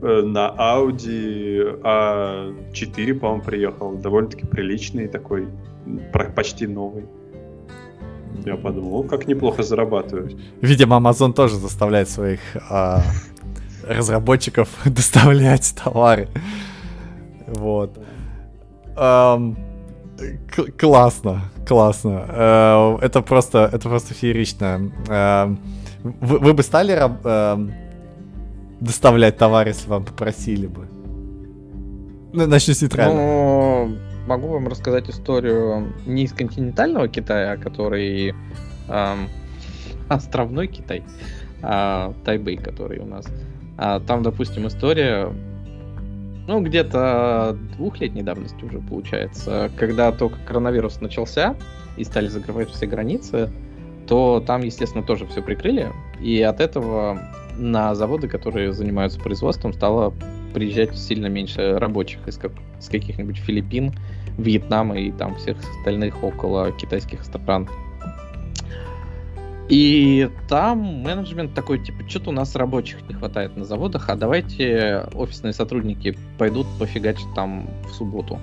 [0.01, 3.93] э, на Audi A4, по-моему, приехал.
[3.97, 5.47] Довольно-таки приличный такой,
[6.35, 7.03] почти новый.
[8.45, 10.37] Я подумал, как неплохо зарабатывают.
[10.61, 12.39] Видимо, Amazon тоже заставляет своих
[12.69, 13.01] а,
[13.87, 16.27] разработчиков доставлять товары.
[17.47, 17.97] Вот.
[18.95, 19.55] Um,
[20.77, 22.25] классно, классно.
[22.29, 24.91] Uh, это просто, это просто феерично.
[25.07, 25.57] Uh,
[26.03, 27.71] вы, вы бы стали uh,
[28.79, 30.87] доставлять товар, если вам попросили бы?
[32.33, 33.15] Начну с нейтрально.
[33.15, 33.97] Ну,
[34.27, 38.33] могу вам рассказать историю не из континентального Китая, а который
[38.89, 39.29] эм,
[40.09, 41.03] островной Китай,
[41.61, 43.27] а Тайбэй, который у нас.
[43.77, 45.33] А, там, допустим, история,
[46.47, 51.55] ну, где-то двухлетней давности уже получается, когда только коронавирус начался
[51.97, 53.49] и стали закрывать все границы,
[54.07, 55.91] то там, естественно, тоже все прикрыли,
[56.21, 57.19] и от этого
[57.57, 60.13] на заводы, которые занимаются производством, стало
[60.53, 63.93] приезжать сильно меньше рабочих из как, с каких-нибудь Филиппин,
[64.37, 67.67] Вьетнама и там всех остальных около китайских стран.
[69.69, 75.07] И там менеджмент такой, типа, что-то у нас рабочих не хватает на заводах, а давайте
[75.13, 78.39] офисные сотрудники пойдут пофигачить там в субботу.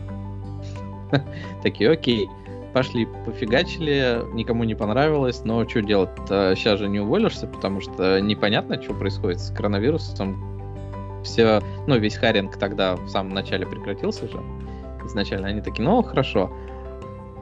[1.62, 2.26] Такие, окей,
[2.72, 8.80] пошли, пофигачили, никому не понравилось, но что делать Сейчас же не уволишься, потому что непонятно,
[8.82, 10.42] что происходит с коронавирусом.
[11.22, 14.40] Все, ну, весь харинг тогда в самом начале прекратился же.
[15.10, 16.50] Изначально они такие, ну, хорошо,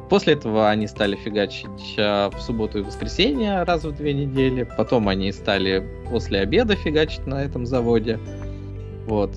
[0.08, 4.66] После этого они стали фигачить а, в субботу и воскресенье раз в две недели.
[4.76, 8.18] Потом они стали после обеда фигачить на этом заводе.
[9.06, 9.30] Вот.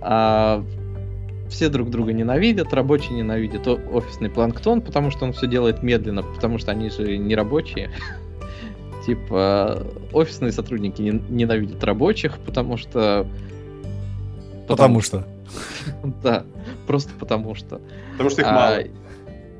[0.00, 0.64] А
[1.48, 6.58] все друг друга ненавидят, рабочие ненавидят офисный планктон, потому что он все делает медленно, потому
[6.58, 7.90] что они же не рабочие.
[9.06, 13.26] Типа, офисные сотрудники ненавидят рабочих, потому что...
[14.68, 15.26] Потому что.
[16.22, 16.44] Да,
[16.90, 17.80] просто потому что.
[18.12, 18.78] Потому что их мало.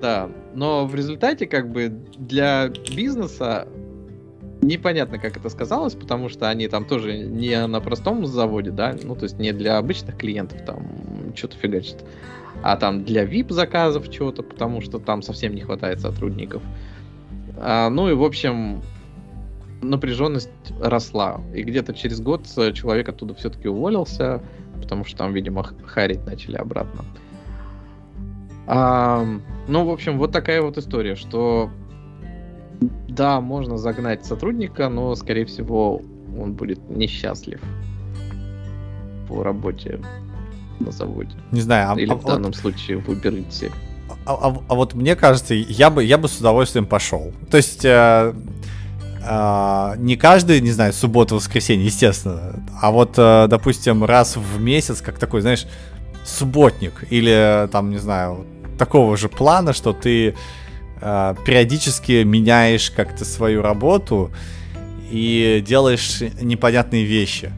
[0.00, 1.88] Да, но в результате как бы
[2.18, 3.68] для бизнеса
[4.62, 9.14] непонятно, как это сказалось, потому что они там тоже не на простом заводе, да, ну
[9.14, 10.90] то есть не для обычных клиентов там
[11.36, 11.98] что-то фигачит,
[12.64, 16.62] а там для VIP заказов чего-то, потому что там совсем не хватает сотрудников.
[17.58, 18.82] А, ну и в общем
[19.82, 20.50] напряженность
[20.80, 22.44] росла, и где-то через год
[22.74, 24.42] человек оттуда все-таки уволился,
[24.80, 27.04] потому что там, видимо, харить начали обратно.
[28.66, 29.26] А,
[29.68, 31.70] ну, в общем, вот такая вот история, что
[33.08, 36.02] да, можно загнать сотрудника, но, скорее всего,
[36.38, 37.60] он будет несчастлив
[39.28, 40.00] по работе
[40.78, 41.34] на заводе.
[41.52, 42.56] Не знаю, а, Или а, в данном вот...
[42.56, 43.72] случае в Uber
[44.26, 47.32] а, а, а вот мне кажется, я бы, я бы с удовольствием пошел.
[47.50, 48.34] То есть э,
[49.22, 55.00] э, не каждый, не знаю, суббота, воскресенье, естественно, а вот, э, допустим, раз в месяц,
[55.00, 55.66] как такой, знаешь,
[56.24, 58.46] субботник или там, не знаю,
[58.78, 60.34] такого же плана, что ты
[61.00, 64.30] э, периодически меняешь как-то свою работу
[65.10, 67.52] и делаешь непонятные вещи.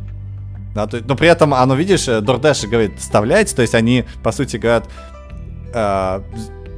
[0.75, 4.57] Да, то, но при этом оно, видишь, DoorDash говорит, вставляйте, то есть они, по сути,
[4.57, 4.89] говорят,
[5.75, 6.23] э,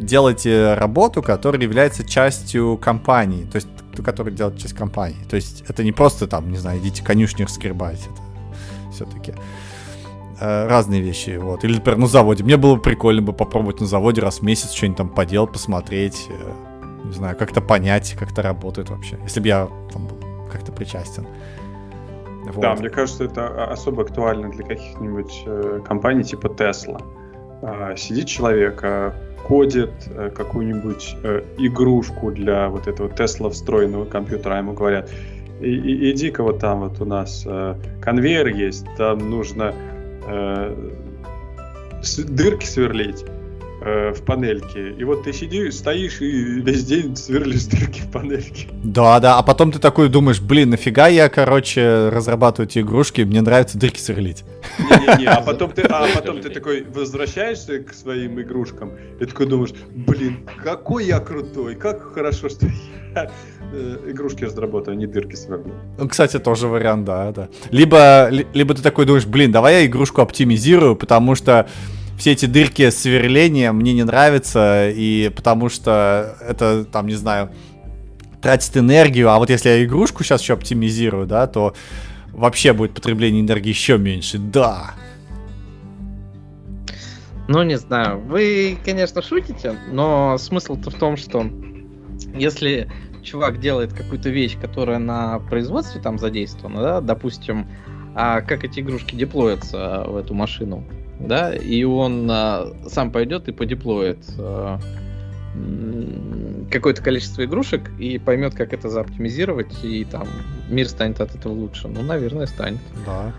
[0.00, 3.68] делайте работу, которая является частью компании, то есть
[4.02, 5.24] которая делает часть компании.
[5.28, 9.34] То есть это не просто там, не знаю, идите конюшню скребать, это все-таки.
[10.40, 11.64] Э, разные вещи, вот.
[11.64, 12.42] Или, например, на заводе.
[12.44, 16.52] Мне было прикольно бы попробовать на заводе раз в месяц что-нибудь там поделать, посмотреть, э,
[17.04, 19.18] не знаю, как-то понять, как это работает вообще.
[19.22, 20.16] Если бы я там был
[20.50, 21.26] как-то причастен.
[22.44, 22.60] Вот.
[22.60, 27.00] Да, мне кажется, это особо актуально для каких-нибудь э, компаний типа Tesla.
[27.62, 29.12] Э, сидит человек, э,
[29.46, 35.10] кодит э, какую-нибудь э, игрушку для вот этого Tesla встроенного компьютера, ему говорят,
[35.60, 39.74] иди-ка вот там вот у нас э, конвейер есть, там нужно
[42.28, 43.24] дырки сверлить,
[43.84, 44.90] э, в панельке.
[44.90, 48.68] И вот ты сидишь, стоишь и весь день сверлишь дырки в панельке.
[48.82, 53.42] Да, да, а потом ты такой думаешь, блин, нафига я, короче, разрабатываю эти игрушки, мне
[53.42, 54.44] нравится дырки сверлить.
[54.78, 59.74] Не-не-не, а потом ты, а потом ты такой возвращаешься к своим игрушкам и такой думаешь,
[59.90, 62.66] блин, какой я крутой, как хорошо, что
[63.14, 63.30] я
[63.72, 65.74] э, игрушки разработаю, а не дырки сверлю.
[65.98, 67.48] Ну, кстати, тоже вариант, да, да.
[67.70, 71.68] Либо, либо ты такой думаешь, блин, давай я игрушку оптимизирую, потому что
[72.18, 77.50] все эти дырки сверления мне не нравятся, и потому что это, там, не знаю,
[78.40, 81.74] тратит энергию, а вот если я игрушку сейчас еще оптимизирую, да, то
[82.32, 84.94] вообще будет потребление энергии еще меньше, да.
[87.48, 91.46] Ну, не знаю, вы, конечно, шутите, но смысл-то в том, что
[92.34, 92.90] если
[93.22, 97.66] чувак делает какую-то вещь, которая на производстве там задействована, да, допустим,
[98.14, 100.84] а как эти игрушки деплоятся в эту машину,
[101.26, 104.78] да, и он а, сам пойдет и подеплоит а,
[106.70, 110.26] какое-то количество игрушек и поймет, как это заоптимизировать, и там
[110.68, 111.88] мир станет от этого лучше.
[111.88, 112.80] Ну, наверное, станет.
[113.06, 113.32] Да.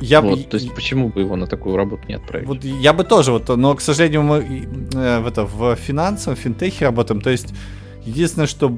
[0.00, 0.44] Я вот, бы...
[0.44, 2.46] То есть почему бы его на такую работу не отправить?
[2.46, 4.38] Вот я бы тоже, вот, но, к сожалению, мы
[4.94, 7.20] э, в, это, в финансовом, в финтехе работаем.
[7.20, 7.54] То есть
[8.04, 8.76] единственное, что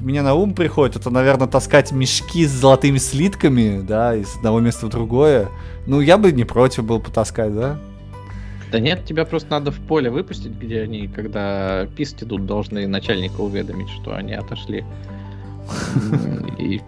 [0.00, 4.86] меня на ум приходит, это, наверное, таскать мешки с золотыми слитками, да, из одного места
[4.86, 5.48] в другое.
[5.86, 7.78] Ну, я бы не против был потаскать, да?
[8.72, 13.40] Да нет, тебя просто надо в поле выпустить, где они, когда писать идут, должны начальника
[13.40, 14.84] уведомить, что они отошли.
[16.58, 16.80] И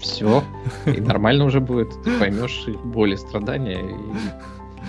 [0.00, 0.44] все.
[0.86, 1.88] И нормально уже будет.
[2.04, 3.82] Ты поймешь их боль и страдания.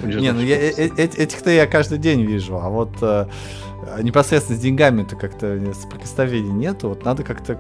[0.04, 3.28] Не, ну я, э, э, этих-то я каждый день вижу, а вот э,
[4.02, 6.90] непосредственно с деньгами-то как-то соприкосновения нету.
[6.90, 7.60] Вот надо как-то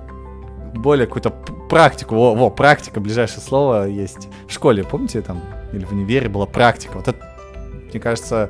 [0.74, 1.32] более какую-то
[1.70, 2.16] практику.
[2.16, 4.28] Во, во, практика, ближайшее слово есть.
[4.48, 5.42] В школе, помните, там,
[5.74, 6.94] или в универе была практика.
[6.96, 7.20] Вот это,
[7.92, 8.50] мне кажется,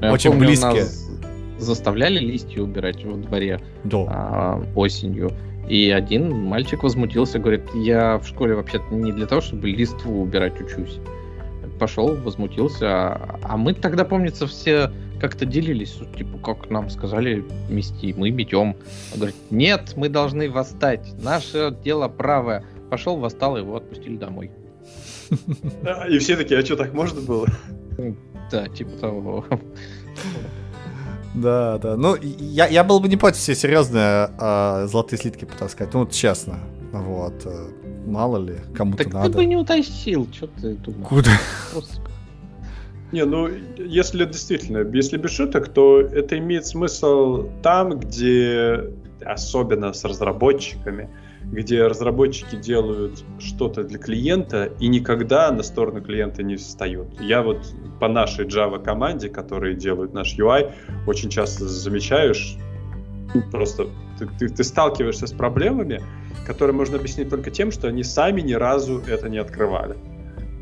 [0.00, 0.82] я очень помню, близкие.
[0.82, 1.10] Нас
[1.58, 3.98] заставляли листья убирать во дворе да.
[4.08, 5.32] а, осенью.
[5.68, 10.60] И один мальчик возмутился, говорит, я в школе вообще-то не для того, чтобы листву убирать
[10.60, 10.98] учусь.
[11.78, 12.86] Пошел, возмутился.
[12.86, 14.90] А, а мы тогда, помнится, все
[15.22, 18.76] как-то делились, типа, как нам сказали мести, мы метем.
[19.12, 22.64] Он говорит, нет, мы должны восстать, наше дело правое.
[22.90, 24.50] Пошел, восстал, его отпустили домой.
[26.10, 27.46] И все такие, а что, так можно было?
[28.50, 29.44] Да, типа того.
[31.34, 31.96] Да, да.
[31.96, 35.94] Ну, я, я был бы не против все серьезные а, золотые слитки потаскать.
[35.94, 36.58] Ну, вот честно.
[36.92, 37.46] Вот.
[37.46, 37.68] Э,
[38.06, 39.30] мало ли, кому-то так надо.
[39.30, 41.08] ты бы не утащил, что ты думаешь?
[41.08, 41.30] Куда?
[41.72, 42.02] Просто...
[43.12, 48.90] Не, ну, если действительно, если без шуток, то это имеет смысл там, где,
[49.22, 51.10] особенно с разработчиками,
[51.44, 57.20] где разработчики делают что-то для клиента и никогда на сторону клиента не встают.
[57.20, 57.58] Я вот
[58.00, 60.72] по нашей Java команде, которые делают наш UI,
[61.06, 62.56] очень часто замечаешь,
[63.50, 66.02] просто ты, ты, ты сталкиваешься с проблемами,
[66.46, 69.96] которые можно объяснить только тем, что они сами ни разу это не открывали.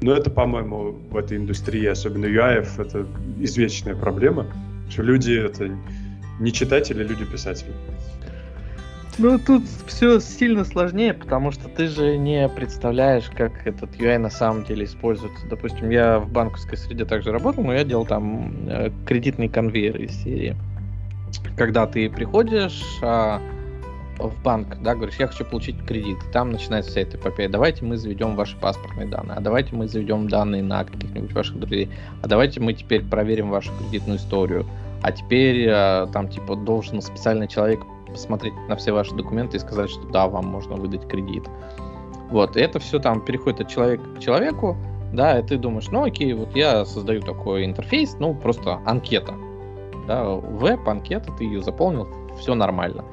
[0.02, 3.06] Но это, по-моему, в этой индустрии, особенно UI, это
[3.38, 4.46] извечная проблема,
[4.88, 5.70] что люди это
[6.40, 7.72] не читатели, люди писатели.
[9.18, 14.30] Ну, тут все сильно сложнее, потому что ты же не представляешь, как этот UI на
[14.30, 15.46] самом деле используется.
[15.50, 20.12] Допустим, я в банковской среде также работал, но я делал там э, кредитный конвейер из
[20.22, 20.56] серии.
[21.56, 23.42] Когда ты приходишь а,
[24.20, 27.48] в банк, да, говоришь, я хочу получить кредит, там начинается вся эта эпопея.
[27.48, 31.90] Давайте мы заведем ваши паспортные данные, а давайте мы заведем данные на каких-нибудь ваших друзей,
[32.22, 34.66] а давайте мы теперь проверим вашу кредитную историю.
[35.02, 39.88] А теперь э, там типа должен специальный человек посмотреть на все ваши документы и сказать,
[39.88, 41.44] что да, вам можно выдать кредит.
[42.30, 44.76] Вот, и это все там переходит от человека к человеку,
[45.12, 49.34] да, и ты думаешь, ну окей, вот я создаю такой интерфейс, ну просто анкета,
[50.06, 53.04] да, веб, анкета, ты ее заполнил, все нормально.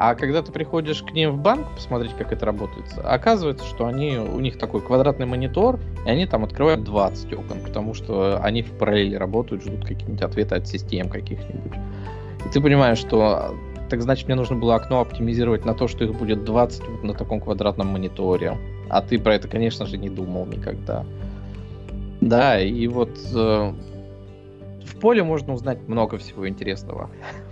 [0.00, 4.16] А когда ты приходишь к ним в банк посмотреть, как это работает, оказывается, что они,
[4.16, 8.70] у них такой квадратный монитор, и они там открывают 20 окон, потому что они в
[8.78, 11.74] параллели работают, ждут какие-нибудь ответы от систем каких-нибудь.
[12.46, 13.54] И ты понимаешь, что
[13.90, 17.12] так значит мне нужно было окно оптимизировать на то, что их будет 20 вот на
[17.12, 18.56] таком квадратном мониторе.
[18.88, 21.04] А ты про это, конечно же, не думал никогда.
[22.22, 23.72] Да, и вот э,
[24.82, 27.10] в поле можно узнать много всего интересного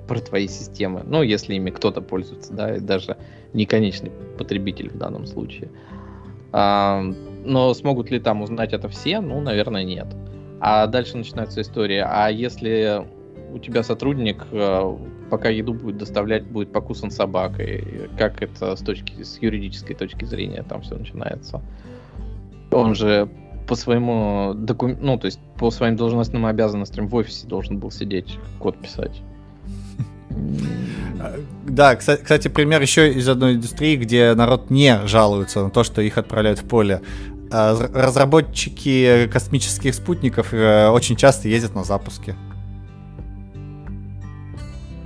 [0.08, 1.02] про твои системы.
[1.06, 3.16] Ну, если ими кто-то пользуется, да, и даже
[3.52, 5.70] не конечный потребитель в данном случае.
[6.50, 7.02] А,
[7.44, 9.20] но смогут ли там узнать это все?
[9.20, 10.06] Ну, наверное, нет.
[10.60, 12.04] А дальше начинается история.
[12.10, 13.06] А если
[13.52, 14.96] у тебя сотрудник э,
[15.30, 18.10] пока еду будет доставлять, будет покусан собакой.
[18.18, 21.62] Как это с точки с юридической точки зрения там все начинается?
[22.70, 23.28] Он же
[23.66, 28.38] по своему документу, ну, то есть по своим должностным обязанностям в офисе должен был сидеть,
[28.58, 29.22] код писать.
[31.66, 36.16] Да, кстати, пример еще из одной индустрии, где народ не жалуется на то, что их
[36.18, 37.02] отправляют в поле.
[37.50, 42.34] А, разработчики космических спутников э, очень часто ездят на запуски.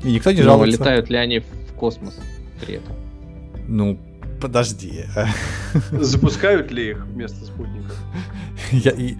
[0.02, 0.80] И никто не Но жалуется.
[0.80, 2.18] летают ли они в космос
[2.60, 2.94] при этом?
[3.68, 3.98] Ну,
[4.40, 5.04] подожди.
[5.92, 7.96] Запускают ли их вместо спутников?
[8.72, 9.16] Я, и,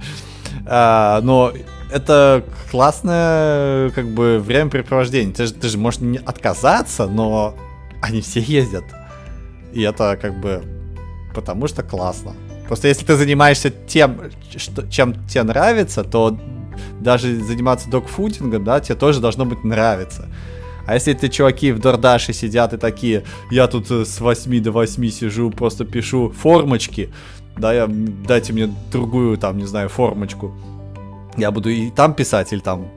[0.66, 1.52] а, но
[1.92, 5.34] это классное как бы времяпрепровождение.
[5.34, 7.54] Ты же, ты же можешь не отказаться, но
[8.00, 8.84] они все ездят.
[9.72, 10.62] И это как бы
[11.34, 12.34] потому что классно.
[12.66, 14.20] Просто если ты занимаешься тем,
[14.56, 16.38] что, чем тебе нравится, то
[17.00, 20.28] даже заниматься докфудингом, да, тебе тоже должно быть нравиться.
[20.86, 24.72] А если эти чуваки в Дордаше сидят и такие, я тут э, с 8 до
[24.72, 27.12] 8 сижу, просто пишу формочки,
[27.56, 30.52] да, я, дайте мне другую, там, не знаю, формочку.
[31.36, 32.88] Я буду и там писать, или там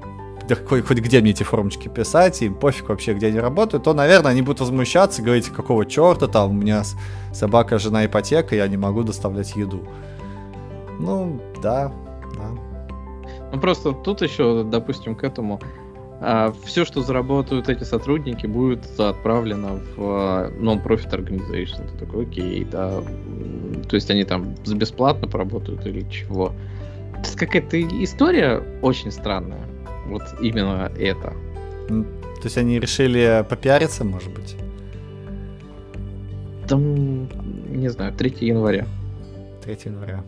[0.48, 3.94] да хоть, хоть где мне эти формочки писать, им пофиг вообще, где они работают, то,
[3.94, 6.84] наверное, они будут возмущаться, говорить, какого черта там, у меня
[7.34, 9.82] собака, жена, ипотека, я не могу доставлять еду.
[11.00, 11.92] Ну, да,
[12.36, 12.50] да.
[13.52, 15.60] Ну, просто тут еще, допустим, к этому
[16.22, 21.92] а, все, что заработают эти сотрудники, будет отправлено в а, non-profit organization.
[21.92, 23.02] Ты такой, окей, да.
[23.90, 26.54] То есть они там бесплатно поработают или чего.
[27.36, 29.68] Какая-то история очень странная.
[30.08, 31.34] Вот именно это.
[31.88, 34.56] То есть они решили попиариться, может быть?
[36.68, 37.28] Там,
[37.70, 38.88] не знаю, 3 января.
[39.64, 40.24] 3 января.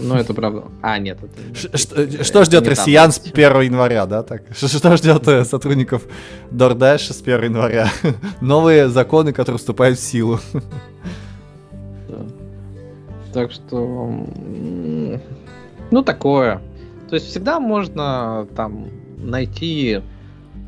[0.00, 0.64] Ну, это правда.
[0.82, 1.18] А, нет.
[1.22, 4.22] Это, что, что ждет россиян с 1 января, да?
[4.22, 4.42] Так?
[4.56, 6.02] Что, что ждет э, сотрудников
[6.50, 7.88] DoorDash с 1 января?
[8.40, 10.40] Новые законы, которые вступают в силу.
[12.08, 12.18] Да.
[13.32, 14.26] Так что...
[15.90, 16.60] Ну, такое.
[17.08, 18.88] То есть всегда можно там
[19.18, 20.02] найти,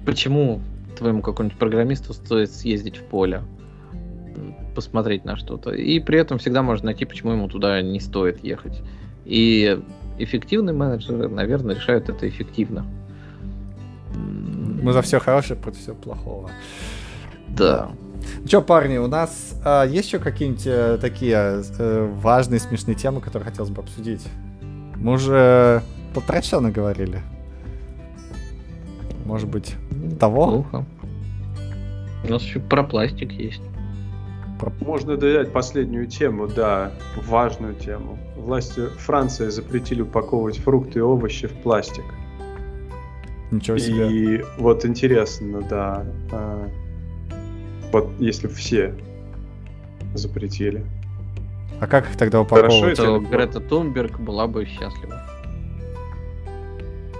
[0.06, 0.60] почему
[0.96, 3.42] твоему какому-нибудь программисту стоит съездить в поле,
[4.74, 5.70] посмотреть на что-то.
[5.70, 8.80] И при этом всегда можно найти, почему ему туда не стоит ехать.
[9.24, 9.80] И
[10.18, 12.86] эффективные менеджеры, наверное, решают это эффективно.
[14.14, 16.50] Мы за все хорошее против всего плохого.
[17.48, 17.90] Да.
[18.40, 23.20] Ну что, парни, у нас а, есть еще какие-нибудь э, такие э, важные, смешные темы,
[23.20, 24.22] которые хотелось бы обсудить?
[25.00, 25.82] Мы уже
[26.14, 27.22] полтора часа наговорили.
[29.24, 29.74] Может быть,
[30.18, 30.62] того?
[30.62, 30.84] Плохо.
[32.24, 33.62] У нас еще про пластик есть.
[34.80, 36.92] Можно додать последнюю тему, да,
[37.26, 38.18] важную тему.
[38.36, 42.04] Власти Франции запретили упаковывать фрукты и овощи в пластик.
[43.52, 44.10] Ничего себе.
[44.10, 46.68] И вот интересно, да, а,
[47.92, 48.94] вот если все
[50.14, 50.84] запретили.
[51.80, 52.98] А как их тогда упаковывать?
[52.98, 55.22] Хорошо, то Грета Тунберг была бы счастлива.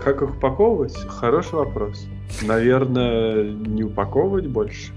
[0.02, 0.96] Как их упаковывать?
[1.08, 2.06] Хороший вопрос.
[2.42, 4.92] Наверное, не упаковывать больше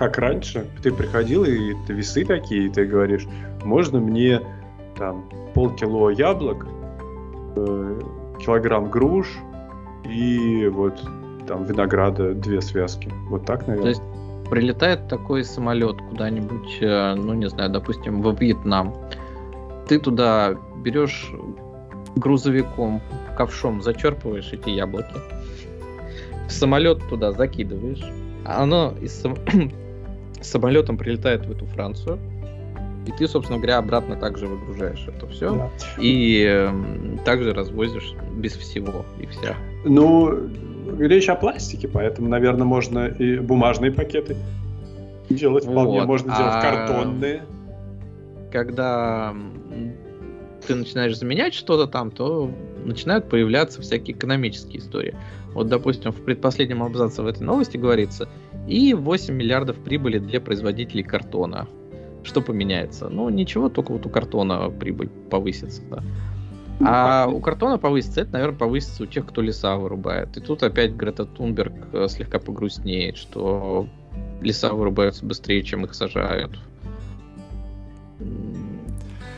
[0.00, 3.26] как раньше, ты приходил, и ты весы такие, и ты говоришь,
[3.62, 4.40] можно мне
[4.96, 6.66] там полкило яблок,
[7.54, 8.00] э,
[8.40, 9.28] килограмм груш
[10.08, 10.98] и вот
[11.46, 13.12] там винограда две связки.
[13.28, 13.92] Вот так, наверное.
[13.92, 14.09] То есть
[14.50, 18.94] прилетает такой самолет куда-нибудь, э, ну не знаю, допустим, во Вьетнам.
[19.88, 21.30] Ты туда берешь
[22.16, 23.00] грузовиком,
[23.36, 25.14] ковшом зачерпываешь эти яблоки,
[26.48, 28.04] в самолет туда закидываешь,
[28.44, 29.24] оно из
[30.40, 32.18] самолетом прилетает в эту Францию,
[33.06, 35.54] и ты, собственно говоря, обратно также выгружаешь это все.
[35.54, 35.70] Да.
[35.98, 36.70] И э,
[37.24, 39.56] также развозишь без всего и вся.
[39.84, 40.50] Ну,
[40.98, 44.36] речь о пластике, поэтому, наверное, можно и бумажные пакеты
[45.28, 46.00] делать вполне.
[46.00, 46.06] Вот.
[46.06, 46.62] Можно делать а...
[46.62, 47.42] картонные.
[48.50, 49.34] Когда
[50.66, 52.50] ты начинаешь заменять что-то там, то
[52.84, 55.14] начинают появляться всякие экономические истории.
[55.54, 58.28] Вот, допустим, в предпоследнем абзаце в этой новости говорится,
[58.68, 61.66] и 8 миллиардов прибыли для производителей картона.
[62.22, 63.08] Что поменяется?
[63.08, 65.82] Ну, ничего, только вот у картона прибыль повысится.
[65.90, 66.02] Да.
[66.82, 70.36] А у картона повысится, это, наверное, повысится у тех, кто леса вырубает.
[70.36, 73.86] И тут опять Грета Тунберг э, слегка погрустнеет, что
[74.40, 76.58] леса вырубаются быстрее, чем их сажают.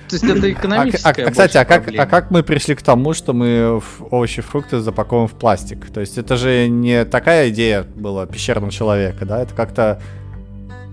[0.09, 3.15] То есть это экономическая а, а, Кстати, а как, а как мы пришли к тому,
[3.15, 5.91] что мы овощи и фрукты запаковываем в пластик?
[5.91, 9.43] То есть это же не такая идея была пещерного человека, да?
[9.43, 10.03] Это как-то...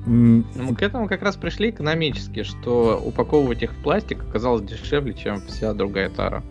[0.05, 5.13] Ну, мы к этому как раз пришли экономически, что упаковывать их в пластик оказалось дешевле,
[5.13, 6.43] чем вся другая тара.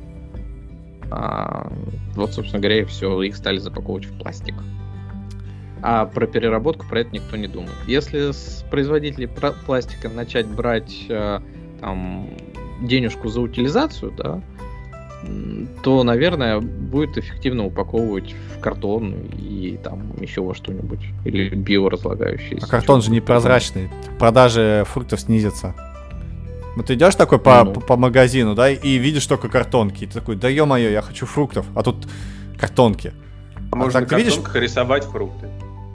[1.11, 1.73] А,
[2.15, 4.55] вот, собственно говоря, и все, их стали запаковывать в пластик.
[5.81, 7.75] А про переработку про это никто не думает.
[7.87, 9.29] Если с производителей
[9.65, 11.41] пластика начать брать э,
[11.81, 12.29] там
[12.83, 14.43] денежку за утилизацию, да,
[15.83, 21.01] то, наверное, будет эффективно упаковывать в картон и там еще во что-нибудь.
[21.25, 22.67] Или биоразлагающийся.
[22.67, 23.89] А картон же непрозрачный.
[24.19, 25.75] Продажи фруктов снизятся.
[26.77, 27.73] Вот ты идешь такой по, ну.
[27.73, 30.05] по, по магазину, да, и видишь только картонки.
[30.05, 32.07] И ты такой, да ё-моё, я хочу фруктов, а тут
[32.57, 33.13] картонки.
[33.57, 34.39] А, а можно так, на видишь...
[34.55, 35.49] рисовать фрукты.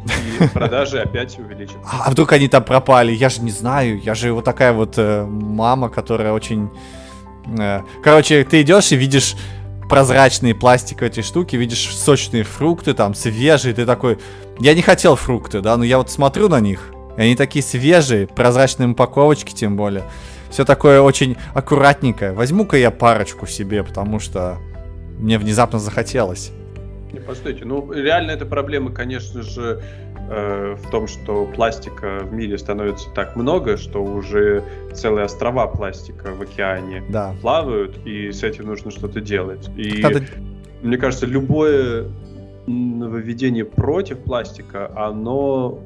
[0.05, 1.79] И продажи опять увеличатся.
[1.83, 3.13] А вдруг они там пропали?
[3.13, 4.01] Я же не знаю.
[4.01, 6.69] Я же вот такая вот э, мама, которая очень...
[7.57, 9.35] Э, короче, ты идешь и видишь
[9.89, 14.17] прозрачные пластиковые эти штуки, видишь сочные фрукты, там, свежие, ты такой...
[14.59, 18.27] Я не хотел фрукты, да, но я вот смотрю на них, и они такие свежие,
[18.27, 20.03] прозрачные упаковочки тем более.
[20.49, 22.33] Все такое очень аккуратненькое.
[22.33, 24.59] Возьму-ка я парочку себе, потому что
[25.17, 26.51] мне внезапно захотелось.
[27.11, 29.83] Не, постойте, ну реально эта проблема, конечно же,
[30.29, 34.63] э, в том, что пластика в мире становится так много, что уже
[34.93, 37.33] целые острова пластика в океане да.
[37.41, 39.69] плавают, и с этим нужно что-то делать.
[39.77, 40.21] И Надо...
[40.81, 42.09] мне кажется, любое
[42.67, 45.79] нововведение против пластика, оно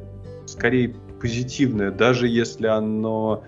[0.46, 3.44] скорее позитивное, даже если оно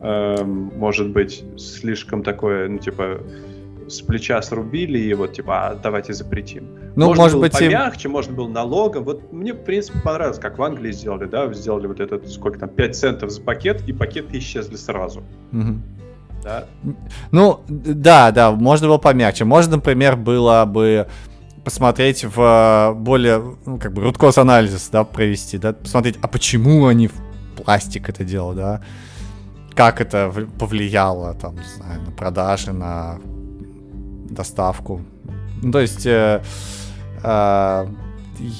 [0.00, 3.20] э, может быть слишком такое, ну типа
[3.88, 6.68] с плеча срубили и вот типа а, давайте запретим.
[6.96, 8.10] Ну, можно может было быть помягче, и...
[8.10, 9.04] можно было налогом.
[9.04, 12.68] Вот мне в принципе понравилось, как в Англии сделали, да, сделали вот этот сколько там
[12.68, 15.22] 5 центов за пакет и пакеты исчезли сразу.
[15.52, 15.74] Угу.
[16.42, 16.66] Да.
[17.30, 19.44] Ну, да, да, можно было помягче.
[19.44, 21.08] Можно, например, было бы
[21.64, 27.08] посмотреть в более, ну, как бы, руткос анализ, да, провести, да, посмотреть, а почему они
[27.08, 27.14] в
[27.56, 28.82] пластик это делают, да,
[29.74, 33.18] как это повлияло, там, не знаю, на продажи, на
[34.30, 35.02] доставку.
[35.62, 36.42] Ну, то есть, э,
[37.22, 37.86] э,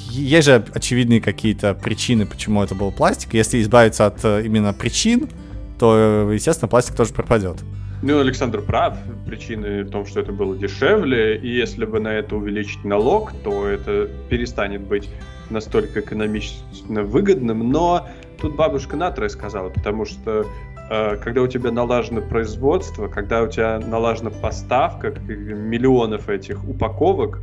[0.09, 3.33] есть же очевидные какие-то причины, почему это был пластик.
[3.33, 5.29] Если избавиться от э, именно причин,
[5.77, 7.57] то, естественно, пластик тоже пропадет.
[8.01, 8.97] Ну, Александр прав.
[9.25, 13.67] Причины в том, что это было дешевле, и если бы на это увеличить налог, то
[13.67, 15.09] это перестанет быть
[15.49, 17.71] настолько экономично выгодным.
[17.71, 18.07] Но
[18.39, 20.45] тут бабушка Натра сказала, потому что
[20.87, 27.41] когда у тебя налажено производство, когда у тебя налажена поставка миллионов этих упаковок,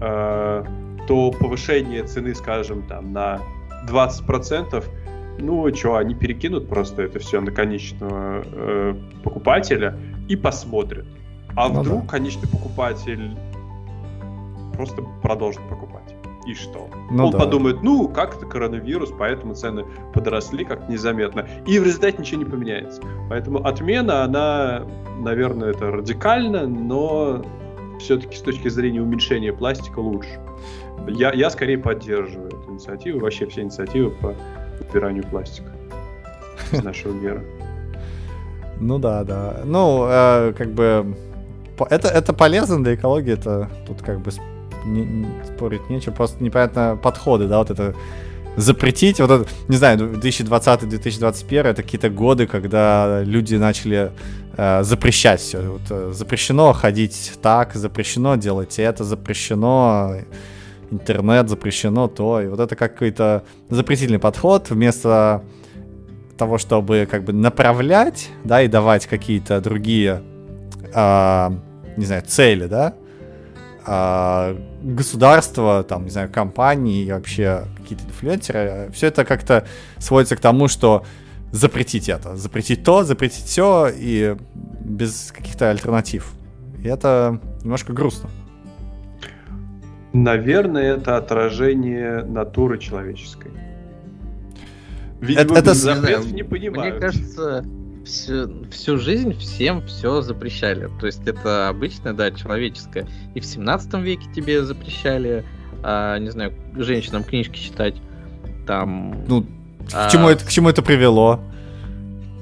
[0.00, 0.64] э,
[1.08, 3.40] то повышение цены, скажем, там на
[3.88, 4.84] 20%,
[5.38, 9.98] ну что, они перекинут просто это все на конечного э, покупателя
[10.28, 11.06] и посмотрят.
[11.56, 12.08] А ну вдруг да.
[12.08, 13.36] конечный покупатель
[14.76, 16.03] просто продолжит покупать
[16.46, 16.88] и что?
[17.10, 17.38] Ну, Он да.
[17.38, 21.46] подумает, ну, как это коронавирус, поэтому цены подросли как незаметно.
[21.66, 23.00] И в результате ничего не поменяется.
[23.28, 24.84] Поэтому отмена, она,
[25.20, 27.44] наверное, это радикально, но
[27.98, 30.40] все-таки с точки зрения уменьшения пластика лучше.
[31.08, 34.34] Я, я скорее поддерживаю эту инициативу, вообще все инициативы по
[34.80, 35.70] убиранию пластика
[36.72, 37.42] из нашего мира.
[38.80, 39.60] Ну да, да.
[39.64, 41.14] Ну, э, как бы
[41.90, 44.32] это, это полезно для экологии, это тут как бы
[44.84, 47.94] не, спорить нечего, просто непонятно подходы, да, вот это
[48.56, 54.12] запретить, вот это, не знаю, 2020-2021 это какие-то годы, когда люди начали
[54.56, 55.60] э, запрещать все.
[55.60, 60.18] Вот, э, запрещено ходить так, запрещено делать это, запрещено
[60.90, 62.40] интернет, запрещено то.
[62.40, 65.42] И вот это какой-то запретительный подход вместо
[66.36, 70.22] того, чтобы как бы направлять, да, и давать какие-то другие,
[70.92, 71.50] э,
[71.96, 72.94] не знаю, цели, да,
[73.86, 79.66] а, государство, там, не знаю, компании и вообще какие-то инфлюенсеры, все это как-то
[79.98, 81.04] сводится к тому, что
[81.52, 84.36] запретить это, запретить то, запретить все и
[84.80, 86.32] без каких-то альтернатив.
[86.82, 88.30] И это немножко грустно.
[90.12, 93.50] Наверное, это отражение натуры человеческой.
[95.20, 96.24] Видимо, это, это...
[96.32, 96.94] не понимают.
[96.94, 97.64] Мне кажется,
[98.04, 100.90] всю, всю жизнь всем все запрещали.
[101.00, 103.06] То есть это обычно, да, человеческое.
[103.34, 105.44] И в 17 веке тебе запрещали,
[105.82, 107.94] а, не знаю, женщинам книжки читать.
[108.66, 109.24] Там.
[109.26, 109.46] Ну,
[109.92, 110.08] а...
[110.08, 111.40] к, чему это, к чему это привело?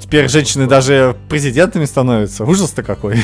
[0.01, 2.44] Теперь женщины даже президентами становятся.
[2.44, 3.18] Ужас-то какой.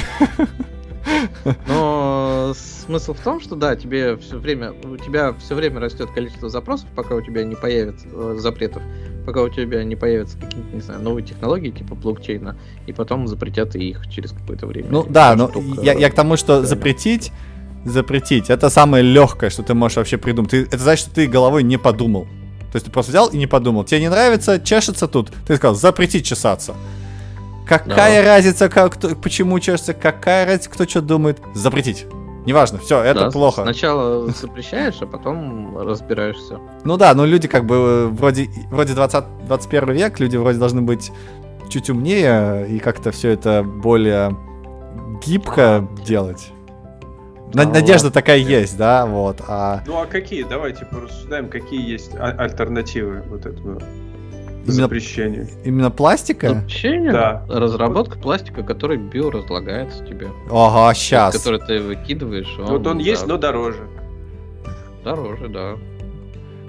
[1.67, 2.53] Но
[2.89, 6.89] смысл в том, что да, тебе все время, у тебя все время растет количество запросов,
[6.95, 8.83] пока у тебя не появится э, запретов,
[9.27, 13.77] пока у тебя не появятся какие-то, не знаю, новые технологии типа блокчейна, и потом запретят
[13.77, 14.89] их через какое-то время.
[14.91, 15.51] Ну да, но
[15.83, 17.33] я, я к тому, что запретить,
[17.85, 20.51] запретить, это самое легкое, что ты можешь вообще придумать.
[20.51, 22.27] Ты, это значит, что ты головой не подумал.
[22.71, 23.85] То есть ты просто взял и не подумал.
[23.85, 25.33] Тебе не нравится, чешется тут.
[25.47, 26.75] Ты сказал, запретить чесаться.
[27.67, 28.29] Какая да.
[28.29, 31.39] разница, как, кто, почему чешется, какая разница, кто что думает.
[31.55, 32.07] Запретить.
[32.47, 33.63] Неважно, все, это да, плохо.
[33.63, 36.59] Сначала запрещаешь, а потом разбираешься.
[36.85, 40.83] Ну да, но люди как бы э, вроде, вроде 20, 21 век, люди вроде должны
[40.83, 41.13] быть
[41.69, 44.37] чуть умнее и как-то все это более
[45.25, 46.53] гибко делать.
[47.55, 48.11] Ну, надежда ладно.
[48.11, 49.41] такая есть, да, вот.
[49.49, 50.43] А Ну а какие?
[50.43, 53.81] Давайте порассуждаем, какие есть а- альтернативы вот этому
[54.69, 55.49] Именно- запрещению.
[55.65, 56.55] именно пластика?
[56.55, 57.13] Запрещение?
[57.13, 57.45] Да.
[57.49, 60.29] Разработка пластика, который биоразлагается тебе.
[60.51, 61.37] Ага, сейчас.
[61.37, 62.55] Который ты выкидываешь.
[62.59, 63.89] Вот он есть, да, но дороже.
[65.05, 65.75] Дороже, да.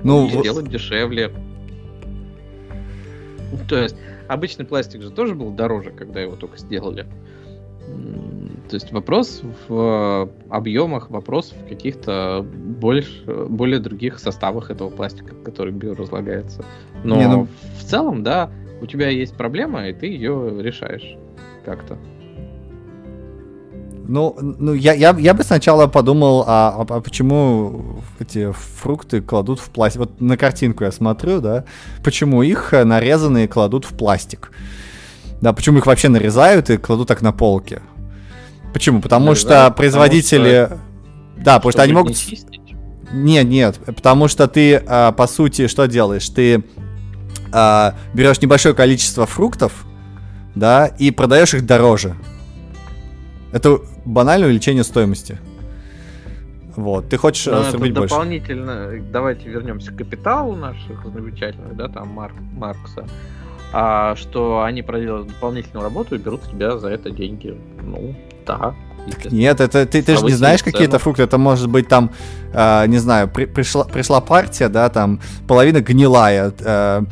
[0.04, 1.32] Ну, и вот- сделать дешевле.
[3.68, 3.96] То есть,
[4.28, 7.06] обычный пластик же тоже был дороже, когда его только сделали.
[8.70, 15.74] То есть вопрос в объемах, вопрос в каких-то больше, более других составах этого пластика, который
[15.74, 16.64] биоразлагается.
[17.04, 17.48] Но Не, ну-
[17.80, 18.52] в целом, да,
[18.82, 21.18] у тебя есть проблема, и ты ее решаешь
[21.66, 21.98] как-то.
[24.08, 29.60] Ну, ну я, я, я бы сначала подумал, а, а- а почему эти фрукты кладут
[29.60, 30.00] в пластик?
[30.00, 31.66] Вот на картинку я смотрю, да,
[32.04, 34.52] почему их э, нарезанные кладут в пластик?
[35.42, 37.82] Да, почему их вообще нарезают и кладут так на полке?
[38.74, 39.02] Почему?
[39.02, 40.70] Потому что потому производители...
[41.38, 42.12] Да, потому что они могут...
[42.12, 42.50] не.
[43.12, 46.30] Нет, нет, потому что ты, а, по сути, что делаешь?
[46.30, 46.64] Ты
[47.52, 49.86] а, берешь небольшое количество фруктов,
[50.54, 52.16] да, и продаешь их дороже.
[53.52, 55.40] Это банальное увеличение стоимости.
[56.76, 58.14] Вот, ты хочешь а, это срубить больше.
[58.14, 63.08] дополнительно, давайте вернемся к капиталу наших замечательных, да, там Марк, Маркса,
[63.74, 67.58] а, что они проделают дополнительную работу и берут с тебя за это деньги.
[67.82, 68.16] Ну,
[68.58, 68.76] да.
[69.32, 70.72] Нет, это ты, ты же не знаешь цену.
[70.72, 71.24] какие-то фрукты.
[71.24, 72.12] Это может быть там,
[72.54, 76.54] а, не знаю, при- пришла, пришла партия, да, там половина гнилая.
[76.62, 77.04] а,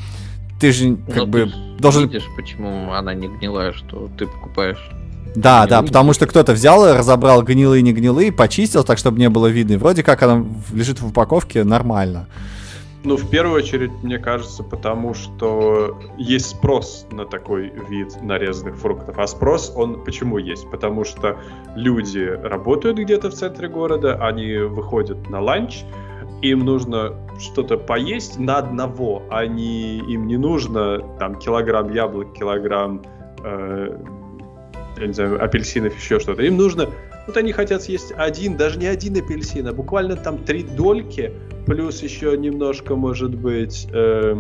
[0.60, 4.90] ты же как Ну, бы ты должен видишь, почему она не гнилая, что ты покупаешь.
[5.36, 5.70] Да, гнилые.
[5.70, 9.48] да, потому что кто-то взял, разобрал гнилые и не гнилые, почистил так, чтобы не было
[9.48, 9.74] видно.
[9.74, 12.28] И вроде как она лежит в упаковке нормально.
[13.08, 19.18] Ну, в первую очередь, мне кажется, потому что есть спрос на такой вид нарезанных фруктов.
[19.18, 20.70] А спрос, он почему есть?
[20.70, 21.38] Потому что
[21.74, 25.86] люди работают где-то в центре города, они выходят на ланч,
[26.42, 33.04] им нужно что-то поесть на одного, а не, им не нужно там килограмм яблок, килограмм
[33.42, 33.98] э,
[34.98, 36.44] я не знаю, апельсинов, еще что-то.
[36.44, 36.90] Им нужно,
[37.28, 41.34] вот они хотят съесть один, даже не один апельсин, а буквально там три дольки,
[41.66, 44.36] плюс еще немножко, может быть, э,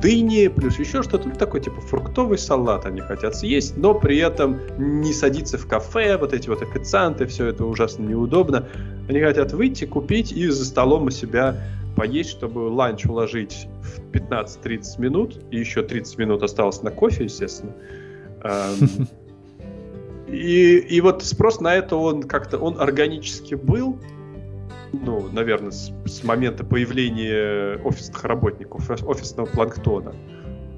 [0.00, 4.60] дыни, плюс еще что-то, ну, такой типа фруктовый салат они хотят съесть, но при этом
[4.78, 8.68] не садиться в кафе, вот эти вот официанты, все это ужасно неудобно.
[9.08, 11.56] Они хотят выйти, купить и за столом у себя
[11.96, 17.72] поесть, чтобы ланч уложить в 15-30 минут, и еще 30 минут осталось на кофе, естественно.
[20.30, 23.98] И, и вот спрос на это, он как-то, он органически был,
[24.92, 30.14] ну, наверное, с, с момента появления офисных работников, офис- офисного планктона.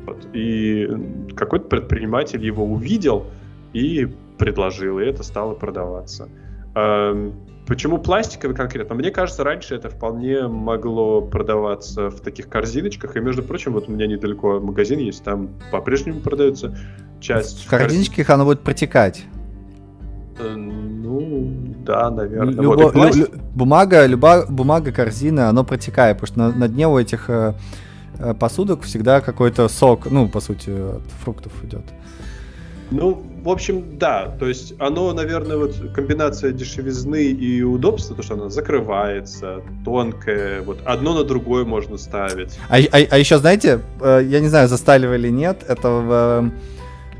[0.07, 0.27] Вот.
[0.33, 0.89] И
[1.37, 3.27] какой-то предприниматель его увидел
[3.73, 4.09] и
[4.39, 6.29] предложил, и это стало продаваться.
[6.75, 7.35] Эм,
[7.67, 8.97] Почему пластиковый конкретно?
[8.97, 13.17] Мне кажется, раньше это вполне могло продаваться в таких корзиночках.
[13.17, 16.77] И, между прочим, вот у меня недалеко магазин есть, там по-прежнему продается
[17.21, 17.65] часть...
[17.65, 19.25] В корзиночках оно будет протекать.
[20.39, 21.49] Э, Ну,
[21.85, 22.55] да, наверное.
[22.55, 26.69] Любо- Вот, и лю- лю- бумага, люба, бумага, корзина, оно протекает, потому что на, на
[26.69, 27.55] дне у этих э,
[28.19, 31.83] э, посудок всегда какой-то сок, ну, по сути, от фруктов идет.
[32.91, 34.29] Ну, в общем, да.
[34.39, 40.79] То есть оно, наверное, вот комбинация дешевизны и удобства, то, что оно закрывается, тонкое, вот
[40.85, 42.59] одно на другое можно ставить.
[42.69, 46.51] А, а- а еще, знаете, э, я не знаю, застали вы или нет, это в,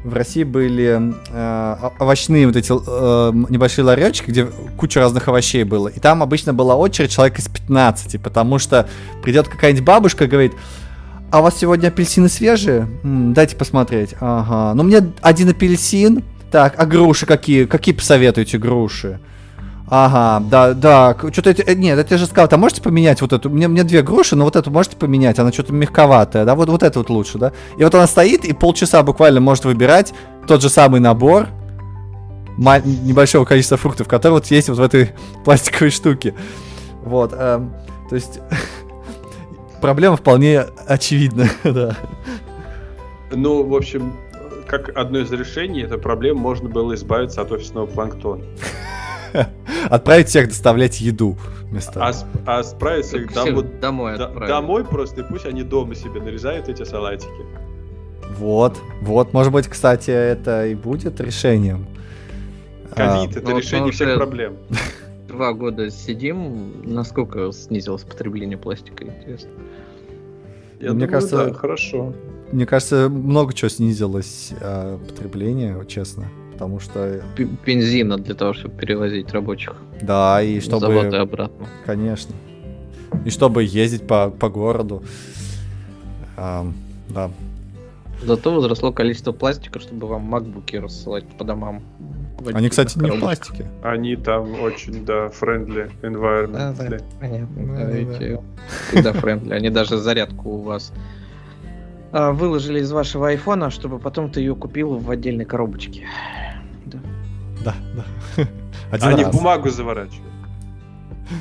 [0.05, 1.01] в России были
[1.31, 4.47] э, овощные вот эти э, небольшие ларечки, где
[4.77, 5.89] куча разных овощей было.
[5.89, 8.89] И там обычно была очередь человек из 15, потому что
[9.23, 10.53] придет какая-нибудь бабушка и говорит,
[11.31, 12.89] а у вас сегодня апельсины свежие?
[13.05, 14.15] М, дайте посмотреть.
[14.21, 14.75] Ага.
[14.75, 16.23] Ну, мне один апельсин.
[16.51, 17.65] Так, а груши какие?
[17.65, 19.19] Какие посоветуете груши?
[19.95, 23.51] Ага, да, да, что-то э, нет, это я же сказал, а можете поменять вот эту,
[23.51, 26.83] мне, мне две груши, но вот эту можете поменять, она что-то мягковатая, да, вот, вот
[26.83, 27.53] это вот лучше, да.
[27.77, 30.15] И вот она стоит и полчаса буквально может выбирать
[30.49, 31.49] тот же самый набор
[32.57, 35.11] небольшого количества фруктов, которые вот есть вот в этой
[35.45, 36.35] пластиковой штуке.
[37.05, 37.75] Вот, эм,
[38.09, 38.41] то есть
[39.83, 41.99] проблема вполне очевидна, да.
[43.31, 44.15] Ну, в общем,
[44.67, 48.43] как одно из решений этой проблемы можно было избавиться от офисного планктона.
[49.91, 52.05] Отправить всех доставлять еду вместо...
[52.05, 52.13] А,
[52.47, 54.49] а дом- всех вот домой до- отправить.
[54.49, 57.47] домой просто, и пусть они дома себе нарезают эти салатики.
[58.39, 61.87] Вот, вот, может быть, кстати, это и будет решением.
[62.93, 64.57] А, Ковид— это ну решение всех проблем.
[65.29, 69.51] Два года сидим, насколько снизилось потребление пластика, интересно?
[70.79, 72.13] Я Мне думаю, кажется, да, хорошо.
[72.51, 76.29] Мне кажется, много чего снизилось а, потребление, честно.
[76.63, 77.23] Потому что...
[77.37, 81.01] П- Бензина для того, чтобы перевозить рабочих Да, и чтобы...
[81.01, 81.67] обратно.
[81.85, 82.35] Конечно.
[83.25, 85.03] И чтобы ездить по, по городу.
[86.37, 86.75] Ам,
[87.09, 87.31] да.
[88.23, 91.83] Зато возросло количество пластика, чтобы вам макбуки рассылать по домам.
[92.55, 93.67] Они, кстати, не в пластике.
[93.83, 96.53] Они там очень, да, friendly environment.
[96.53, 98.43] Да, да, понятно.
[98.93, 99.53] Да, да, friendly.
[99.53, 100.93] Они даже зарядку у вас
[102.13, 106.07] а, выложили из вашего айфона, чтобы потом ты ее купил в отдельной коробочке.
[107.65, 107.75] Да.
[107.95, 108.45] Да.
[108.91, 109.35] Один Они раз.
[109.35, 110.33] в бумагу заворачивают.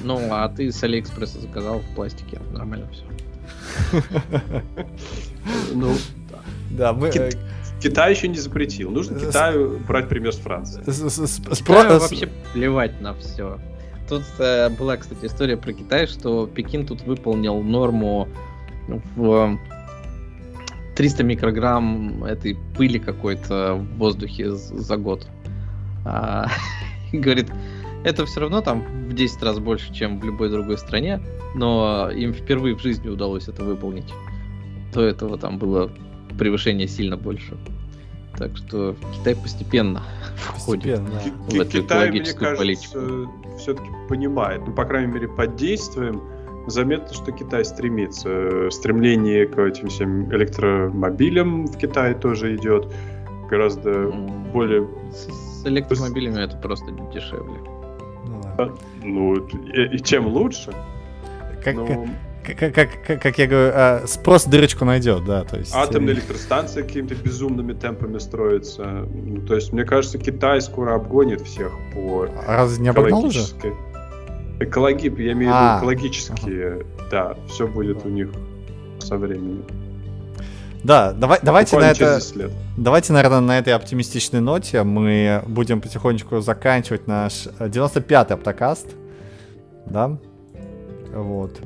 [0.03, 2.39] Ну, а ты с Алиэкспресса заказал в пластике.
[2.53, 3.03] Нормально все.
[5.73, 5.93] Ну,
[6.71, 7.09] Да, мы...
[7.11, 7.37] Кит-
[7.81, 8.91] Китай еще не запретил.
[8.91, 10.83] Нужно Китаю брать пример с Франции.
[10.85, 13.59] э, Китаю вообще плевать на все.
[14.07, 18.27] Тут э, была, кстати, история про Китай, что Пекин тут выполнил норму
[19.15, 19.57] в
[20.95, 25.27] 300 микрограмм этой пыли какой-то в воздухе за год.
[26.05, 26.47] А,
[27.13, 27.51] говорит,
[28.03, 31.21] это все равно там в 10 раз больше, чем в любой другой стране,
[31.55, 34.11] но им впервые в жизни удалось это выполнить.
[34.93, 35.91] До этого там было
[36.37, 37.57] превышение сильно больше.
[38.37, 40.03] Так что Китай постепенно
[40.35, 41.01] входит.
[41.01, 41.19] Постепенно.
[41.49, 46.21] Ки- в эту Китай, мне экологическую кажется, все-таки понимает, ну, по крайней мере, под действием
[46.67, 48.69] заметно, что Китай стремится.
[48.71, 52.91] Стремление к этим всем электромобилям в Китае тоже идет
[53.49, 54.11] гораздо
[54.53, 54.87] более...
[55.61, 57.59] С, электромобилями это просто дешевле.
[58.25, 58.75] Ну, ладно.
[59.03, 60.71] Ну, и, и чем лучше.
[61.63, 62.07] Как, Ну,
[62.43, 62.73] как, как,
[63.05, 65.73] как, как я говорю, а, спрос дырочку найдет, да, то есть...
[65.75, 69.07] атомные э, электростанции какими-то безумными темпами строятся.
[69.13, 73.39] Ну, то есть, мне кажется, Китай скоро обгонит всех по а Разве не обогнал уже?
[73.39, 73.73] экологической...
[74.59, 78.29] Экологи, я имею в А, виду экологические, да, все будет у них
[78.99, 79.65] со временем.
[80.83, 82.15] Да, давай, давайте на это...
[82.15, 82.51] 10 лет.
[82.77, 88.87] Давайте, наверное, на этой оптимистичной ноте мы будем потихонечку заканчивать наш э, 95-й оптокаст.
[89.85, 90.17] Да?
[91.13, 91.59] Вот.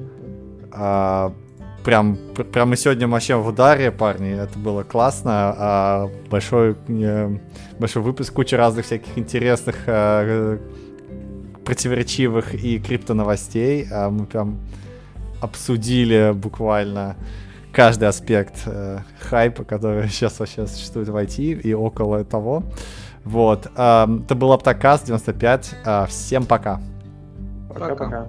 [0.71, 1.33] А,
[1.85, 4.33] прям, пр- прям мы сегодня вообще в ударе, парни.
[4.33, 5.55] Это было классно.
[5.57, 7.37] А, большой, э,
[7.79, 10.57] большой выпуск, куча разных всяких интересных, э,
[11.63, 13.87] противоречивых и крипто новостей.
[13.89, 14.59] А, мы прям
[15.41, 17.15] обсудили буквально
[17.75, 22.63] каждый аспект э, хайпа, который сейчас вообще существует в IT и около того.
[23.25, 23.67] Вот.
[23.75, 25.75] эм, это был Аптокаст 95.
[25.85, 26.45] Э, всем.
[26.45, 26.79] Пока.
[27.67, 28.27] Пока-пока.